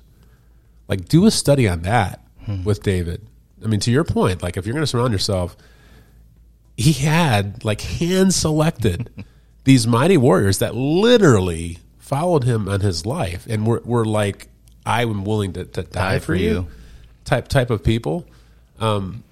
Like 0.87 1.05
do 1.05 1.25
a 1.25 1.31
study 1.31 1.67
on 1.67 1.81
that 1.81 2.23
hmm. 2.45 2.63
with 2.63 2.83
David. 2.83 3.25
I 3.63 3.67
mean, 3.67 3.79
to 3.81 3.91
your 3.91 4.03
point, 4.03 4.43
like 4.43 4.55
if 4.55 4.67
you're 4.67 4.73
going 4.73 4.83
to 4.83 4.87
surround 4.87 5.13
yourself, 5.13 5.57
he 6.77 6.93
had 6.93 7.65
like 7.65 7.81
hand 7.81 8.35
selected 8.35 9.25
these 9.63 9.87
mighty 9.87 10.17
warriors 10.17 10.59
that 10.59 10.75
literally 10.75 11.79
followed 12.05 12.43
him 12.43 12.69
on 12.69 12.81
his 12.81 13.05
life 13.05 13.47
and 13.49 13.65
were, 13.65 13.81
were 13.83 14.05
like, 14.05 14.47
I 14.85 15.01
am 15.01 15.25
willing 15.25 15.53
to, 15.53 15.65
to 15.65 15.81
die, 15.83 16.19
for 16.19 16.35
you. 16.35 16.67
type 17.23 17.47
type 17.47 17.69
of 17.71 17.83
people. 17.83 18.25
Um, 18.79 19.23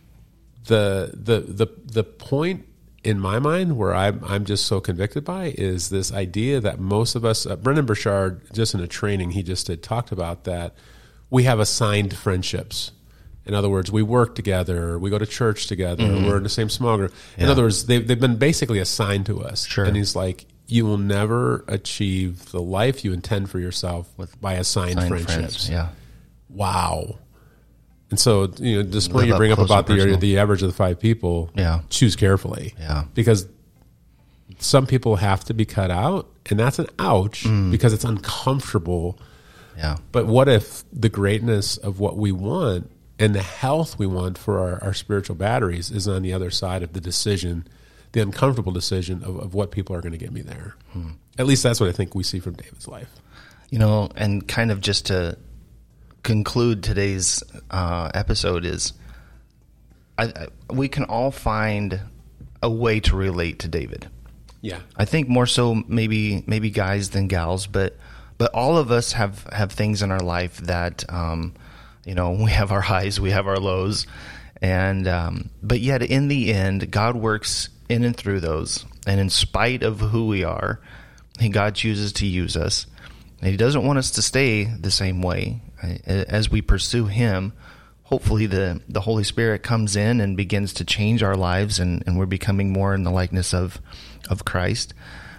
the 0.66 1.12
the 1.14 1.40
the 1.42 1.68
the 1.86 2.04
point 2.04 2.66
in 3.04 3.20
my 3.20 3.38
mind 3.40 3.78
where 3.78 3.94
I'm 3.94 4.24
I'm 4.26 4.46
just 4.46 4.66
so 4.66 4.80
convicted 4.80 5.24
by 5.26 5.54
is 5.58 5.90
this 5.90 6.12
idea 6.14 6.62
that 6.62 6.80
most 6.80 7.16
of 7.16 7.26
us, 7.26 7.46
uh, 7.46 7.56
Brendon 7.58 7.86
Burchard, 7.86 8.42
just 8.54 8.74
in 8.74 8.80
a 8.80 8.88
training 8.88 9.32
he 9.32 9.44
just 9.44 9.68
did, 9.68 9.84
talked 9.84 10.12
about 10.12 10.46
that 10.46 10.74
we 11.30 11.44
have 11.44 11.60
assigned 11.60 12.16
friendships. 12.16 12.92
In 13.46 13.54
other 13.54 13.70
words, 13.70 13.92
we 13.92 14.02
work 14.04 14.36
together, 14.36 14.98
we 14.98 15.10
go 15.10 15.18
to 15.18 15.26
church 15.26 15.68
together, 15.68 16.06
we're 16.08 16.38
in 16.38 16.44
the 16.44 16.50
same 16.50 16.70
small 16.70 16.96
group. 16.96 17.14
In 17.38 17.46
Yeah. 17.46 17.52
other 17.52 17.64
words, 17.64 17.86
they've, 17.88 18.08
they've 18.08 18.20
been 18.20 18.38
basically 18.38 18.80
assigned 18.80 19.26
to 19.26 19.44
us. 19.44 19.66
Sure. 19.68 19.84
And 19.84 19.98
he's 19.98 20.16
like, 20.16 20.46
you 20.68 20.86
will 20.86 20.98
never 20.98 21.64
achieve 21.68 22.52
the 22.52 22.62
life 22.62 23.04
you 23.04 23.14
intend 23.14 23.50
for 23.50 23.60
yourself 23.60 24.10
by 24.42 24.54
assigned, 24.54 24.96
Find 24.96 25.08
friendships. 25.10 25.68
friends. 25.68 25.70
Yeah, 25.70 25.90
Wow. 26.50 27.20
And 28.10 28.20
so, 28.20 28.52
you 28.60 28.78
know, 28.78 28.84
this 28.90 29.08
point 29.08 29.28
you 29.28 29.36
bring 29.36 29.52
up 29.52 29.58
about 29.60 29.88
the 29.88 30.16
the 30.20 30.38
average 30.38 30.62
of 30.62 30.68
the 30.68 30.74
five 30.76 31.00
people, 31.00 31.50
Yeah. 31.56 31.82
choose 31.90 32.16
carefully. 32.16 32.76
Yeah. 32.80 33.06
Because 33.16 33.48
some 34.60 34.86
people 34.86 35.16
have 35.16 35.44
to 35.46 35.54
be 35.54 35.66
cut 35.66 35.90
out, 35.90 36.30
and 36.50 36.60
that's 36.60 36.78
an 36.80 36.88
ouch 37.00 37.44
Mm. 37.44 37.72
because 37.72 37.92
it's 37.94 38.04
uncomfortable. 38.04 39.18
yeah, 39.78 39.98
But 40.12 40.28
what 40.28 40.48
if 40.48 40.84
the 40.94 41.10
greatness 41.10 41.78
of 41.78 42.00
what 42.00 42.16
we 42.18 42.32
want 42.32 42.92
and 43.18 43.34
the 43.34 43.42
health 43.42 43.98
we 43.98 44.06
want 44.06 44.38
for 44.38 44.60
our, 44.60 44.84
our 44.84 44.94
spiritual 44.94 45.36
batteries 45.36 45.90
is 45.90 46.08
on 46.08 46.22
the 46.22 46.34
other 46.34 46.52
side 46.52 46.84
of 46.84 46.94
the 46.94 47.02
decision, 47.02 47.66
the 48.14 48.22
uncomfortable 48.22 48.72
decision 48.72 49.24
of, 49.24 49.38
of 49.38 49.54
what 49.54 49.72
people 49.72 49.96
are 49.96 50.02
going 50.02 50.14
to 50.14 50.18
get 50.18 50.32
me 50.32 50.42
there? 50.42 50.76
Hmm. 50.92 51.12
At 51.38 51.46
least 51.46 51.64
that's 51.64 51.80
what 51.80 51.90
I 51.90 51.92
think 51.92 52.16
we 52.16 52.24
see 52.24 52.40
from 52.40 52.54
David's 52.54 52.88
life. 52.88 53.10
you 53.70 53.80
know, 53.80 54.10
and 54.16 54.48
kind 54.48 54.72
of 54.72 54.82
just 54.82 55.08
to 55.08 55.38
conclude 56.22 56.84
today's 56.84 57.44
uh, 57.72 58.12
episode 58.14 58.66
is, 58.66 58.94
I, 60.18 60.26
I, 60.26 60.48
we 60.72 60.88
can 60.88 61.06
all 61.06 61.32
find 61.32 62.00
a 62.62 62.70
way 62.70 63.00
to 63.02 63.16
relate 63.16 63.60
to 63.60 63.68
David. 63.68 64.08
Yeah. 64.62 64.80
I 64.96 65.06
think 65.06 65.28
more 65.28 65.48
so 65.48 65.76
maybe 65.88 66.44
maybe 66.48 66.70
guys 66.70 67.10
than 67.10 67.28
gals, 67.28 67.68
but 67.68 67.98
but 68.38 68.54
all 68.54 68.78
of 68.78 68.92
us 68.92 69.12
have 69.14 69.44
have 69.52 69.72
things 69.72 70.02
in 70.02 70.12
our 70.12 70.22
life 70.22 70.58
that 70.60 71.04
um, 71.12 71.54
you 72.06 72.16
know 72.16 72.32
we 72.44 72.52
have 72.52 72.72
our 72.72 72.82
highs, 72.82 73.20
we 73.20 73.32
have 73.32 73.48
our 73.48 73.58
lows, 73.58 74.08
and 74.62 75.08
um, 75.08 75.50
but 75.62 75.82
yet 75.82 76.02
in 76.04 76.28
the 76.28 76.54
end, 76.54 76.90
God 76.92 77.16
works 77.16 77.70
in 77.94 78.04
and 78.04 78.16
through 78.16 78.40
those, 78.40 78.86
and 79.08 79.20
in 79.20 79.30
spite 79.30 79.84
of 79.84 80.00
who 80.00 80.28
we 80.28 80.44
are, 80.44 80.82
God 81.52 81.76
chooses 81.76 82.14
to 82.14 82.26
use 82.26 82.58
us. 82.58 82.88
And 83.42 83.52
He 83.52 83.58
doesn't 83.58 83.86
want 83.86 84.00
us 84.00 84.12
to 84.12 84.22
stay 84.22 84.64
the 84.66 84.92
same 84.92 85.22
way 85.22 85.62
as 86.06 86.50
we 86.50 86.62
pursue 86.62 87.06
Him 87.06 87.54
hopefully 88.14 88.46
the, 88.46 88.80
the 88.88 89.02
Holy 89.02 89.24
Spirit 89.24 89.64
comes 89.64 89.96
in 89.96 90.22
and 90.22 90.38
begins 90.38 90.74
to 90.74 90.86
change 90.86 91.24
our 91.24 91.36
lives 91.36 91.80
and, 91.80 92.04
and 92.06 92.16
we're 92.16 92.28
becoming 92.28 92.72
more 92.72 92.94
in 92.94 93.02
the 93.02 93.10
likeness 93.10 93.56
of, 93.56 93.82
of 94.30 94.46
Christ. 94.46 94.94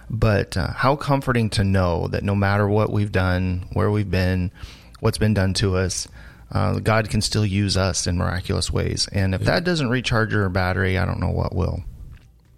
But 0.09 0.57
uh, 0.57 0.73
how 0.73 0.97
comforting 0.97 1.49
to 1.51 1.63
know 1.63 2.09
that 2.09 2.23
no 2.23 2.35
matter 2.35 2.67
what 2.67 2.91
we've 2.91 3.13
done, 3.13 3.67
where 3.71 3.89
we've 3.89 4.11
been, 4.11 4.51
what's 4.99 5.17
been 5.17 5.33
done 5.33 5.53
to 5.53 5.77
us, 5.77 6.09
uh, 6.51 6.79
God 6.79 7.09
can 7.09 7.21
still 7.21 7.45
use 7.45 7.77
us 7.77 8.07
in 8.07 8.17
miraculous 8.17 8.69
ways. 8.69 9.07
And 9.09 9.33
if 9.33 9.41
that 9.45 9.63
doesn't 9.63 9.89
recharge 9.89 10.33
your 10.33 10.49
battery, 10.49 10.97
I 10.97 11.05
don't 11.05 11.21
know 11.21 11.31
what 11.31 11.55
will. 11.55 11.81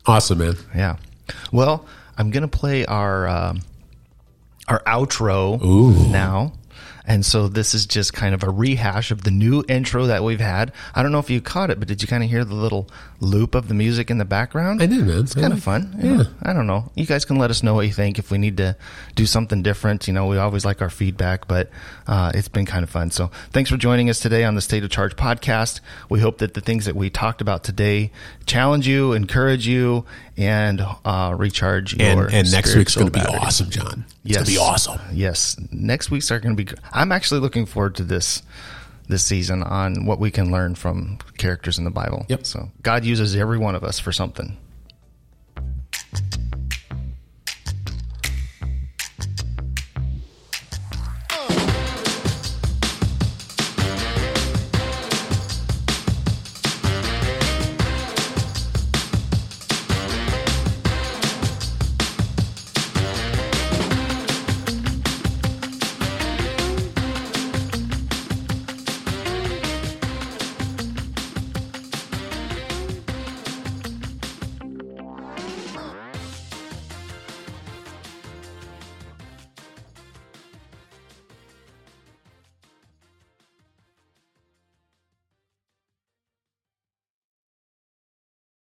Awesome, 0.07 0.37
man. 0.37 0.55
Yeah. 0.73 0.95
Well, 1.51 1.85
I'm 2.17 2.31
going 2.31 2.41
to 2.41 2.47
play 2.47 2.85
our 2.85 3.27
uh, 3.27 3.57
our 4.67 4.81
outro 4.83 5.61
Ooh. 5.63 6.09
now. 6.09 6.53
And 7.07 7.25
so 7.25 7.47
this 7.47 7.73
is 7.73 7.85
just 7.85 8.13
kind 8.13 8.35
of 8.35 8.43
a 8.43 8.49
rehash 8.49 9.11
of 9.11 9.23
the 9.23 9.31
new 9.31 9.63
intro 9.69 10.07
that 10.07 10.23
we've 10.23 10.41
had. 10.41 10.73
I 10.93 11.01
don't 11.01 11.13
know 11.13 11.19
if 11.19 11.29
you 11.29 11.39
caught 11.41 11.69
it, 11.71 11.79
but 11.79 11.87
did 11.87 12.01
you 12.01 12.07
kind 12.07 12.21
of 12.23 12.29
hear 12.29 12.43
the 12.43 12.53
little 12.53 12.89
loop 13.21 13.55
of 13.55 13.69
the 13.69 13.73
music 13.73 14.11
in 14.11 14.17
the 14.17 14.25
background? 14.25 14.81
I 14.83 14.87
did, 14.87 15.07
man. 15.07 15.19
It's 15.21 15.33
kind 15.33 15.53
of 15.53 15.63
fun. 15.63 15.95
Yeah. 15.99 16.23
I 16.43 16.51
don't 16.51 16.67
know. 16.67 16.91
You 16.95 17.05
guys 17.05 17.23
can 17.23 17.37
let 17.37 17.49
us 17.49 17.63
know 17.63 17.73
what 17.75 17.87
you 17.87 17.93
think 17.93 18.19
if 18.19 18.29
we 18.29 18.37
need 18.37 18.57
to 18.57 18.75
do 19.15 19.25
something 19.25 19.63
different. 19.63 20.05
You 20.07 20.13
know, 20.13 20.27
we 20.27 20.37
always 20.37 20.65
like 20.65 20.81
our 20.81 20.89
feedback, 20.89 21.47
but 21.47 21.69
uh, 22.07 22.31
it's 22.35 22.49
been 22.49 22.65
kind 22.65 22.83
of 22.83 22.89
fun. 22.89 23.09
So 23.11 23.31
thanks 23.51 23.69
for 23.69 23.77
joining 23.77 24.09
us 24.09 24.19
today 24.19 24.43
on 24.43 24.55
the 24.55 24.61
State 24.61 24.83
of 24.83 24.89
Charge 24.89 25.15
podcast. 25.15 25.79
We 26.09 26.19
hope 26.19 26.39
that 26.39 26.55
the 26.55 26.61
things 26.61 26.85
that 26.85 26.95
we 26.97 27.09
talked 27.09 27.39
about 27.39 27.63
today 27.63 28.11
challenge 28.45 28.85
you, 28.85 29.13
encourage 29.13 29.65
you, 29.65 30.05
and 30.35 30.85
uh, 31.05 31.33
recharge 31.37 31.93
And, 31.93 32.19
your 32.19 32.29
and 32.31 32.51
next 32.51 32.75
week's 32.75 32.95
going 32.95 33.11
to 33.11 33.13
be 33.19 33.25
awesome, 33.25 33.69
John. 33.69 34.05
It's 34.07 34.33
Yes. 34.33 34.35
going 34.35 34.45
to 34.45 34.51
be 34.51 34.57
awesome. 34.57 34.99
Yes, 35.13 35.55
next 35.71 36.11
week's 36.11 36.29
are 36.31 36.39
going 36.41 36.55
to 36.57 36.63
be. 36.65 36.69
I'm 36.97 37.11
actually 37.11 37.41
looking 37.41 37.65
forward 37.65 37.95
to 37.95 38.03
this 38.03 38.41
this 39.07 39.23
season 39.23 39.63
on 39.63 40.05
what 40.05 40.19
we 40.19 40.31
can 40.31 40.51
learn 40.51 40.75
from 40.75 41.17
characters 41.37 41.77
in 41.77 41.85
the 41.85 41.91
Bible. 41.91 42.25
Yep. 42.27 42.45
So 42.45 42.69
God 42.81 43.05
uses 43.05 43.35
every 43.35 43.57
one 43.57 43.75
of 43.75 43.83
us 43.83 43.99
for 43.99 44.11
something. 44.11 44.57